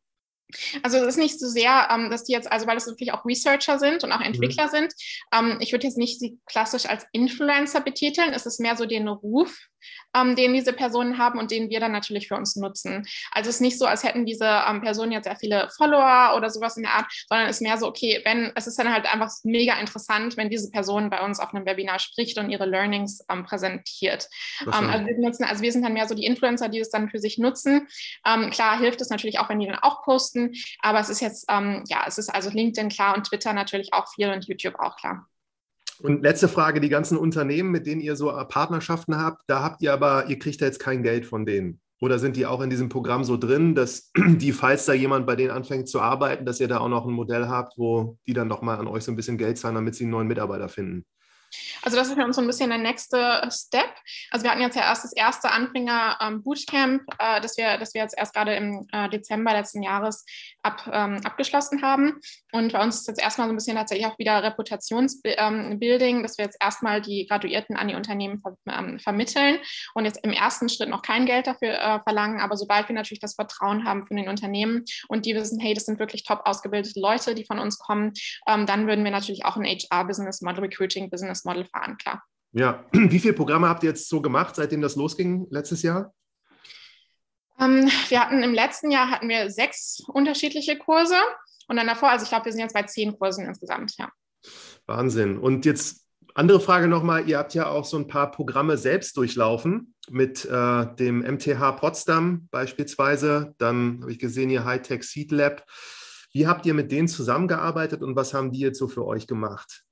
Also 0.81 0.97
es 0.97 1.09
ist 1.09 1.17
nicht 1.17 1.39
so 1.39 1.47
sehr, 1.47 1.89
ähm, 1.91 2.09
dass 2.09 2.23
die 2.23 2.33
jetzt, 2.33 2.51
also 2.51 2.65
weil 2.65 2.77
es 2.77 2.87
wirklich 2.87 3.13
auch 3.13 3.23
Researcher 3.25 3.77
sind 3.77 4.03
und 4.03 4.11
auch 4.11 4.21
Entwickler 4.21 4.65
mhm. 4.65 4.71
sind. 4.71 4.93
Ähm, 5.31 5.57
ich 5.59 5.71
würde 5.71 5.85
jetzt 5.85 5.97
nicht 5.97 6.19
sie 6.19 6.39
klassisch 6.45 6.87
als 6.87 7.05
Influencer 7.11 7.81
betiteln. 7.81 8.33
Es 8.33 8.45
ist 8.45 8.59
mehr 8.59 8.75
so 8.75 8.85
den 8.85 9.07
Ruf, 9.07 9.68
ähm, 10.15 10.35
den 10.35 10.53
diese 10.53 10.73
Personen 10.73 11.17
haben 11.17 11.39
und 11.39 11.51
den 11.51 11.69
wir 11.69 11.79
dann 11.79 11.91
natürlich 11.91 12.27
für 12.27 12.35
uns 12.35 12.55
nutzen. 12.55 13.07
Also 13.31 13.49
es 13.49 13.55
ist 13.55 13.61
nicht 13.61 13.77
so, 13.77 13.85
als 13.85 14.03
hätten 14.03 14.25
diese 14.25 14.63
ähm, 14.67 14.81
Personen 14.81 15.11
jetzt 15.11 15.25
sehr 15.25 15.35
viele 15.35 15.69
Follower 15.75 16.33
oder 16.35 16.49
sowas 16.49 16.77
in 16.77 16.83
der 16.83 16.93
Art, 16.93 17.05
sondern 17.27 17.47
es 17.47 17.57
ist 17.57 17.61
mehr 17.61 17.77
so, 17.77 17.87
okay, 17.87 18.21
wenn, 18.25 18.51
es 18.55 18.67
ist 18.67 18.77
dann 18.79 18.91
halt 18.91 19.11
einfach 19.11 19.31
mega 19.43 19.79
interessant, 19.79 20.37
wenn 20.37 20.49
diese 20.49 20.71
Person 20.71 21.09
bei 21.09 21.21
uns 21.21 21.39
auf 21.39 21.53
einem 21.53 21.65
Webinar 21.65 21.99
spricht 21.99 22.37
und 22.37 22.49
ihre 22.49 22.65
Learnings 22.65 23.23
ähm, 23.29 23.43
präsentiert. 23.43 24.27
Ähm, 24.61 24.89
also 24.89 25.05
wir 25.05 25.17
nutzen, 25.17 25.43
also 25.43 25.61
wir 25.61 25.71
sind 25.71 25.83
dann 25.83 25.93
mehr 25.93 26.07
so 26.07 26.15
die 26.15 26.25
Influencer, 26.25 26.69
die 26.69 26.79
es 26.79 26.89
dann 26.89 27.09
für 27.09 27.19
sich 27.19 27.37
nutzen. 27.37 27.87
Ähm, 28.25 28.49
klar 28.49 28.77
hilft 28.79 29.01
es 29.01 29.09
natürlich 29.09 29.39
auch, 29.39 29.49
wenn 29.49 29.59
die 29.59 29.67
dann 29.67 29.79
auch 29.79 30.03
posten, 30.03 30.53
aber 30.81 30.99
es 30.99 31.09
ist 31.09 31.21
jetzt, 31.21 31.45
ähm, 31.49 31.83
ja, 31.87 32.03
es 32.07 32.17
ist 32.17 32.29
also 32.29 32.49
LinkedIn 32.49 32.89
klar 32.89 33.15
und 33.15 33.27
Twitter 33.27 33.53
natürlich 33.53 33.93
auch 33.93 34.07
viel 34.13 34.29
und 34.29 34.45
YouTube 34.47 34.79
auch 34.79 34.95
klar. 34.97 35.27
Und 36.01 36.23
letzte 36.23 36.47
Frage, 36.47 36.79
die 36.79 36.89
ganzen 36.89 37.17
Unternehmen, 37.17 37.71
mit 37.71 37.85
denen 37.85 38.01
ihr 38.01 38.15
so 38.15 38.31
Partnerschaften 38.47 39.17
habt, 39.17 39.43
da 39.47 39.61
habt 39.61 39.81
ihr 39.81 39.93
aber, 39.93 40.27
ihr 40.27 40.39
kriegt 40.39 40.61
da 40.61 40.65
jetzt 40.65 40.79
kein 40.79 41.03
Geld 41.03 41.25
von 41.25 41.45
denen. 41.45 41.81
Oder 42.01 42.17
sind 42.17 42.37
die 42.37 42.45
auch 42.45 42.61
in 42.61 42.69
diesem 42.69 42.87
Programm 42.87 43.25
so 43.25 43.35
drin, 43.35 43.75
dass 43.75 44.11
die, 44.17 44.53
falls 44.53 44.85
da 44.85 44.93
jemand 44.93 45.27
bei 45.27 45.35
denen 45.35 45.51
anfängt 45.51 45.89
zu 45.89 45.99
arbeiten, 45.99 46.45
dass 46.45 46.59
ihr 46.59 46.67
da 46.67 46.79
auch 46.79 46.87
noch 46.87 47.05
ein 47.05 47.13
Modell 47.13 47.47
habt, 47.47 47.77
wo 47.77 48.17
die 48.25 48.33
dann 48.33 48.47
nochmal 48.47 48.77
an 48.77 48.87
euch 48.87 49.03
so 49.03 49.11
ein 49.11 49.17
bisschen 49.17 49.37
Geld 49.37 49.57
zahlen, 49.57 49.75
damit 49.75 49.95
sie 49.95 50.05
einen 50.05 50.11
neuen 50.11 50.27
Mitarbeiter 50.27 50.69
finden? 50.69 51.05
Also 51.81 51.97
das 51.97 52.07
ist 52.07 52.15
für 52.15 52.23
uns 52.23 52.35
so 52.35 52.41
ein 52.41 52.47
bisschen 52.47 52.69
der 52.69 52.79
nächste 52.79 53.41
Step. 53.51 53.93
Also 54.31 54.43
wir 54.43 54.51
hatten 54.51 54.61
jetzt 54.61 54.75
ja 54.75 54.83
erst 54.83 55.03
das 55.03 55.13
erste 55.13 55.51
Anfänger-Bootcamp, 55.51 57.01
ähm, 57.01 57.15
äh, 57.19 57.41
das, 57.41 57.57
wir, 57.57 57.77
das 57.77 57.93
wir 57.93 58.01
jetzt 58.01 58.17
erst 58.17 58.33
gerade 58.33 58.55
im 58.55 58.87
äh, 58.91 59.09
Dezember 59.09 59.53
letzten 59.53 59.83
Jahres 59.83 60.25
ab, 60.63 60.89
ähm, 60.91 61.19
abgeschlossen 61.23 61.81
haben. 61.81 62.19
Und 62.51 62.73
bei 62.73 62.81
uns 62.81 63.01
ist 63.01 63.07
jetzt 63.07 63.21
erstmal 63.21 63.47
so 63.47 63.53
ein 63.53 63.57
bisschen 63.57 63.77
tatsächlich 63.77 64.07
auch 64.07 64.17
wieder 64.19 64.43
Reputationsbuilding, 64.43 66.17
ähm, 66.17 66.23
dass 66.23 66.37
wir 66.37 66.45
jetzt 66.45 66.57
erstmal 66.61 67.01
die 67.01 67.27
Graduierten 67.27 67.75
an 67.75 67.87
die 67.87 67.95
Unternehmen 67.95 68.39
ver 68.39 68.57
ähm, 68.67 68.99
vermitteln 68.99 69.59
und 69.93 70.05
jetzt 70.05 70.23
im 70.23 70.31
ersten 70.31 70.69
Schritt 70.69 70.89
noch 70.89 71.01
kein 71.01 71.25
Geld 71.25 71.47
dafür 71.47 71.73
äh, 71.73 71.99
verlangen. 72.03 72.39
Aber 72.39 72.57
sobald 72.57 72.87
wir 72.87 72.95
natürlich 72.95 73.19
das 73.19 73.35
Vertrauen 73.35 73.85
haben 73.85 74.05
von 74.05 74.17
den 74.17 74.27
Unternehmen 74.27 74.83
und 75.07 75.25
die 75.25 75.35
wissen, 75.35 75.59
hey, 75.59 75.73
das 75.73 75.85
sind 75.85 75.99
wirklich 75.99 76.23
top 76.23 76.41
ausgebildete 76.45 76.99
Leute, 76.99 77.35
die 77.35 77.45
von 77.45 77.59
uns 77.59 77.79
kommen, 77.79 78.13
ähm, 78.47 78.65
dann 78.65 78.87
würden 78.87 79.03
wir 79.03 79.11
natürlich 79.11 79.45
auch 79.45 79.55
ein 79.55 79.65
HR-Business 79.65 80.41
Model, 80.41 80.61
Recruiting-Business 80.61 81.38
Model 81.45 81.65
fahren, 81.65 81.97
klar. 81.97 82.23
Ja, 82.51 82.85
wie 82.91 83.19
viele 83.19 83.33
Programme 83.33 83.69
habt 83.69 83.83
ihr 83.83 83.89
jetzt 83.89 84.09
so 84.09 84.21
gemacht, 84.21 84.55
seitdem 84.55 84.81
das 84.81 84.95
losging 84.95 85.47
letztes 85.49 85.81
Jahr? 85.81 86.13
Ähm, 87.59 87.89
wir 88.07 88.21
hatten 88.21 88.41
im 88.41 88.53
letzten 88.53 88.91
Jahr 88.91 89.09
hatten 89.09 89.29
wir 89.29 89.49
sechs 89.49 90.01
unterschiedliche 90.07 90.77
Kurse 90.77 91.15
und 91.67 91.75
dann 91.75 91.87
davor, 91.87 92.09
also 92.09 92.23
ich 92.23 92.29
glaube, 92.29 92.45
wir 92.45 92.51
sind 92.51 92.61
jetzt 92.61 92.73
bei 92.73 92.83
zehn 92.83 93.17
Kursen 93.17 93.45
insgesamt, 93.45 93.95
ja. 93.97 94.09
Wahnsinn. 94.85 95.37
Und 95.37 95.65
jetzt 95.65 96.05
andere 96.33 96.59
Frage 96.59 96.87
nochmal, 96.87 97.27
ihr 97.27 97.37
habt 97.37 97.53
ja 97.53 97.67
auch 97.67 97.85
so 97.85 97.97
ein 97.97 98.07
paar 98.07 98.31
Programme 98.31 98.77
selbst 98.77 99.17
durchlaufen 99.17 99.93
mit 100.09 100.45
äh, 100.45 100.95
dem 100.95 101.19
MTH 101.19 101.73
Potsdam 101.73 102.47
beispielsweise. 102.49 103.53
Dann 103.57 103.99
habe 104.01 104.11
ich 104.11 104.19
gesehen, 104.19 104.49
ihr 104.49 104.63
Hightech 104.63 105.03
Seed 105.03 105.31
Lab. 105.31 105.65
Wie 106.31 106.47
habt 106.47 106.65
ihr 106.65 106.73
mit 106.73 106.91
denen 106.91 107.07
zusammengearbeitet 107.07 108.01
und 108.01 108.15
was 108.15 108.33
haben 108.33 108.51
die 108.51 108.59
jetzt 108.59 108.79
so 108.79 108.87
für 108.87 109.05
euch 109.05 109.27
gemacht? 109.27 109.83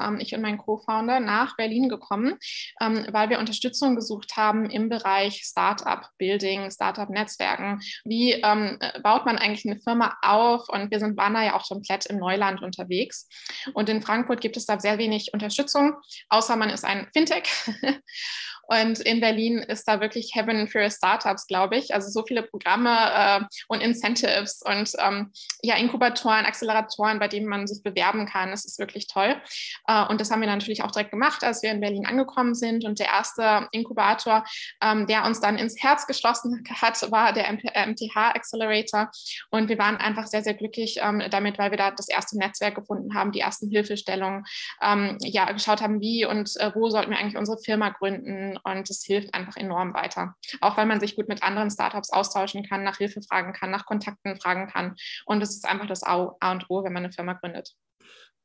Ähm, 0.00 0.18
ich 0.20 0.34
und 0.34 0.42
mein 0.42 0.58
Co-Founder 0.58 1.20
nach 1.20 1.56
Berlin 1.56 1.88
gekommen, 1.88 2.38
ähm, 2.80 3.06
weil 3.10 3.30
wir 3.30 3.38
Unterstützung 3.38 3.96
gesucht 3.96 4.36
haben 4.36 4.68
im 4.70 4.88
Bereich 4.88 5.42
Startup-Building, 5.44 6.70
Startup-Netzwerken. 6.70 7.80
Wie 8.04 8.32
ähm, 8.32 8.78
baut 9.02 9.26
man 9.26 9.38
eigentlich 9.38 9.64
eine 9.64 9.80
Firma 9.80 10.16
auf? 10.22 10.68
Und 10.68 10.90
wir 10.90 11.00
sind, 11.00 11.16
waren 11.16 11.34
da 11.34 11.42
ja 11.42 11.56
auch 11.56 11.66
komplett 11.66 12.06
im 12.06 12.18
Neuland 12.18 12.62
unterwegs. 12.62 13.28
Und 13.74 13.88
in 13.88 14.02
Frankfurt 14.02 14.40
gibt 14.40 14.56
es 14.56 14.66
da 14.66 14.78
sehr 14.78 14.98
wenig 14.98 15.32
Unterstützung, 15.32 15.94
außer 16.28 16.56
man 16.56 16.70
ist 16.70 16.84
ein 16.84 17.08
Fintech. 17.12 17.44
Und 18.66 19.00
in 19.00 19.20
Berlin 19.20 19.58
ist 19.58 19.86
da 19.86 20.00
wirklich 20.00 20.32
Heaven 20.34 20.68
für 20.68 20.90
Startups, 20.90 21.46
glaube 21.46 21.76
ich. 21.76 21.94
Also 21.94 22.08
so 22.10 22.24
viele 22.26 22.42
Programme 22.42 22.90
äh, 22.90 23.40
und 23.68 23.80
Incentives 23.80 24.62
und 24.62 24.90
ähm, 24.98 25.32
ja, 25.62 25.76
Inkubatoren, 25.76 26.46
Acceleratoren, 26.46 27.18
bei 27.18 27.28
denen 27.28 27.46
man 27.46 27.66
sich 27.66 27.82
bewerben 27.82 28.26
kann. 28.26 28.50
Das 28.50 28.64
ist 28.64 28.78
wirklich 28.78 29.06
toll. 29.06 29.36
Äh, 29.86 30.06
und 30.06 30.20
das 30.20 30.30
haben 30.30 30.40
wir 30.40 30.48
natürlich 30.48 30.82
auch 30.82 30.90
direkt 30.90 31.10
gemacht, 31.10 31.44
als 31.44 31.62
wir 31.62 31.70
in 31.70 31.80
Berlin 31.80 32.06
angekommen 32.06 32.54
sind. 32.54 32.84
Und 32.84 32.98
der 32.98 33.08
erste 33.08 33.68
Inkubator, 33.72 34.44
ähm, 34.82 35.06
der 35.06 35.24
uns 35.24 35.40
dann 35.40 35.58
ins 35.58 35.82
Herz 35.82 36.06
geschlossen 36.06 36.64
hat, 36.80 37.10
war 37.10 37.32
der 37.32 37.52
MTH 37.52 38.16
Accelerator. 38.16 39.10
Und 39.50 39.68
wir 39.68 39.78
waren 39.78 39.96
einfach 39.96 40.26
sehr, 40.26 40.42
sehr 40.42 40.54
glücklich 40.54 40.98
ähm, 41.02 41.22
damit, 41.30 41.58
weil 41.58 41.70
wir 41.70 41.78
da 41.78 41.90
das 41.90 42.08
erste 42.08 42.38
Netzwerk 42.38 42.74
gefunden 42.74 43.14
haben, 43.14 43.32
die 43.32 43.40
ersten 43.40 43.68
Hilfestellungen, 43.68 44.44
ähm, 44.82 45.18
ja, 45.22 45.50
geschaut 45.52 45.80
haben, 45.80 46.00
wie 46.00 46.24
und 46.24 46.56
äh, 46.58 46.72
wo 46.74 46.88
sollten 46.90 47.10
wir 47.10 47.18
eigentlich 47.18 47.36
unsere 47.36 47.58
Firma 47.58 47.90
gründen 47.90 48.53
und 48.62 48.88
es 48.88 49.02
hilft 49.04 49.34
einfach 49.34 49.56
enorm 49.56 49.94
weiter. 49.94 50.34
Auch 50.60 50.76
weil 50.76 50.86
man 50.86 51.00
sich 51.00 51.16
gut 51.16 51.28
mit 51.28 51.42
anderen 51.42 51.70
Startups 51.70 52.10
austauschen 52.10 52.64
kann, 52.64 52.84
nach 52.84 52.98
Hilfe 52.98 53.20
fragen 53.22 53.52
kann, 53.52 53.70
nach 53.70 53.86
Kontakten 53.86 54.36
fragen 54.40 54.68
kann. 54.68 54.94
Und 55.26 55.42
es 55.42 55.50
ist 55.50 55.68
einfach 55.68 55.86
das 55.86 56.02
A 56.02 56.34
und 56.50 56.66
O, 56.68 56.84
wenn 56.84 56.92
man 56.92 57.04
eine 57.04 57.12
Firma 57.12 57.34
gründet. 57.34 57.74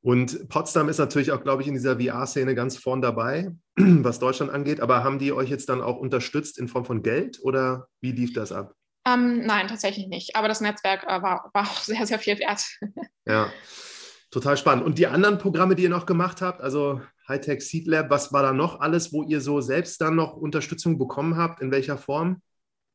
Und 0.02 0.48
Potsdam 0.48 0.88
ist 0.88 0.98
natürlich 0.98 1.32
auch, 1.32 1.44
glaube 1.44 1.62
ich, 1.62 1.68
in 1.68 1.74
dieser 1.74 2.00
VR-Szene 2.00 2.56
ganz 2.56 2.78
vorn 2.78 3.02
dabei, 3.02 3.52
was 3.76 4.20
Deutschland 4.20 4.52
angeht. 4.52 4.80
Aber 4.80 5.04
haben 5.04 5.20
die 5.20 5.34
euch 5.34 5.50
jetzt 5.50 5.68
dann 5.70 5.82
auch 5.82 5.98
unterstützt 5.98 6.58
in 6.58 6.68
Form 6.68 6.86
von 6.86 7.04
Geld 7.04 7.40
oder 7.42 7.88
wie 8.02 8.14
lief 8.14 8.34
das 8.34 8.52
ab? 8.52 8.74
Ähm, 9.06 9.46
nein, 9.46 9.68
tatsächlich 9.68 10.08
nicht. 10.08 10.36
Aber 10.36 10.48
das 10.48 10.62
Netzwerk 10.62 11.04
äh, 11.04 11.22
war, 11.22 11.50
war 11.54 11.64
auch 11.64 11.78
sehr, 11.82 12.06
sehr 12.06 12.20
viel 12.20 12.40
wert. 12.40 12.66
ja, 13.26 13.52
total 14.32 14.58
spannend. 14.58 14.86
Und 14.86 14.98
die 14.98 15.08
anderen 15.08 15.38
Programme, 15.38 15.76
die 15.76 15.84
ihr 15.84 15.90
noch 15.90 16.06
gemacht 16.06 16.42
habt, 16.42 16.62
also 16.62 17.02
Hightech 17.30 17.62
Seed 17.62 17.88
Lab. 17.88 18.10
Was 18.10 18.34
war 18.34 18.42
da 18.42 18.52
noch 18.52 18.82
alles, 18.82 19.14
wo 19.14 19.24
ihr 19.24 19.40
so 19.40 19.62
selbst 19.62 20.02
dann 20.02 20.16
noch 20.16 20.36
Unterstützung 20.36 20.98
bekommen 20.98 21.38
habt? 21.38 21.62
In 21.62 21.72
welcher 21.72 21.98
Form? 21.98 22.42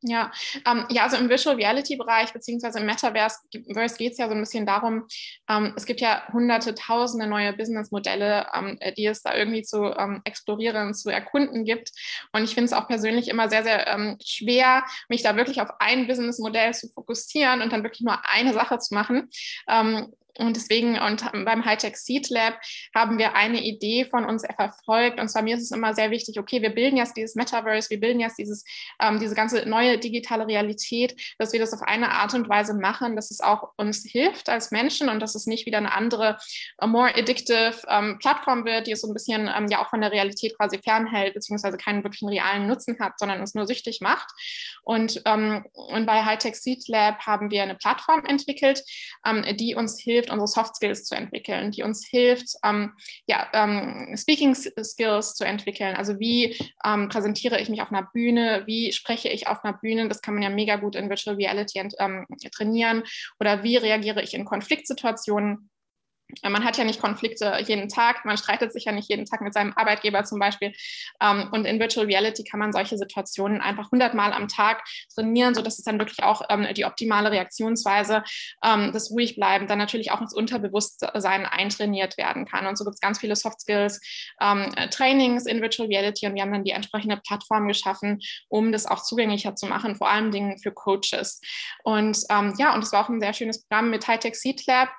Ja, 0.07 0.31
ähm, 0.67 0.85
ja, 0.91 1.05
also 1.05 1.17
im 1.17 1.31
Virtual 1.31 1.57
Reality 1.57 1.97
Bereich 1.97 2.31
beziehungsweise 2.31 2.79
im 2.79 2.85
Metaverse 2.85 3.39
geht 3.51 4.13
es 4.13 4.19
ja 4.19 4.29
so 4.29 4.35
ein 4.35 4.41
bisschen 4.41 4.67
darum, 4.67 5.07
ähm, 5.49 5.73
es 5.77 5.87
gibt 5.87 6.03
ja 6.03 6.29
hunderte, 6.31 6.75
tausende 6.75 7.27
neue 7.27 7.55
Businessmodelle, 7.55 8.47
ähm, 8.53 8.79
die 8.99 9.07
es 9.07 9.23
da 9.23 9.35
irgendwie 9.35 9.63
zu 9.63 9.83
ähm, 9.97 10.21
explorieren, 10.25 10.93
zu 10.93 11.09
erkunden 11.09 11.65
gibt. 11.65 11.91
Und 12.33 12.45
ich 12.45 12.53
finde 12.53 12.67
es 12.67 12.75
auch 12.75 12.87
persönlich 12.87 13.29
immer 13.29 13.49
sehr, 13.49 13.63
sehr 13.63 13.87
ähm, 13.87 14.19
schwer, 14.23 14.85
mich 15.09 15.23
da 15.23 15.37
wirklich 15.37 15.63
auf 15.63 15.71
ein 15.79 16.07
Businessmodell 16.07 16.75
zu 16.75 16.91
fokussieren 16.91 17.63
und 17.63 17.73
dann 17.73 17.83
wirklich 17.83 18.03
nur 18.03 18.19
eine 18.31 18.53
Sache 18.53 18.79
zu 18.79 18.93
machen. 18.93 19.31
Und 20.39 20.57
deswegen, 20.57 20.99
und 20.99 21.25
beim 21.45 21.65
Hightech 21.65 21.97
Seed 21.97 22.29
Lab 22.31 22.59
haben 22.95 23.19
wir 23.19 23.35
eine 23.35 23.63
Idee 23.63 24.05
von 24.05 24.25
uns 24.25 24.45
verfolgt. 24.57 25.21
Und 25.21 25.29
zwar 25.29 25.43
mir 25.43 25.57
ist 25.57 25.63
es 25.63 25.71
immer 25.71 25.95
sehr 25.95 26.11
wichtig, 26.11 26.39
okay, 26.39 26.61
wir 26.61 26.71
bilden 26.71 26.97
jetzt 26.97 27.17
dieses 27.17 27.37
Metaverse, 27.37 27.91
wir 27.91 28.01
bilden 28.01 28.21
jetzt 28.21 28.39
dieses, 28.39 28.65
ähm, 29.01 29.21
diese 29.21 29.35
ganze 29.35 29.69
neue 29.69 29.99
digitale 29.99 30.47
Realität, 30.47 31.15
dass 31.39 31.53
wir 31.53 31.61
das 31.61 31.73
auf 31.73 31.83
eine 31.83 32.11
Art 32.11 32.35
und 32.35 32.49
Weise 32.49 32.75
machen, 32.75 33.15
dass 33.15 33.31
es 33.31 33.41
auch 33.41 33.71
uns 33.77 34.05
hilft 34.05 34.49
als 34.49 34.71
Menschen 34.73 35.09
und 35.09 35.21
dass 35.21 35.35
es 35.35 35.47
nicht 35.47 35.67
wieder 35.67 35.79
eine 35.79 35.93
andere, 35.93 36.39
more 36.85 37.15
addictive 37.15 37.75
ähm, 37.89 38.19
Plattform 38.19 38.65
wird, 38.65 38.87
die 38.87 38.93
es 38.93 39.03
so 39.03 39.09
ein 39.09 39.15
bisschen 39.15 39.49
ähm, 39.55 39.69
ja 39.69 39.83
auch 39.83 39.91
von 39.91 40.01
der 40.01 40.11
Realität 40.11 40.57
quasi 40.57 40.79
fernhält, 40.79 41.35
beziehungsweise 41.35 41.77
keinen 41.77 42.03
wirklichen 42.03 42.29
realen 42.29 42.67
Nutzen 42.67 42.99
hat, 42.99 43.19
sondern 43.19 43.41
uns 43.41 43.55
nur 43.55 43.67
süchtig 43.67 44.01
macht. 44.01 44.29
Und, 44.83 45.23
ähm, 45.27 45.65
und 45.73 46.07
bei 46.07 46.25
Hightech 46.25 46.57
Seed 46.57 46.89
Lab 46.89 47.21
haben 47.21 47.51
wir 47.51 47.63
eine 47.63 47.77
Plattform 47.77 48.25
entwickelt, 48.25 48.83
ähm, 49.25 49.45
die 49.57 49.75
uns 49.75 50.01
hilft, 50.01 50.24
hilft, 50.25 50.31
unsere 50.31 50.49
Soft 50.49 50.77
Skills 50.77 51.05
zu 51.05 51.15
entwickeln, 51.15 51.71
die 51.71 51.83
uns 51.83 52.07
hilft, 52.07 52.57
ähm, 52.65 52.93
ja, 53.27 53.49
ähm, 53.53 54.15
Speaking 54.17 54.55
Skills 54.55 55.35
zu 55.35 55.45
entwickeln. 55.45 55.97
Also 55.97 56.19
wie 56.19 56.57
ähm, 56.85 57.09
präsentiere 57.09 57.61
ich 57.61 57.69
mich 57.69 57.83
auf 57.83 57.91
einer 57.91 58.09
Bühne, 58.13 58.65
wie 58.67 58.93
spreche 58.93 59.29
ich 59.29 59.47
auf 59.47 59.65
einer 59.65 59.77
Bühne, 59.77 60.09
das 60.09 60.23
kann 60.23 60.35
man 60.35 60.43
ja 60.43 60.51
mega 60.51 60.77
gut 60.77 60.97
in 60.97 61.09
Virtual 61.09 61.37
Reality 61.37 61.81
ähm, 61.99 62.27
trainieren. 62.55 63.05
Oder 63.41 63.63
wie 63.63 63.77
reagiere 63.77 64.23
ich 64.23 64.35
in 64.35 64.45
Konfliktsituationen 64.45 65.71
man 66.43 66.65
hat 66.65 66.77
ja 66.77 66.85
nicht 66.85 67.01
Konflikte 67.01 67.59
jeden 67.67 67.89
Tag, 67.89 68.25
man 68.25 68.37
streitet 68.37 68.73
sich 68.73 68.85
ja 68.85 68.93
nicht 68.93 69.09
jeden 69.09 69.27
Tag 69.27 69.41
mit 69.41 69.55
seinem 69.55 69.73
Arbeitgeber 69.77 70.25
zum 70.25 70.39
Beispiel. 70.39 70.73
Ähm, 71.21 71.49
und 71.53 71.65
in 71.65 71.79
Virtual 71.79 72.07
Reality 72.07 72.45
kann 72.45 72.61
man 72.61 72.73
solche 72.73 72.97
Situationen 72.99 73.61
einfach 73.61 73.91
hundertmal 73.91 74.33
am 74.33 74.49
Tag 74.49 74.83
trainieren, 75.15 75.55
sodass 75.55 75.79
es 75.79 75.85
dann 75.85 75.99
wirklich 75.99 76.23
auch 76.23 76.43
ähm, 76.49 76.67
die 76.75 76.85
optimale 76.85 77.31
Reaktionsweise, 77.31 78.25
ähm, 78.65 78.93
das 78.93 79.11
Ruhigbleiben, 79.11 79.69
dann 79.69 79.79
natürlich 79.79 80.11
auch 80.11 80.21
ins 80.21 80.35
Unterbewusstsein 80.35 81.47
eintrainiert 81.47 82.19
werden 82.19 82.45
kann. 82.47 82.67
Und 82.67 82.77
so 82.77 82.85
gibt 82.85 82.95
es 82.95 83.01
ganz 83.01 83.19
viele 83.21 83.37
Soft 83.37 83.61
Skills 83.61 84.01
Trainings 84.91 85.47
in 85.47 85.61
Virtual 85.61 85.89
Reality 85.89 86.27
und 86.27 86.35
wir 86.35 86.43
haben 86.43 86.53
dann 86.53 86.65
die 86.65 86.73
entsprechende 86.73 87.17
Plattform 87.17 87.69
geschaffen, 87.69 88.21
um 88.49 88.73
das 88.73 88.87
auch 88.87 89.03
zugänglicher 89.03 89.55
zu 89.55 89.67
machen, 89.67 89.97
vor 89.97 90.11
allem 90.11 90.31
Dingen 90.31 90.59
für 90.59 90.73
Coaches. 90.73 91.41
Und 91.83 92.19
ja, 92.59 92.75
und 92.75 92.83
es 92.83 92.93
war 92.93 93.05
auch 93.05 93.09
ein 93.09 93.21
sehr 93.21 93.33
schönes 93.33 93.65
Programm 93.65 93.91
mit 93.91 94.07
Hightech 94.07 94.35
Seed 94.35 94.67
Lab, 94.67 94.91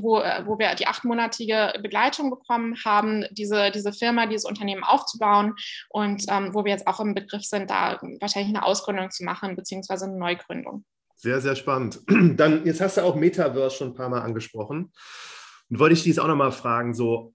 wo 0.00 0.20
äh, 0.38 0.46
wo 0.46 0.58
wir 0.58 0.74
die 0.74 0.86
achtmonatige 0.86 1.74
Begleitung 1.82 2.30
bekommen 2.30 2.76
haben, 2.84 3.24
diese, 3.30 3.70
diese 3.70 3.92
Firma, 3.92 4.26
dieses 4.26 4.44
Unternehmen 4.44 4.84
aufzubauen 4.84 5.54
und 5.90 6.24
ähm, 6.28 6.54
wo 6.54 6.64
wir 6.64 6.72
jetzt 6.72 6.86
auch 6.86 7.00
im 7.00 7.14
Begriff 7.14 7.44
sind, 7.44 7.70
da 7.70 7.98
wahrscheinlich 8.20 8.54
eine 8.54 8.64
Ausgründung 8.64 9.10
zu 9.10 9.24
machen, 9.24 9.56
beziehungsweise 9.56 10.06
eine 10.06 10.16
Neugründung. 10.16 10.84
Sehr, 11.16 11.40
sehr 11.40 11.56
spannend. 11.56 12.00
Dann, 12.08 12.64
jetzt 12.64 12.80
hast 12.80 12.96
du 12.96 13.02
auch 13.02 13.16
Metaverse 13.16 13.76
schon 13.76 13.88
ein 13.88 13.94
paar 13.94 14.08
Mal 14.08 14.22
angesprochen. 14.22 14.92
Und 15.70 15.78
wollte 15.78 15.94
ich 15.94 16.02
dies 16.02 16.18
auch 16.18 16.28
nochmal 16.28 16.52
fragen, 16.52 16.94
so 16.94 17.34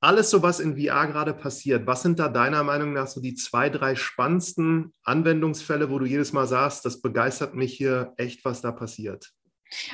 alles 0.00 0.30
so, 0.30 0.42
was 0.42 0.60
in 0.60 0.76
VR 0.76 1.08
gerade 1.08 1.34
passiert, 1.34 1.86
was 1.86 2.02
sind 2.02 2.18
da 2.18 2.28
deiner 2.28 2.62
Meinung 2.62 2.92
nach 2.92 3.08
so 3.08 3.20
die 3.20 3.34
zwei, 3.34 3.68
drei 3.68 3.96
spannendsten 3.96 4.94
Anwendungsfälle, 5.02 5.90
wo 5.90 5.98
du 5.98 6.06
jedes 6.06 6.32
Mal 6.32 6.46
sagst, 6.46 6.84
das 6.84 7.02
begeistert 7.02 7.54
mich 7.54 7.74
hier 7.74 8.12
echt, 8.16 8.44
was 8.44 8.60
da 8.60 8.70
passiert? 8.70 9.32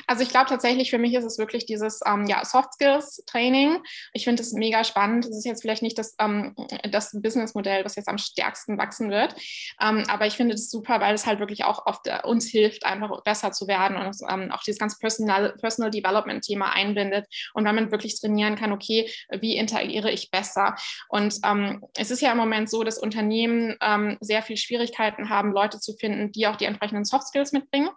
Also 0.07 0.23
ich 0.23 0.29
glaube 0.29 0.47
tatsächlich, 0.47 0.89
für 0.89 0.97
mich 0.97 1.13
ist 1.13 1.25
es 1.25 1.37
wirklich 1.37 1.65
dieses 1.65 1.99
ähm, 2.05 2.25
ja, 2.27 2.43
Soft 2.45 2.73
Skills 2.73 3.23
Training. 3.25 3.81
Ich 4.13 4.23
finde 4.23 4.41
es 4.41 4.53
mega 4.53 4.83
spannend. 4.83 5.25
Es 5.25 5.37
ist 5.37 5.45
jetzt 5.45 5.61
vielleicht 5.61 5.83
nicht 5.83 5.97
das, 5.97 6.15
ähm, 6.19 6.55
das 6.89 7.11
Businessmodell, 7.13 7.83
was 7.85 7.95
jetzt 7.95 8.07
am 8.07 8.17
stärksten 8.17 8.77
wachsen 8.77 9.09
wird. 9.09 9.35
Ähm, 9.81 10.03
aber 10.07 10.27
ich 10.27 10.35
finde 10.35 10.55
es 10.55 10.69
super, 10.69 10.99
weil 11.01 11.13
es 11.15 11.25
halt 11.25 11.39
wirklich 11.39 11.63
auch 11.65 11.85
oft 11.85 12.07
äh, 12.07 12.19
uns 12.23 12.47
hilft, 12.47 12.85
einfach 12.85 13.21
besser 13.23 13.51
zu 13.51 13.67
werden 13.67 13.97
und 13.97 14.15
ähm, 14.29 14.51
auch 14.51 14.63
dieses 14.63 14.79
ganze 14.79 14.97
Personal, 14.99 15.53
Personal 15.59 15.91
Development 15.91 16.43
Thema 16.43 16.71
einbindet. 16.71 17.25
Und 17.53 17.65
weil 17.65 17.73
man 17.73 17.91
wirklich 17.91 18.19
trainieren 18.19 18.55
kann, 18.55 18.71
okay, 18.71 19.09
wie 19.39 19.57
interagiere 19.57 20.11
ich 20.11 20.31
besser? 20.31 20.75
Und 21.09 21.35
ähm, 21.43 21.83
es 21.95 22.11
ist 22.11 22.21
ja 22.21 22.31
im 22.31 22.37
Moment 22.37 22.69
so, 22.69 22.83
dass 22.83 22.97
Unternehmen 22.97 23.75
ähm, 23.81 24.17
sehr 24.21 24.41
viel 24.41 24.57
Schwierigkeiten 24.57 25.29
haben, 25.29 25.51
Leute 25.51 25.79
zu 25.79 25.93
finden, 25.93 26.31
die 26.31 26.47
auch 26.47 26.55
die 26.55 26.65
entsprechenden 26.65 27.05
Soft 27.05 27.27
Skills 27.27 27.51
mitbringen. 27.51 27.89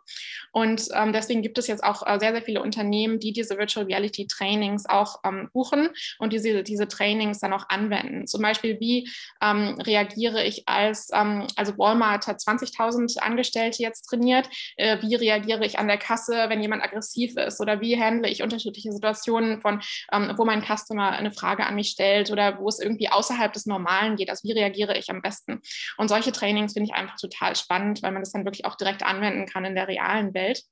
Und 0.52 0.88
deswegen 1.12 1.42
gibt 1.42 1.58
es 1.58 1.67
jetzt 1.68 1.84
auch 1.84 2.06
äh, 2.06 2.18
sehr, 2.18 2.32
sehr 2.32 2.42
viele 2.42 2.62
Unternehmen, 2.62 3.18
die 3.18 3.32
diese 3.32 3.58
Virtual 3.58 3.86
Reality 3.86 4.26
Trainings 4.26 4.86
auch 4.86 5.20
ähm, 5.24 5.50
buchen 5.52 5.90
und 6.18 6.32
diese, 6.32 6.62
diese 6.62 6.88
Trainings 6.88 7.40
dann 7.40 7.52
auch 7.52 7.68
anwenden. 7.68 8.26
Zum 8.26 8.42
Beispiel, 8.42 8.78
wie 8.80 9.08
ähm, 9.40 9.78
reagiere 9.80 10.44
ich 10.44 10.68
als, 10.68 11.10
ähm, 11.12 11.46
also 11.56 11.76
Walmart 11.78 12.26
hat 12.26 12.38
20.000 12.40 13.18
Angestellte 13.18 13.82
jetzt 13.82 14.02
trainiert, 14.02 14.48
äh, 14.76 14.98
wie 15.02 15.14
reagiere 15.14 15.64
ich 15.64 15.78
an 15.78 15.88
der 15.88 15.98
Kasse, 15.98 16.46
wenn 16.48 16.60
jemand 16.60 16.82
aggressiv 16.82 17.36
ist 17.36 17.60
oder 17.60 17.80
wie 17.80 18.00
handle 18.00 18.30
ich 18.30 18.42
unterschiedliche 18.42 18.92
Situationen 18.92 19.60
von, 19.60 19.80
ähm, 20.12 20.32
wo 20.36 20.44
mein 20.44 20.62
Customer 20.62 21.10
eine 21.10 21.32
Frage 21.32 21.66
an 21.66 21.74
mich 21.74 21.90
stellt 21.90 22.30
oder 22.30 22.58
wo 22.58 22.68
es 22.68 22.80
irgendwie 22.80 23.08
außerhalb 23.08 23.52
des 23.52 23.66
Normalen 23.66 24.16
geht, 24.16 24.30
also 24.30 24.46
wie 24.48 24.52
reagiere 24.52 24.96
ich 24.96 25.10
am 25.10 25.22
besten. 25.22 25.60
Und 25.96 26.08
solche 26.08 26.32
Trainings 26.32 26.72
finde 26.72 26.90
ich 26.90 26.94
einfach 26.96 27.16
total 27.16 27.56
spannend, 27.56 28.02
weil 28.02 28.12
man 28.12 28.22
das 28.22 28.32
dann 28.32 28.44
wirklich 28.44 28.64
auch 28.64 28.76
direkt 28.76 29.02
anwenden 29.02 29.46
kann 29.46 29.64
in 29.64 29.74
der 29.74 29.88
realen 29.88 30.34
Welt. 30.34 30.62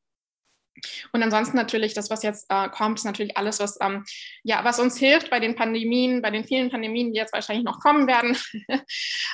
Und 1.13 1.23
ansonsten 1.23 1.57
natürlich, 1.57 1.95
das, 1.95 2.11
was 2.11 2.23
jetzt 2.23 2.47
äh, 2.49 2.69
kommt, 2.69 2.99
ist 2.99 3.05
natürlich 3.05 3.37
alles, 3.37 3.61
was, 3.61 3.79
ähm, 3.81 4.05
ja, 4.43 4.65
was 4.65 4.79
uns 4.79 4.97
hilft 4.99 5.31
bei 5.31 5.41
den 5.41 5.55
Pandemien, 5.55 6.23
bei 6.23 6.31
den 6.31 6.45
vielen 6.45 6.71
Pandemien, 6.71 7.13
die 7.13 7.19
jetzt 7.19 7.33
wahrscheinlich 7.33 7.65
noch 7.65 7.81
kommen 7.81 8.07
werden, 8.07 8.37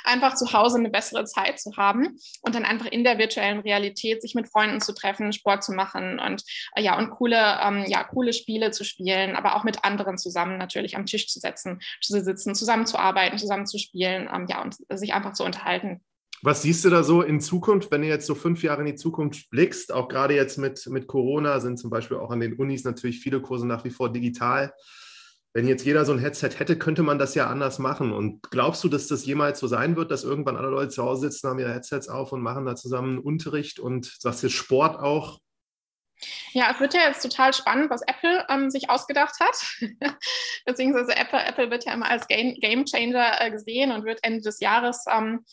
einfach 0.03 0.35
zu 0.35 0.53
Hause 0.53 0.77
eine 0.77 0.89
bessere 0.89 1.25
Zeit 1.25 1.59
zu 1.59 1.75
haben 1.77 2.17
und 2.41 2.55
dann 2.55 2.65
einfach 2.65 2.87
in 2.87 3.03
der 3.03 3.17
virtuellen 3.17 3.59
Realität 3.59 4.21
sich 4.21 4.35
mit 4.35 4.49
Freunden 4.49 4.81
zu 4.81 4.93
treffen, 4.93 5.33
Sport 5.33 5.63
zu 5.63 5.73
machen 5.73 6.19
und 6.19 6.43
äh, 6.75 6.81
ja, 6.81 6.97
und 6.97 7.11
coole, 7.11 7.59
ähm, 7.61 7.85
ja, 7.87 8.03
coole 8.03 8.33
Spiele 8.33 8.71
zu 8.71 8.83
spielen, 8.83 9.35
aber 9.35 9.55
auch 9.55 9.63
mit 9.63 9.83
anderen 9.83 10.17
zusammen 10.17 10.57
natürlich 10.57 10.95
am 10.95 11.05
Tisch 11.05 11.27
zu 11.27 11.39
setzen, 11.39 11.79
zu 12.01 12.19
sitzen, 12.21 12.55
zusammenzuarbeiten, 12.55 13.37
zusammen 13.37 13.65
zu 13.65 13.77
spielen, 13.77 14.29
ähm, 14.33 14.47
ja, 14.49 14.61
und 14.61 14.75
sich 14.89 15.13
einfach 15.13 15.33
zu 15.33 15.43
unterhalten. 15.43 16.01
Was 16.45 16.61
siehst 16.61 16.83
du 16.83 16.89
da 16.89 17.03
so 17.03 17.21
in 17.21 17.39
Zukunft, 17.39 17.89
wenn 17.89 18.01
du 18.01 18.07
jetzt 18.09 18.25
so 18.25 18.35
fünf 18.35 18.63
Jahre 18.63 18.81
in 18.81 18.87
die 18.87 18.95
Zukunft 18.95 19.49
blickst? 19.49 19.93
Auch 19.93 20.09
gerade 20.09 20.35
jetzt 20.35 20.57
mit, 20.57 20.85
mit 20.87 21.07
Corona 21.07 21.61
sind 21.61 21.79
zum 21.79 21.89
Beispiel 21.89 22.17
auch 22.17 22.31
an 22.31 22.41
den 22.41 22.55
Unis 22.55 22.83
natürlich 22.83 23.21
viele 23.21 23.41
Kurse 23.41 23.65
nach 23.65 23.85
wie 23.85 23.91
vor 23.91 24.11
digital. 24.11 24.73
Wenn 25.53 25.69
jetzt 25.69 25.85
jeder 25.85 26.03
so 26.03 26.11
ein 26.11 26.19
Headset 26.19 26.49
hätte, 26.57 26.77
könnte 26.77 27.01
man 27.01 27.17
das 27.17 27.33
ja 27.33 27.47
anders 27.47 27.79
machen. 27.79 28.11
Und 28.11 28.51
glaubst 28.51 28.83
du, 28.83 28.89
dass 28.89 29.07
das 29.07 29.25
jemals 29.25 29.57
so 29.61 29.67
sein 29.67 29.95
wird, 29.95 30.11
dass 30.11 30.25
irgendwann 30.25 30.57
alle 30.57 30.67
Leute 30.67 30.89
zu 30.89 31.03
Hause 31.03 31.31
sitzen, 31.31 31.47
haben 31.47 31.59
ihre 31.59 31.73
Headsets 31.73 32.09
auf 32.09 32.33
und 32.33 32.41
machen 32.41 32.65
da 32.65 32.75
zusammen 32.75 33.19
Unterricht 33.19 33.79
und 33.79 34.13
sagst 34.19 34.43
jetzt 34.43 34.51
Sport 34.51 34.99
auch? 34.99 35.39
Ja, 36.51 36.71
es 36.71 36.79
wird 36.79 36.93
ja 36.93 37.01
jetzt 37.07 37.21
total 37.21 37.53
spannend, 37.53 37.89
was 37.89 38.01
Apple 38.03 38.45
ähm, 38.49 38.69
sich 38.69 38.89
ausgedacht 38.89 39.39
hat. 39.39 39.55
Beziehungsweise 40.65 41.15
Apple, 41.15 41.43
Apple 41.43 41.71
wird 41.71 41.85
ja 41.85 41.93
immer 41.93 42.09
als 42.09 42.27
Game, 42.27 42.55
Game 42.55 42.85
Changer 42.85 43.41
äh, 43.41 43.51
gesehen 43.51 43.91
und 43.91 44.05
wird 44.05 44.19
Ende 44.23 44.41
des 44.41 44.59
Jahres 44.59 45.05
ähm, 45.11 45.45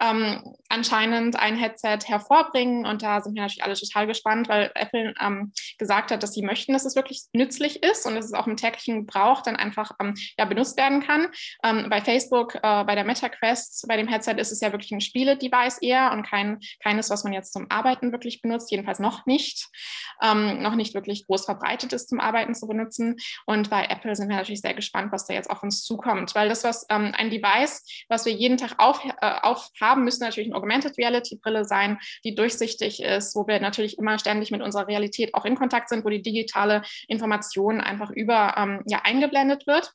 ähm, 0.00 0.56
anscheinend 0.68 1.36
ein 1.36 1.56
Headset 1.56 2.00
hervorbringen. 2.06 2.84
Und 2.84 3.02
da 3.02 3.20
sind 3.20 3.34
wir 3.34 3.42
natürlich 3.42 3.64
alle 3.64 3.74
total 3.74 4.06
gespannt, 4.06 4.48
weil 4.48 4.70
Apple 4.74 5.14
ähm, 5.20 5.52
gesagt 5.78 6.10
hat, 6.10 6.22
dass 6.22 6.32
sie 6.34 6.42
möchten, 6.42 6.72
dass 6.72 6.84
es 6.84 6.96
wirklich 6.96 7.22
nützlich 7.32 7.82
ist 7.82 8.06
und 8.06 8.16
dass 8.16 8.26
es 8.26 8.34
auch 8.34 8.46
im 8.46 8.56
täglichen 8.56 9.06
Gebrauch 9.06 9.42
dann 9.42 9.56
einfach 9.56 9.92
ähm, 10.00 10.14
ja, 10.38 10.44
benutzt 10.44 10.76
werden 10.76 11.02
kann. 11.02 11.28
Ähm, 11.62 11.88
bei 11.88 12.00
Facebook, 12.00 12.56
äh, 12.56 12.84
bei 12.84 12.94
der 12.94 13.04
Meta 13.04 13.28
Quest, 13.28 13.86
bei 13.88 13.96
dem 13.96 14.08
Headset 14.08 14.34
ist 14.38 14.52
es 14.52 14.60
ja 14.60 14.72
wirklich 14.72 14.92
ein 14.92 15.00
Spiele-Device 15.00 15.78
eher 15.78 16.12
und 16.12 16.24
kein, 16.24 16.58
keines, 16.82 17.10
was 17.10 17.24
man 17.24 17.32
jetzt 17.32 17.52
zum 17.52 17.70
Arbeiten 17.70 18.12
wirklich 18.12 18.42
benutzt, 18.42 18.70
jedenfalls 18.70 18.98
noch 18.98 19.24
nicht. 19.26 19.68
Ähm, 20.20 20.62
noch 20.62 20.74
nicht 20.74 20.94
wirklich 20.94 21.26
groß 21.26 21.44
verbreitet 21.44 21.92
ist, 21.92 22.08
zum 22.08 22.20
Arbeiten 22.20 22.54
zu 22.54 22.66
benutzen. 22.66 23.16
Und 23.46 23.70
bei 23.70 23.84
Apple 23.84 24.16
sind 24.16 24.28
wir 24.28 24.36
natürlich 24.36 24.60
sehr 24.60 24.74
gespannt, 24.74 25.12
was 25.12 25.26
da 25.26 25.34
jetzt 25.34 25.50
auf 25.50 25.62
uns 25.62 25.84
zukommt, 25.84 26.34
weil 26.34 26.48
das, 26.48 26.64
was 26.64 26.86
ähm, 26.90 27.12
ein 27.16 27.30
Device, 27.30 27.84
was 28.08 28.24
wir 28.24 28.32
jeden 28.32 28.56
Tag 28.56 28.74
auf, 28.78 29.04
äh, 29.04 29.10
aufhaben, 29.42 29.92
haben, 29.92 30.04
müssen 30.04 30.24
natürlich 30.24 30.48
eine 30.48 30.56
Augmented 30.56 30.98
Reality 30.98 31.36
Brille 31.36 31.64
sein, 31.64 31.98
die 32.24 32.34
durchsichtig 32.34 33.02
ist, 33.02 33.34
wo 33.36 33.46
wir 33.46 33.60
natürlich 33.60 33.98
immer 33.98 34.18
ständig 34.18 34.50
mit 34.50 34.62
unserer 34.62 34.88
Realität 34.88 35.34
auch 35.34 35.44
in 35.44 35.54
Kontakt 35.54 35.88
sind, 35.88 36.04
wo 36.04 36.08
die 36.08 36.22
digitale 36.22 36.82
Information 37.08 37.80
einfach 37.80 38.10
über 38.10 38.54
ähm, 38.56 38.82
ja, 38.86 39.00
eingeblendet 39.04 39.66
wird. 39.66 39.92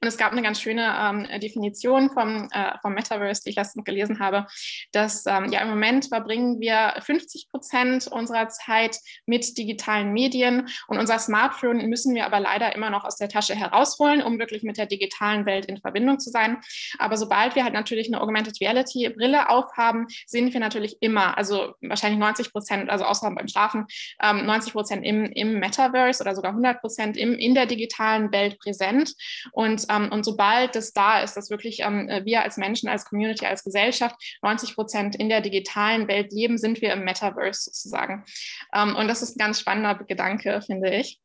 Und 0.00 0.08
es 0.08 0.16
gab 0.16 0.32
eine 0.32 0.42
ganz 0.42 0.60
schöne 0.60 0.94
ähm, 0.98 1.40
Definition 1.40 2.10
vom, 2.10 2.48
äh, 2.52 2.78
vom 2.80 2.94
Metaverse, 2.94 3.42
die 3.44 3.50
ich 3.50 3.56
letztens 3.56 3.84
gelesen 3.84 4.20
habe, 4.20 4.46
dass 4.92 5.26
ähm, 5.26 5.46
ja 5.52 5.60
im 5.60 5.68
Moment 5.68 6.06
verbringen 6.06 6.60
wir 6.60 6.94
50 7.00 7.48
Prozent 7.50 8.06
unserer 8.08 8.48
Zeit 8.48 8.98
mit 9.26 9.56
digitalen 9.58 10.12
Medien 10.12 10.68
und 10.86 10.98
unser 10.98 11.18
Smartphone 11.18 11.88
müssen 11.88 12.14
wir 12.14 12.26
aber 12.26 12.40
leider 12.40 12.74
immer 12.74 12.90
noch 12.90 13.04
aus 13.04 13.16
der 13.16 13.28
Tasche 13.28 13.54
herausholen, 13.54 14.22
um 14.22 14.38
wirklich 14.38 14.62
mit 14.62 14.78
der 14.78 14.86
digitalen 14.86 15.46
Welt 15.46 15.66
in 15.66 15.78
Verbindung 15.78 16.18
zu 16.18 16.30
sein. 16.30 16.58
Aber 16.98 17.16
sobald 17.16 17.54
wir 17.54 17.64
halt 17.64 17.74
natürlich 17.74 18.08
eine 18.08 18.20
Augmented 18.20 18.60
Reality 18.60 19.08
Brille 19.08 19.48
aufhaben, 19.48 20.06
sind 20.26 20.52
wir 20.52 20.60
natürlich 20.60 20.96
immer, 21.00 21.36
also 21.36 21.74
wahrscheinlich 21.80 22.18
90 22.18 22.52
Prozent, 22.52 22.90
also 22.90 23.04
außer 23.04 23.30
beim 23.30 23.48
Schlafen, 23.48 23.86
ähm, 24.22 24.46
90 24.46 24.72
Prozent 24.72 25.04
im, 25.04 25.24
im 25.24 25.58
Metaverse 25.58 26.22
oder 26.22 26.34
sogar 26.34 26.52
100 26.52 26.80
Prozent 26.80 27.16
in 27.16 27.54
der 27.54 27.66
digitalen 27.66 28.32
Welt 28.32 28.58
präsent. 28.58 29.14
Und, 29.52 29.86
ähm, 29.88 30.10
und 30.12 30.24
sobald 30.24 30.74
das 30.74 30.92
da 30.92 31.20
ist, 31.20 31.36
dass 31.36 31.50
wirklich 31.50 31.80
ähm, 31.80 32.08
wir 32.24 32.42
als 32.42 32.56
Menschen, 32.56 32.88
als 32.88 33.04
Community, 33.04 33.46
als 33.46 33.64
Gesellschaft 33.64 34.16
90 34.42 34.74
Prozent 34.74 35.16
in 35.16 35.28
der 35.28 35.40
digitalen 35.40 36.08
Welt 36.08 36.32
leben, 36.32 36.58
sind 36.58 36.80
wir 36.80 36.92
im 36.92 37.04
Metaverse 37.04 37.64
sozusagen. 37.64 38.24
Ähm, 38.74 38.96
und 38.96 39.08
das 39.08 39.22
ist 39.22 39.36
ein 39.36 39.38
ganz 39.38 39.60
spannender 39.60 39.94
Gedanke, 40.04 40.60
finde 40.62 40.94
ich. 40.94 41.20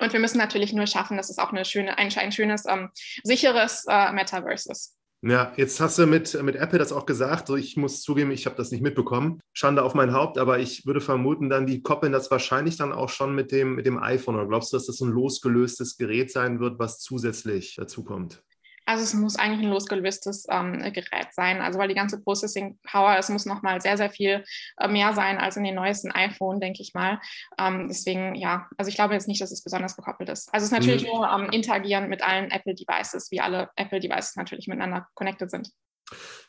Und 0.00 0.12
wir 0.12 0.20
müssen 0.20 0.38
natürlich 0.38 0.72
nur 0.72 0.86
schaffen, 0.86 1.16
dass 1.16 1.30
es 1.30 1.38
auch 1.38 1.52
eine 1.52 1.64
schöne, 1.64 1.98
ein, 1.98 2.12
ein 2.16 2.32
schönes, 2.32 2.64
ähm, 2.66 2.90
sicheres 3.22 3.84
äh, 3.88 4.12
Metaverse 4.12 4.70
ist. 4.70 4.96
Ja, 5.24 5.52
jetzt 5.56 5.80
hast 5.80 5.98
du 5.98 6.06
mit, 6.06 6.42
mit 6.42 6.56
Apple 6.56 6.80
das 6.80 6.90
auch 6.90 7.06
gesagt. 7.06 7.46
So, 7.46 7.54
ich 7.54 7.76
muss 7.76 8.02
zugeben, 8.02 8.32
ich 8.32 8.44
habe 8.46 8.56
das 8.56 8.72
nicht 8.72 8.82
mitbekommen. 8.82 9.40
Schande 9.52 9.84
auf 9.84 9.94
mein 9.94 10.12
Haupt, 10.12 10.36
aber 10.36 10.58
ich 10.58 10.84
würde 10.84 11.00
vermuten, 11.00 11.48
dann 11.48 11.64
die 11.64 11.80
koppeln 11.80 12.10
das 12.12 12.28
wahrscheinlich 12.32 12.76
dann 12.76 12.92
auch 12.92 13.08
schon 13.08 13.32
mit 13.32 13.52
dem, 13.52 13.76
mit 13.76 13.86
dem 13.86 14.02
iPhone. 14.02 14.34
Oder 14.34 14.48
glaubst 14.48 14.72
du, 14.72 14.76
dass 14.76 14.86
das 14.86 15.00
ein 15.00 15.10
losgelöstes 15.10 15.96
Gerät 15.96 16.32
sein 16.32 16.58
wird, 16.58 16.80
was 16.80 16.98
zusätzlich 16.98 17.76
dazu 17.76 18.02
kommt? 18.02 18.42
Also 18.84 19.04
es 19.04 19.14
muss 19.14 19.36
eigentlich 19.36 19.64
ein 19.64 19.70
losgelöstes 19.70 20.46
ähm, 20.50 20.80
Gerät 20.92 21.32
sein. 21.32 21.60
Also 21.60 21.78
weil 21.78 21.88
die 21.88 21.94
ganze 21.94 22.20
Processing 22.20 22.78
Power, 22.82 23.16
es 23.16 23.28
muss 23.28 23.46
nochmal 23.46 23.80
sehr, 23.80 23.96
sehr 23.96 24.10
viel 24.10 24.44
äh, 24.78 24.88
mehr 24.88 25.14
sein 25.14 25.38
als 25.38 25.56
in 25.56 25.64
den 25.64 25.74
neuesten 25.74 26.10
iPhone, 26.12 26.60
denke 26.60 26.82
ich 26.82 26.94
mal. 26.94 27.20
Ähm, 27.58 27.88
deswegen, 27.88 28.34
ja, 28.34 28.68
also 28.76 28.88
ich 28.88 28.94
glaube 28.94 29.14
jetzt 29.14 29.28
nicht, 29.28 29.40
dass 29.40 29.52
es 29.52 29.62
besonders 29.62 29.96
gekoppelt 29.96 30.28
ist. 30.28 30.52
Also 30.52 30.64
es 30.64 30.72
ist 30.72 30.78
natürlich 30.78 31.04
mhm. 31.04 31.08
nur 31.08 31.28
ähm, 31.28 31.50
interagieren 31.50 32.08
mit 32.08 32.22
allen 32.22 32.50
Apple 32.50 32.74
Devices, 32.74 33.30
wie 33.30 33.40
alle 33.40 33.70
Apple 33.76 34.00
Devices 34.00 34.36
natürlich 34.36 34.66
miteinander 34.66 35.08
connected 35.14 35.50
sind. 35.50 35.70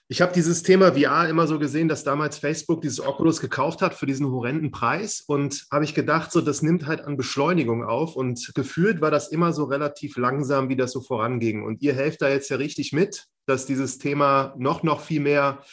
Ich 0.10 0.22
habe 0.22 0.34
dieses 0.34 0.64
Thema 0.64 0.94
VR 0.94 1.30
immer 1.30 1.48
so 1.48 1.58
gesehen, 1.58 1.88
dass 1.88 2.04
damals 2.04 2.38
Facebook 2.38 2.82
dieses 2.82 3.00
Oculus 3.00 3.40
gekauft 3.40 3.82
hat 3.82 3.94
für 3.96 4.06
diesen 4.06 4.30
horrenden 4.30 4.70
Preis 4.70 5.24
und 5.26 5.66
habe 5.72 5.86
ich 5.86 5.96
gedacht, 5.96 6.32
so 6.32 6.42
das 6.42 6.62
nimmt 6.62 6.86
halt 6.86 7.02
an 7.02 7.18
Beschleunigung 7.18 7.84
auf 7.84 8.16
und 8.16 8.54
gefühlt 8.54 9.02
war 9.02 9.12
das 9.12 9.30
immer 9.30 9.54
so 9.54 9.64
relativ 9.64 10.18
langsam, 10.18 10.70
wie 10.70 10.76
das 10.76 10.92
so 10.92 11.02
voranging. 11.02 11.64
Und 11.64 11.82
ihr 11.82 11.94
helft 11.96 12.22
da 12.22 12.30
jetzt 12.30 12.50
ja 12.50 12.58
richtig 12.58 12.92
mit, 12.92 13.26
dass 13.46 13.66
dieses 13.66 13.98
Thema 13.98 14.54
noch, 14.58 14.84
noch 14.84 15.02
viel 15.02 15.22
mehr 15.22 15.64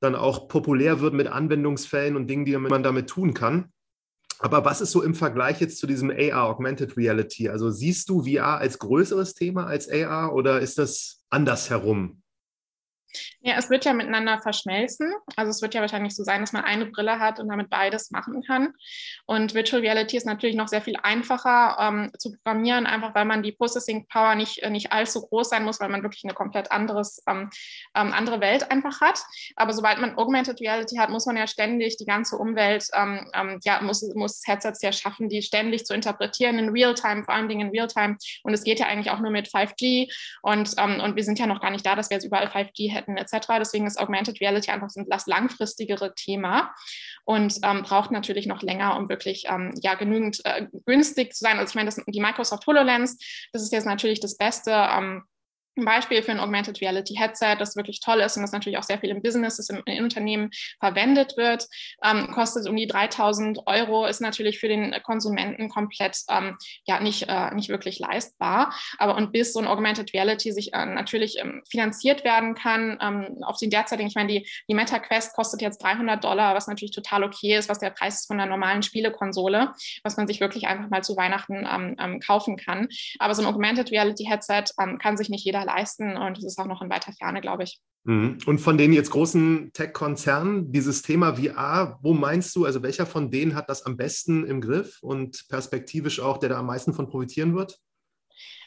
dann 0.00 0.14
auch 0.14 0.48
populär 0.48 1.00
wird 1.00 1.14
mit 1.14 1.28
Anwendungsfällen 1.28 2.16
und 2.16 2.28
Dingen, 2.28 2.44
die 2.44 2.56
man 2.56 2.82
damit 2.82 3.08
tun 3.08 3.34
kann. 3.34 3.72
Aber 4.38 4.64
was 4.64 4.80
ist 4.80 4.90
so 4.90 5.02
im 5.02 5.14
Vergleich 5.14 5.60
jetzt 5.60 5.78
zu 5.78 5.86
diesem 5.86 6.10
AR, 6.10 6.44
Augmented 6.44 6.96
Reality? 6.96 7.48
Also 7.48 7.70
siehst 7.70 8.08
du 8.08 8.24
VR 8.24 8.58
als 8.58 8.78
größeres 8.78 9.34
Thema 9.34 9.66
als 9.66 9.88
AR 9.88 10.34
oder 10.34 10.60
ist 10.60 10.78
das 10.78 11.24
andersherum? 11.30 12.21
Ja, 13.40 13.54
es 13.56 13.70
wird 13.70 13.84
ja 13.84 13.92
miteinander 13.92 14.38
verschmelzen. 14.38 15.12
Also 15.36 15.50
es 15.50 15.62
wird 15.62 15.74
ja 15.74 15.80
wahrscheinlich 15.80 16.14
so 16.14 16.24
sein, 16.24 16.40
dass 16.40 16.52
man 16.52 16.64
eine 16.64 16.86
Brille 16.86 17.18
hat 17.18 17.40
und 17.40 17.48
damit 17.48 17.70
beides 17.70 18.10
machen 18.10 18.42
kann. 18.42 18.74
Und 19.26 19.54
Virtual 19.54 19.82
Reality 19.82 20.16
ist 20.16 20.26
natürlich 20.26 20.56
noch 20.56 20.68
sehr 20.68 20.82
viel 20.82 20.96
einfacher 21.02 21.76
ähm, 21.80 22.12
zu 22.18 22.32
programmieren, 22.32 22.86
einfach 22.86 23.14
weil 23.14 23.24
man 23.24 23.42
die 23.42 23.52
Processing 23.52 24.06
Power 24.06 24.34
nicht, 24.34 24.60
äh, 24.60 24.70
nicht 24.70 24.92
allzu 24.92 25.22
groß 25.22 25.48
sein 25.50 25.64
muss, 25.64 25.80
weil 25.80 25.88
man 25.88 26.02
wirklich 26.02 26.24
eine 26.24 26.34
komplett 26.34 26.70
anderes, 26.70 27.22
ähm, 27.26 27.50
ähm, 27.94 28.12
andere 28.12 28.40
Welt 28.40 28.70
einfach 28.70 29.00
hat. 29.00 29.20
Aber 29.56 29.72
sobald 29.72 29.98
man 29.98 30.16
Augmented 30.16 30.60
Reality 30.60 30.96
hat, 30.96 31.10
muss 31.10 31.26
man 31.26 31.36
ja 31.36 31.46
ständig 31.46 31.96
die 31.96 32.06
ganze 32.06 32.36
Umwelt, 32.36 32.86
ähm, 32.94 33.30
ähm, 33.34 33.60
ja, 33.64 33.80
muss, 33.80 34.02
muss 34.14 34.42
Headsets 34.46 34.82
ja 34.82 34.92
schaffen, 34.92 35.28
die 35.28 35.42
ständig 35.42 35.84
zu 35.84 35.94
interpretieren 35.94 36.58
in 36.58 36.68
Realtime, 36.70 37.24
vor 37.24 37.34
allen 37.34 37.48
Dingen 37.48 37.68
in 37.68 37.72
Realtime. 37.72 38.16
Und 38.42 38.54
es 38.54 38.64
geht 38.64 38.80
ja 38.80 38.86
eigentlich 38.86 39.10
auch 39.10 39.20
nur 39.20 39.30
mit 39.30 39.48
5G. 39.48 40.12
Und, 40.42 40.74
ähm, 40.78 41.00
und 41.00 41.16
wir 41.16 41.24
sind 41.24 41.38
ja 41.38 41.46
noch 41.46 41.60
gar 41.60 41.70
nicht 41.70 41.84
da, 41.84 41.94
dass 41.96 42.10
wir 42.10 42.16
jetzt 42.16 42.24
überall 42.24 42.48
5G 42.48 42.90
hätten 42.90 43.01
hätten 43.02 43.16
etc. 43.16 43.48
Deswegen 43.58 43.86
ist 43.86 43.98
Augmented 43.98 44.40
Reality 44.40 44.70
einfach 44.70 44.88
das 45.06 45.26
langfristigere 45.26 46.14
Thema 46.14 46.74
und 47.24 47.58
ähm, 47.62 47.82
braucht 47.82 48.10
natürlich 48.10 48.46
noch 48.46 48.62
länger, 48.62 48.96
um 48.96 49.08
wirklich 49.08 49.44
ähm, 49.48 49.74
ja, 49.82 49.94
genügend 49.94 50.40
äh, 50.44 50.66
günstig 50.86 51.34
zu 51.34 51.40
sein. 51.44 51.58
Also 51.58 51.70
ich 51.70 51.74
meine, 51.74 51.86
das, 51.86 52.00
die 52.06 52.20
Microsoft 52.20 52.66
HoloLens, 52.66 53.18
das 53.52 53.62
ist 53.62 53.72
jetzt 53.72 53.86
natürlich 53.86 54.20
das 54.20 54.36
Beste. 54.36 54.70
Ähm, 54.70 55.24
ein 55.76 55.84
Beispiel 55.84 56.22
für 56.22 56.32
ein 56.32 56.40
Augmented 56.40 56.80
Reality 56.80 57.14
Headset, 57.14 57.56
das 57.58 57.76
wirklich 57.76 58.00
toll 58.00 58.20
ist 58.20 58.36
und 58.36 58.42
das 58.42 58.52
natürlich 58.52 58.78
auch 58.78 58.82
sehr 58.82 58.98
viel 58.98 59.10
im 59.10 59.22
Business, 59.22 59.58
im, 59.70 59.82
in 59.86 60.04
Unternehmen 60.04 60.50
verwendet 60.80 61.36
wird, 61.36 61.66
ähm, 62.04 62.30
kostet 62.32 62.68
um 62.68 62.76
die 62.76 62.86
3000 62.86 63.66
Euro, 63.66 64.06
ist 64.06 64.20
natürlich 64.20 64.58
für 64.58 64.68
den 64.68 64.94
Konsumenten 65.02 65.68
komplett 65.68 66.18
ähm, 66.28 66.56
ja 66.86 67.00
nicht, 67.00 67.26
äh, 67.28 67.54
nicht 67.54 67.70
wirklich 67.70 67.98
leistbar. 67.98 68.74
Aber 68.98 69.16
und 69.16 69.32
bis 69.32 69.52
so 69.52 69.60
ein 69.60 69.66
Augmented 69.66 70.12
Reality 70.12 70.52
sich 70.52 70.74
äh, 70.74 70.84
natürlich 70.84 71.38
ähm, 71.38 71.62
finanziert 71.70 72.24
werden 72.24 72.54
kann, 72.54 72.98
ähm, 73.00 73.42
auf 73.42 73.58
den 73.58 73.70
derzeitigen, 73.70 74.08
ich 74.08 74.14
meine, 74.14 74.28
die, 74.28 74.48
die 74.68 74.74
Meta 74.74 74.98
Quest 74.98 75.34
kostet 75.34 75.62
jetzt 75.62 75.82
300 75.82 76.22
Dollar, 76.22 76.54
was 76.54 76.66
natürlich 76.66 76.94
total 76.94 77.24
okay 77.24 77.56
ist, 77.56 77.68
was 77.68 77.78
der 77.78 77.90
Preis 77.90 78.20
ist 78.20 78.26
von 78.26 78.38
einer 78.38 78.50
normalen 78.50 78.82
Spielekonsole, 78.82 79.72
was 80.04 80.16
man 80.16 80.26
sich 80.26 80.40
wirklich 80.40 80.66
einfach 80.66 80.90
mal 80.90 81.02
zu 81.02 81.16
Weihnachten 81.16 81.66
ähm, 81.70 81.96
ähm, 81.98 82.20
kaufen 82.20 82.56
kann. 82.56 82.88
Aber 83.18 83.34
so 83.34 83.42
ein 83.42 83.48
Augmented 83.48 83.90
Reality 83.90 84.24
Headset 84.24 84.64
kann 84.98 85.16
sich 85.16 85.28
nicht 85.28 85.44
jeder 85.44 85.61
mehr 85.64 85.74
leisten 85.74 86.16
und 86.16 86.38
es 86.38 86.44
ist 86.44 86.58
auch 86.58 86.66
noch 86.66 86.82
in 86.82 86.90
weiter 86.90 87.12
Ferne, 87.12 87.40
glaube 87.40 87.64
ich. 87.64 87.80
Mhm. 88.04 88.38
Und 88.46 88.60
von 88.60 88.78
den 88.78 88.92
jetzt 88.92 89.10
großen 89.10 89.70
Tech-Konzernen, 89.72 90.72
dieses 90.72 91.02
Thema 91.02 91.36
VR, 91.36 91.98
wo 92.02 92.14
meinst 92.14 92.54
du, 92.56 92.64
also 92.64 92.82
welcher 92.82 93.06
von 93.06 93.30
denen 93.30 93.54
hat 93.54 93.68
das 93.68 93.86
am 93.86 93.96
besten 93.96 94.44
im 94.44 94.60
Griff 94.60 94.98
und 95.02 95.46
perspektivisch 95.48 96.20
auch, 96.20 96.38
der 96.38 96.50
da 96.50 96.58
am 96.58 96.66
meisten 96.66 96.94
von 96.94 97.08
profitieren 97.08 97.54
wird? 97.54 97.78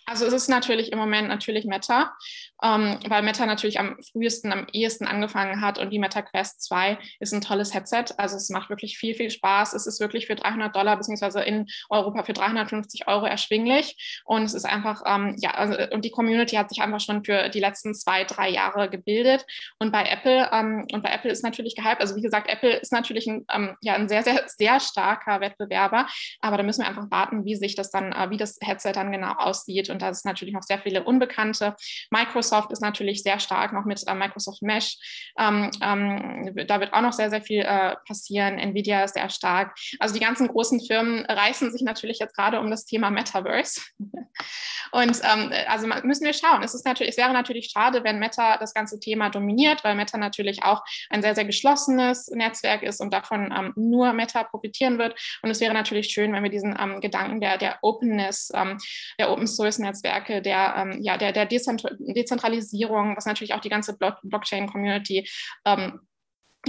Also 0.07 0.25
es 0.27 0.33
ist 0.33 0.49
natürlich 0.49 0.91
im 0.91 0.99
Moment 0.99 1.27
natürlich 1.27 1.65
Meta, 1.65 2.15
ähm, 2.61 2.99
weil 3.07 3.23
Meta 3.23 3.47
natürlich 3.47 3.79
am 3.79 3.97
frühesten, 4.11 4.53
am 4.53 4.67
ehesten 4.71 5.07
angefangen 5.07 5.61
hat 5.61 5.79
und 5.79 5.89
die 5.89 5.97
Meta 5.97 6.21
Quest 6.21 6.61
2 6.63 6.99
ist 7.19 7.33
ein 7.33 7.41
tolles 7.41 7.73
Headset. 7.73 8.05
Also 8.17 8.35
es 8.35 8.49
macht 8.49 8.69
wirklich 8.69 8.99
viel, 8.99 9.15
viel 9.15 9.31
Spaß. 9.31 9.73
Es 9.73 9.87
ist 9.87 9.99
wirklich 9.99 10.27
für 10.27 10.35
300 10.35 10.75
Dollar 10.75 10.95
beziehungsweise 10.97 11.41
in 11.41 11.65
Europa 11.89 12.23
für 12.23 12.33
350 12.33 13.07
Euro 13.07 13.25
erschwinglich 13.25 14.21
und 14.25 14.43
es 14.43 14.53
ist 14.53 14.65
einfach, 14.65 15.01
ähm, 15.07 15.35
ja, 15.39 15.51
also, 15.55 15.75
und 15.91 16.05
die 16.05 16.11
Community 16.11 16.55
hat 16.55 16.69
sich 16.69 16.81
einfach 16.81 16.99
schon 16.99 17.25
für 17.25 17.49
die 17.49 17.59
letzten 17.59 17.95
zwei, 17.95 18.25
drei 18.25 18.49
Jahre 18.49 18.89
gebildet 18.89 19.45
und 19.79 19.91
bei 19.91 20.03
Apple, 20.03 20.49
ähm, 20.51 20.85
und 20.91 21.01
bei 21.01 21.09
Apple 21.09 21.31
ist 21.31 21.43
natürlich 21.43 21.75
gehypt, 21.75 22.01
also 22.01 22.15
wie 22.15 22.21
gesagt, 22.21 22.47
Apple 22.47 22.75
ist 22.75 22.91
natürlich 22.91 23.25
ein, 23.25 23.45
ähm, 23.51 23.75
ja, 23.81 23.95
ein 23.95 24.07
sehr, 24.07 24.21
sehr, 24.21 24.43
sehr 24.47 24.79
starker 24.79 25.41
Wettbewerber, 25.41 26.05
aber 26.41 26.57
da 26.57 26.63
müssen 26.63 26.81
wir 26.81 26.87
einfach 26.87 27.09
warten, 27.09 27.43
wie 27.43 27.55
sich 27.55 27.73
das 27.73 27.89
dann, 27.89 28.11
äh, 28.11 28.29
wie 28.29 28.37
das 28.37 28.57
Headset 28.61 28.91
dann 28.93 29.11
genau 29.11 29.33
aussieht 29.33 29.89
und 29.95 30.01
da 30.01 30.09
ist 30.09 30.25
natürlich 30.25 30.53
noch 30.53 30.63
sehr 30.63 30.79
viele 30.79 31.03
Unbekannte. 31.03 31.75
Microsoft 32.11 32.71
ist 32.71 32.81
natürlich 32.81 33.23
sehr 33.23 33.39
stark 33.39 33.73
noch 33.73 33.85
mit 33.85 34.05
äh, 34.05 34.13
Microsoft 34.13 34.61
Mesh. 34.61 34.97
Ähm, 35.39 35.71
ähm, 35.81 36.53
da 36.67 36.79
wird 36.79 36.93
auch 36.93 37.01
noch 37.01 37.13
sehr, 37.13 37.29
sehr 37.29 37.41
viel 37.41 37.61
äh, 37.61 37.95
passieren. 38.05 38.59
Nvidia 38.59 39.03
ist 39.03 39.13
sehr 39.13 39.29
stark. 39.29 39.75
Also 39.99 40.13
die 40.13 40.19
ganzen 40.19 40.47
großen 40.47 40.81
Firmen 40.81 41.25
reißen 41.25 41.71
sich 41.71 41.81
natürlich 41.81 42.19
jetzt 42.19 42.35
gerade 42.35 42.59
um 42.59 42.69
das 42.69 42.85
Thema 42.85 43.09
Metaverse. 43.09 43.81
Und 44.91 45.19
ähm, 45.23 45.51
also 45.67 45.87
müssen 46.03 46.25
wir 46.25 46.33
schauen. 46.33 46.63
Es 46.63 46.73
ist 46.73 46.85
natürlich, 46.85 47.11
es 47.11 47.17
wäre 47.17 47.33
natürlich 47.33 47.69
schade, 47.71 48.03
wenn 48.03 48.19
Meta 48.19 48.57
das 48.57 48.73
ganze 48.73 48.99
Thema 48.99 49.29
dominiert, 49.29 49.83
weil 49.83 49.95
Meta 49.95 50.17
natürlich 50.17 50.63
auch 50.63 50.83
ein 51.09 51.21
sehr, 51.21 51.35
sehr 51.35 51.45
geschlossenes 51.45 52.29
Netzwerk 52.29 52.83
ist 52.83 53.01
und 53.01 53.13
davon 53.13 53.53
ähm, 53.55 53.73
nur 53.75 54.13
Meta 54.13 54.43
profitieren 54.43 54.97
wird. 54.97 55.19
Und 55.41 55.49
es 55.49 55.59
wäre 55.59 55.73
natürlich 55.73 56.07
schön, 56.09 56.33
wenn 56.33 56.43
wir 56.43 56.51
diesen 56.51 56.77
ähm, 56.79 57.01
Gedanken 57.01 57.39
der, 57.39 57.57
der 57.57 57.79
Openness, 57.81 58.51
ähm, 58.53 58.77
der 59.19 59.31
Open 59.31 59.47
Source 59.47 59.79
Netzwerke, 59.85 60.41
der, 60.41 60.75
ähm, 60.77 61.01
ja, 61.01 61.17
der, 61.17 61.31
der 61.31 61.45
Dezentralisierung, 61.45 63.15
was 63.15 63.25
natürlich 63.25 63.53
auch 63.53 63.61
die 63.61 63.69
ganze 63.69 63.97
Blockchain-Community 63.97 65.27
ähm, 65.65 66.01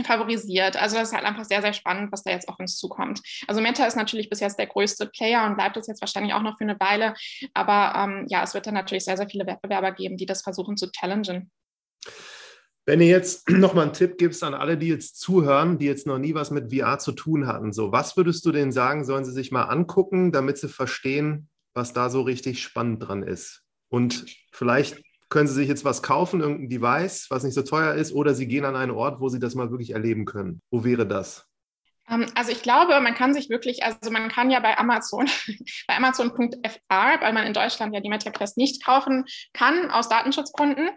favorisiert. 0.05 0.81
Also 0.81 0.97
das 0.97 1.09
ist 1.09 1.15
halt 1.15 1.25
einfach 1.25 1.45
sehr, 1.45 1.63
sehr 1.63 1.73
spannend, 1.73 2.13
was 2.13 2.23
da 2.23 2.31
jetzt 2.31 2.49
auf 2.49 2.59
uns 2.59 2.77
zukommt. 2.77 3.21
Also 3.47 3.61
Meta 3.61 3.87
ist 3.87 3.97
natürlich 3.97 4.29
bis 4.29 4.41
jetzt 4.41 4.59
der 4.59 4.67
größte 4.67 5.07
Player 5.07 5.47
und 5.47 5.57
bleibt 5.57 5.77
es 5.77 5.87
jetzt 5.87 6.03
wahrscheinlich 6.03 6.35
auch 6.35 6.43
noch 6.43 6.59
für 6.59 6.65
eine 6.65 6.79
Weile. 6.81 7.15
Aber 7.55 7.95
ähm, 7.99 8.27
ja, 8.29 8.43
es 8.43 8.55
wird 8.55 8.67
dann 8.67 8.75
natürlich 8.75 9.05
sehr, 9.05 9.17
sehr 9.17 9.29
viele 9.29 9.47
Wettbewerber 9.47 9.93
geben, 9.93 10.17
die 10.17 10.27
das 10.27 10.43
versuchen 10.43 10.77
zu 10.77 10.91
challengen. 10.91 11.51
Wenn 12.85 13.01
ihr 13.01 13.09
jetzt 13.09 13.49
nochmal 13.51 13.85
einen 13.85 13.93
Tipp 13.93 14.19
gibst 14.19 14.45
an 14.45 14.55
alle, 14.55 14.79
die 14.79 14.89
jetzt 14.89 15.21
zuhören, 15.21 15.79
die 15.79 15.87
jetzt 15.87 16.07
noch 16.07 16.19
nie 16.19 16.35
was 16.35 16.51
mit 16.51 16.73
VR 16.73 16.99
zu 16.99 17.13
tun 17.13 17.47
hatten, 17.47 17.73
so 17.73 17.93
was 17.93 18.17
würdest 18.17 18.45
du 18.47 18.53
denen 18.53 18.73
sagen, 18.73 19.05
sollen 19.05 19.25
sie 19.25 19.33
sich 19.33 19.51
mal 19.51 19.65
angucken, 19.65 20.33
damit 20.33 20.59
sie 20.59 20.69
verstehen, 20.69 21.49
was 21.77 21.93
da 21.93 22.11
so 22.11 22.23
richtig 22.23 22.63
spannend 22.63 23.07
dran 23.07 23.23
ist? 23.23 23.63
Und 23.89 24.27
vielleicht 24.53 25.03
können 25.29 25.49
Sie 25.49 25.55
sich 25.55 25.69
jetzt 25.69 25.85
was 25.85 26.03
kaufen, 26.03 26.41
irgendein 26.41 26.69
Device, 26.69 27.27
was 27.31 27.43
nicht 27.43 27.55
so 27.55 27.63
teuer 27.63 27.95
ist, 27.95 28.13
oder 28.13 28.35
Sie 28.35 28.47
gehen 28.47 28.65
an 28.65 28.77
einen 28.77 28.93
Ort, 28.93 29.21
wo 29.21 29.29
Sie 29.29 29.39
das 29.39 29.55
mal 29.55 29.71
wirklich 29.71 29.91
erleben 29.91 30.25
können. 30.25 30.61
Wo 30.71 30.85
wäre 30.85 31.07
das? 31.07 31.47
Ähm, 32.09 32.27
also 32.35 32.53
ich 32.53 32.63
glaube, 32.63 33.01
man 33.01 33.15
kann 33.15 33.35
sich 33.35 33.51
wirklich, 33.51 33.85
also 33.85 34.11
man 34.11 34.29
kann 34.29 34.51
ja 34.51 34.61
bei 34.61 34.79
Amazon, 34.79 35.27
bei 35.89 35.97
Amazon.fr, 35.97 37.21
weil 37.21 37.33
man 37.33 37.47
in 37.47 37.53
Deutschland 37.53 37.95
ja 37.95 38.01
die 38.01 38.09
MetaQuest 38.09 38.57
nicht 38.57 38.85
kaufen 38.85 39.25
kann 39.53 39.91
aus 39.91 40.09
Datenschutzgründen, 40.09 40.91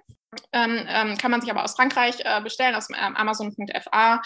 ähm, 0.54 0.86
ähm, 0.88 1.18
kann 1.18 1.32
man 1.32 1.42
sich 1.42 1.50
aber 1.50 1.64
aus 1.64 1.76
Frankreich 1.76 2.20
äh, 2.24 2.42
bestellen, 2.42 2.76
aus 2.76 2.88
ähm, 2.90 3.16
Amazon.fr. 3.16 4.22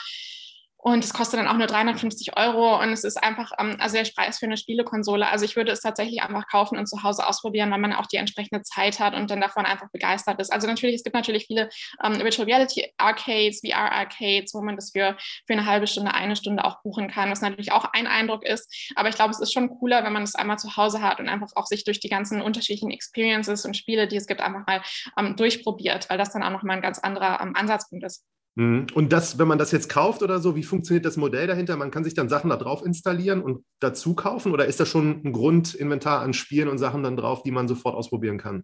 Und 0.84 1.02
es 1.06 1.14
kostet 1.14 1.40
dann 1.40 1.48
auch 1.48 1.56
nur 1.56 1.68
350 1.68 2.36
Euro 2.36 2.82
und 2.82 2.90
es 2.90 3.06
ist 3.06 3.16
einfach, 3.16 3.54
ähm, 3.58 3.78
also 3.80 3.96
der 3.96 4.04
Preis 4.14 4.40
für 4.40 4.48
eine 4.48 4.58
Spielekonsole. 4.58 5.26
Also 5.30 5.46
ich 5.46 5.56
würde 5.56 5.72
es 5.72 5.80
tatsächlich 5.80 6.22
einfach 6.22 6.46
kaufen 6.46 6.78
und 6.78 6.88
zu 6.88 7.04
Hause 7.04 7.26
ausprobieren, 7.26 7.72
weil 7.72 7.80
man 7.80 7.94
auch 7.94 8.06
die 8.06 8.18
entsprechende 8.18 8.64
Zeit 8.64 9.00
hat 9.00 9.16
und 9.16 9.32
dann 9.32 9.40
davon 9.40 9.66
einfach 9.66 9.90
begeistert 9.92 10.42
ist. 10.42 10.52
Also 10.52 10.68
natürlich, 10.68 10.98
es 10.98 11.04
gibt 11.06 11.16
natürlich 11.16 11.46
viele 11.48 11.70
ähm, 12.04 12.20
Virtual 12.20 12.46
Reality 12.46 12.92
Arcades, 12.98 13.62
VR 13.66 13.94
Arcades, 13.94 14.54
wo 14.54 14.62
man 14.62 14.76
das 14.76 14.92
für, 14.92 15.16
für 15.48 15.54
eine 15.54 15.66
halbe 15.66 15.88
Stunde, 15.88 16.14
eine 16.14 16.36
Stunde 16.36 16.66
auch 16.66 16.82
buchen 16.84 17.08
kann, 17.10 17.32
was 17.32 17.40
natürlich 17.40 17.72
auch 17.72 17.86
ein 17.94 18.06
Eindruck 18.06 18.44
ist. 18.44 18.92
Aber 18.98 19.08
ich 19.08 19.16
glaube, 19.16 19.32
es 19.32 19.40
ist 19.40 19.54
schon 19.54 19.70
cooler, 19.70 20.04
wenn 20.04 20.12
man 20.12 20.24
es 20.24 20.36
einmal 20.36 20.60
zu 20.60 20.76
Hause 20.76 21.02
hat 21.02 21.22
und 21.22 21.30
einfach 21.30 21.52
auch 21.56 21.66
sich 21.66 21.86
durch 21.86 22.02
die 22.02 22.10
ganzen 22.10 22.42
unterschiedlichen 22.42 22.92
Experiences 22.92 23.64
und 23.64 23.78
Spiele, 23.78 24.10
die 24.10 24.18
es 24.18 24.28
gibt, 24.28 24.42
einfach 24.42 24.68
mal 24.68 24.82
ähm, 25.18 25.38
durchprobiert, 25.38 26.10
weil 26.10 26.18
das 26.18 26.34
dann 26.34 26.44
auch 26.44 26.52
nochmal 26.52 26.76
ein 26.76 26.82
ganz 26.82 27.00
anderer 27.00 27.40
ähm, 27.42 27.56
Ansatzpunkt 27.56 28.06
ist. 28.06 28.26
Mhm. 28.56 28.88
Und 28.94 29.12
das, 29.12 29.40
wenn 29.40 29.48
man 29.48 29.58
das 29.58 29.72
jetzt 29.72 29.90
kauft 29.90 30.22
oder 30.22 30.40
so, 30.40 30.56
wie 30.56 30.64
funktioniert 30.64 31.06
das 31.06 31.18
Modell 31.18 31.48
dahinter? 31.48 31.76
Man 31.76 31.92
kann 31.92 32.04
sich 32.04 32.14
dann 32.14 32.30
Sachen 32.30 32.50
da 32.50 32.58
drauf 32.58 32.86
installieren 32.86 33.42
und 33.42 33.66
dazu 33.80 34.16
kaufen 34.16 34.52
oder 34.52 34.66
ist 34.66 34.80
da 34.80 34.86
schon 34.86 35.22
ein 35.24 35.34
Grundinventar 35.34 36.22
an 36.22 36.34
Spielen 36.34 36.68
und 36.68 36.78
Sachen 36.78 37.04
dann 37.04 37.18
drauf, 37.18 37.44
die 37.44 37.52
man 37.52 37.68
sofort 37.68 37.96
ausprobieren 37.96 38.38
kann? 38.38 38.64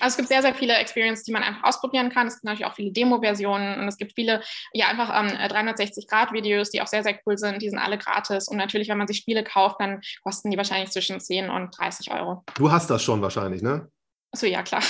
Also 0.00 0.12
es 0.12 0.16
gibt 0.16 0.28
sehr, 0.28 0.42
sehr 0.42 0.54
viele 0.54 0.74
Experiences, 0.74 1.24
die 1.24 1.32
man 1.32 1.42
einfach 1.42 1.64
ausprobieren 1.64 2.10
kann. 2.10 2.26
Es 2.26 2.34
gibt 2.34 2.44
natürlich 2.44 2.66
auch 2.66 2.74
viele 2.74 2.92
Demo-Versionen 2.92 3.80
und 3.80 3.88
es 3.88 3.96
gibt 3.96 4.12
viele, 4.14 4.42
ja, 4.72 4.86
einfach 4.86 5.10
ähm, 5.10 5.36
360-Grad-Videos, 5.36 6.70
die 6.70 6.80
auch 6.80 6.86
sehr, 6.86 7.02
sehr 7.02 7.18
cool 7.26 7.36
sind. 7.36 7.60
Die 7.62 7.68
sind 7.68 7.78
alle 7.78 7.98
gratis. 7.98 8.48
Und 8.48 8.56
natürlich, 8.56 8.88
wenn 8.88 8.98
man 8.98 9.08
sich 9.08 9.18
Spiele 9.18 9.44
kauft, 9.44 9.80
dann 9.80 10.00
kosten 10.22 10.50
die 10.50 10.56
wahrscheinlich 10.56 10.90
zwischen 10.90 11.20
10 11.20 11.50
und 11.50 11.76
30 11.76 12.12
Euro. 12.12 12.44
Du 12.54 12.70
hast 12.70 12.90
das 12.90 13.02
schon 13.02 13.22
wahrscheinlich, 13.22 13.62
ne? 13.62 13.88
Achso, 14.32 14.46
ja, 14.46 14.62
klar. 14.62 14.82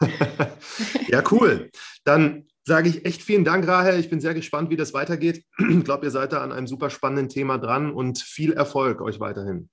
ja, 1.08 1.22
cool. 1.30 1.70
Dann 2.04 2.46
sage 2.64 2.88
ich 2.88 3.04
echt 3.04 3.22
vielen 3.22 3.44
Dank, 3.44 3.66
Rahel. 3.66 3.98
Ich 3.98 4.10
bin 4.10 4.20
sehr 4.20 4.34
gespannt, 4.34 4.70
wie 4.70 4.76
das 4.76 4.94
weitergeht. 4.94 5.44
Ich 5.58 5.84
glaube, 5.84 6.06
ihr 6.06 6.10
seid 6.10 6.32
da 6.32 6.42
an 6.42 6.52
einem 6.52 6.66
super 6.66 6.90
spannenden 6.90 7.28
Thema 7.28 7.58
dran 7.58 7.92
und 7.92 8.18
viel 8.18 8.52
Erfolg 8.52 9.00
euch 9.00 9.20
weiterhin. 9.20 9.68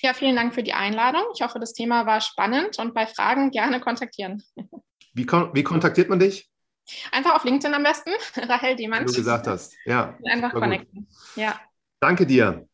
Ja, 0.00 0.14
vielen 0.14 0.36
Dank 0.36 0.54
für 0.54 0.62
die 0.62 0.72
Einladung. 0.72 1.22
Ich 1.34 1.42
hoffe, 1.42 1.58
das 1.58 1.72
Thema 1.72 2.06
war 2.06 2.20
spannend 2.20 2.78
und 2.78 2.94
bei 2.94 3.06
Fragen 3.06 3.50
gerne 3.50 3.80
kontaktieren. 3.80 4.42
Wie, 5.12 5.26
kon 5.26 5.50
wie 5.54 5.62
kontaktiert 5.62 6.08
man 6.08 6.18
dich? 6.18 6.50
Einfach 7.10 7.34
auf 7.34 7.44
LinkedIn 7.44 7.74
am 7.74 7.82
besten, 7.82 8.10
Rahel 8.36 8.76
Diemann. 8.76 9.02
Wie 9.02 9.06
du 9.06 9.12
gesagt 9.12 9.46
hast, 9.46 9.74
ja. 9.84 10.16
Einfach 10.24 10.52
connecten. 10.52 11.08
Ja. 11.34 11.60
Danke 12.00 12.26
dir. 12.26 12.66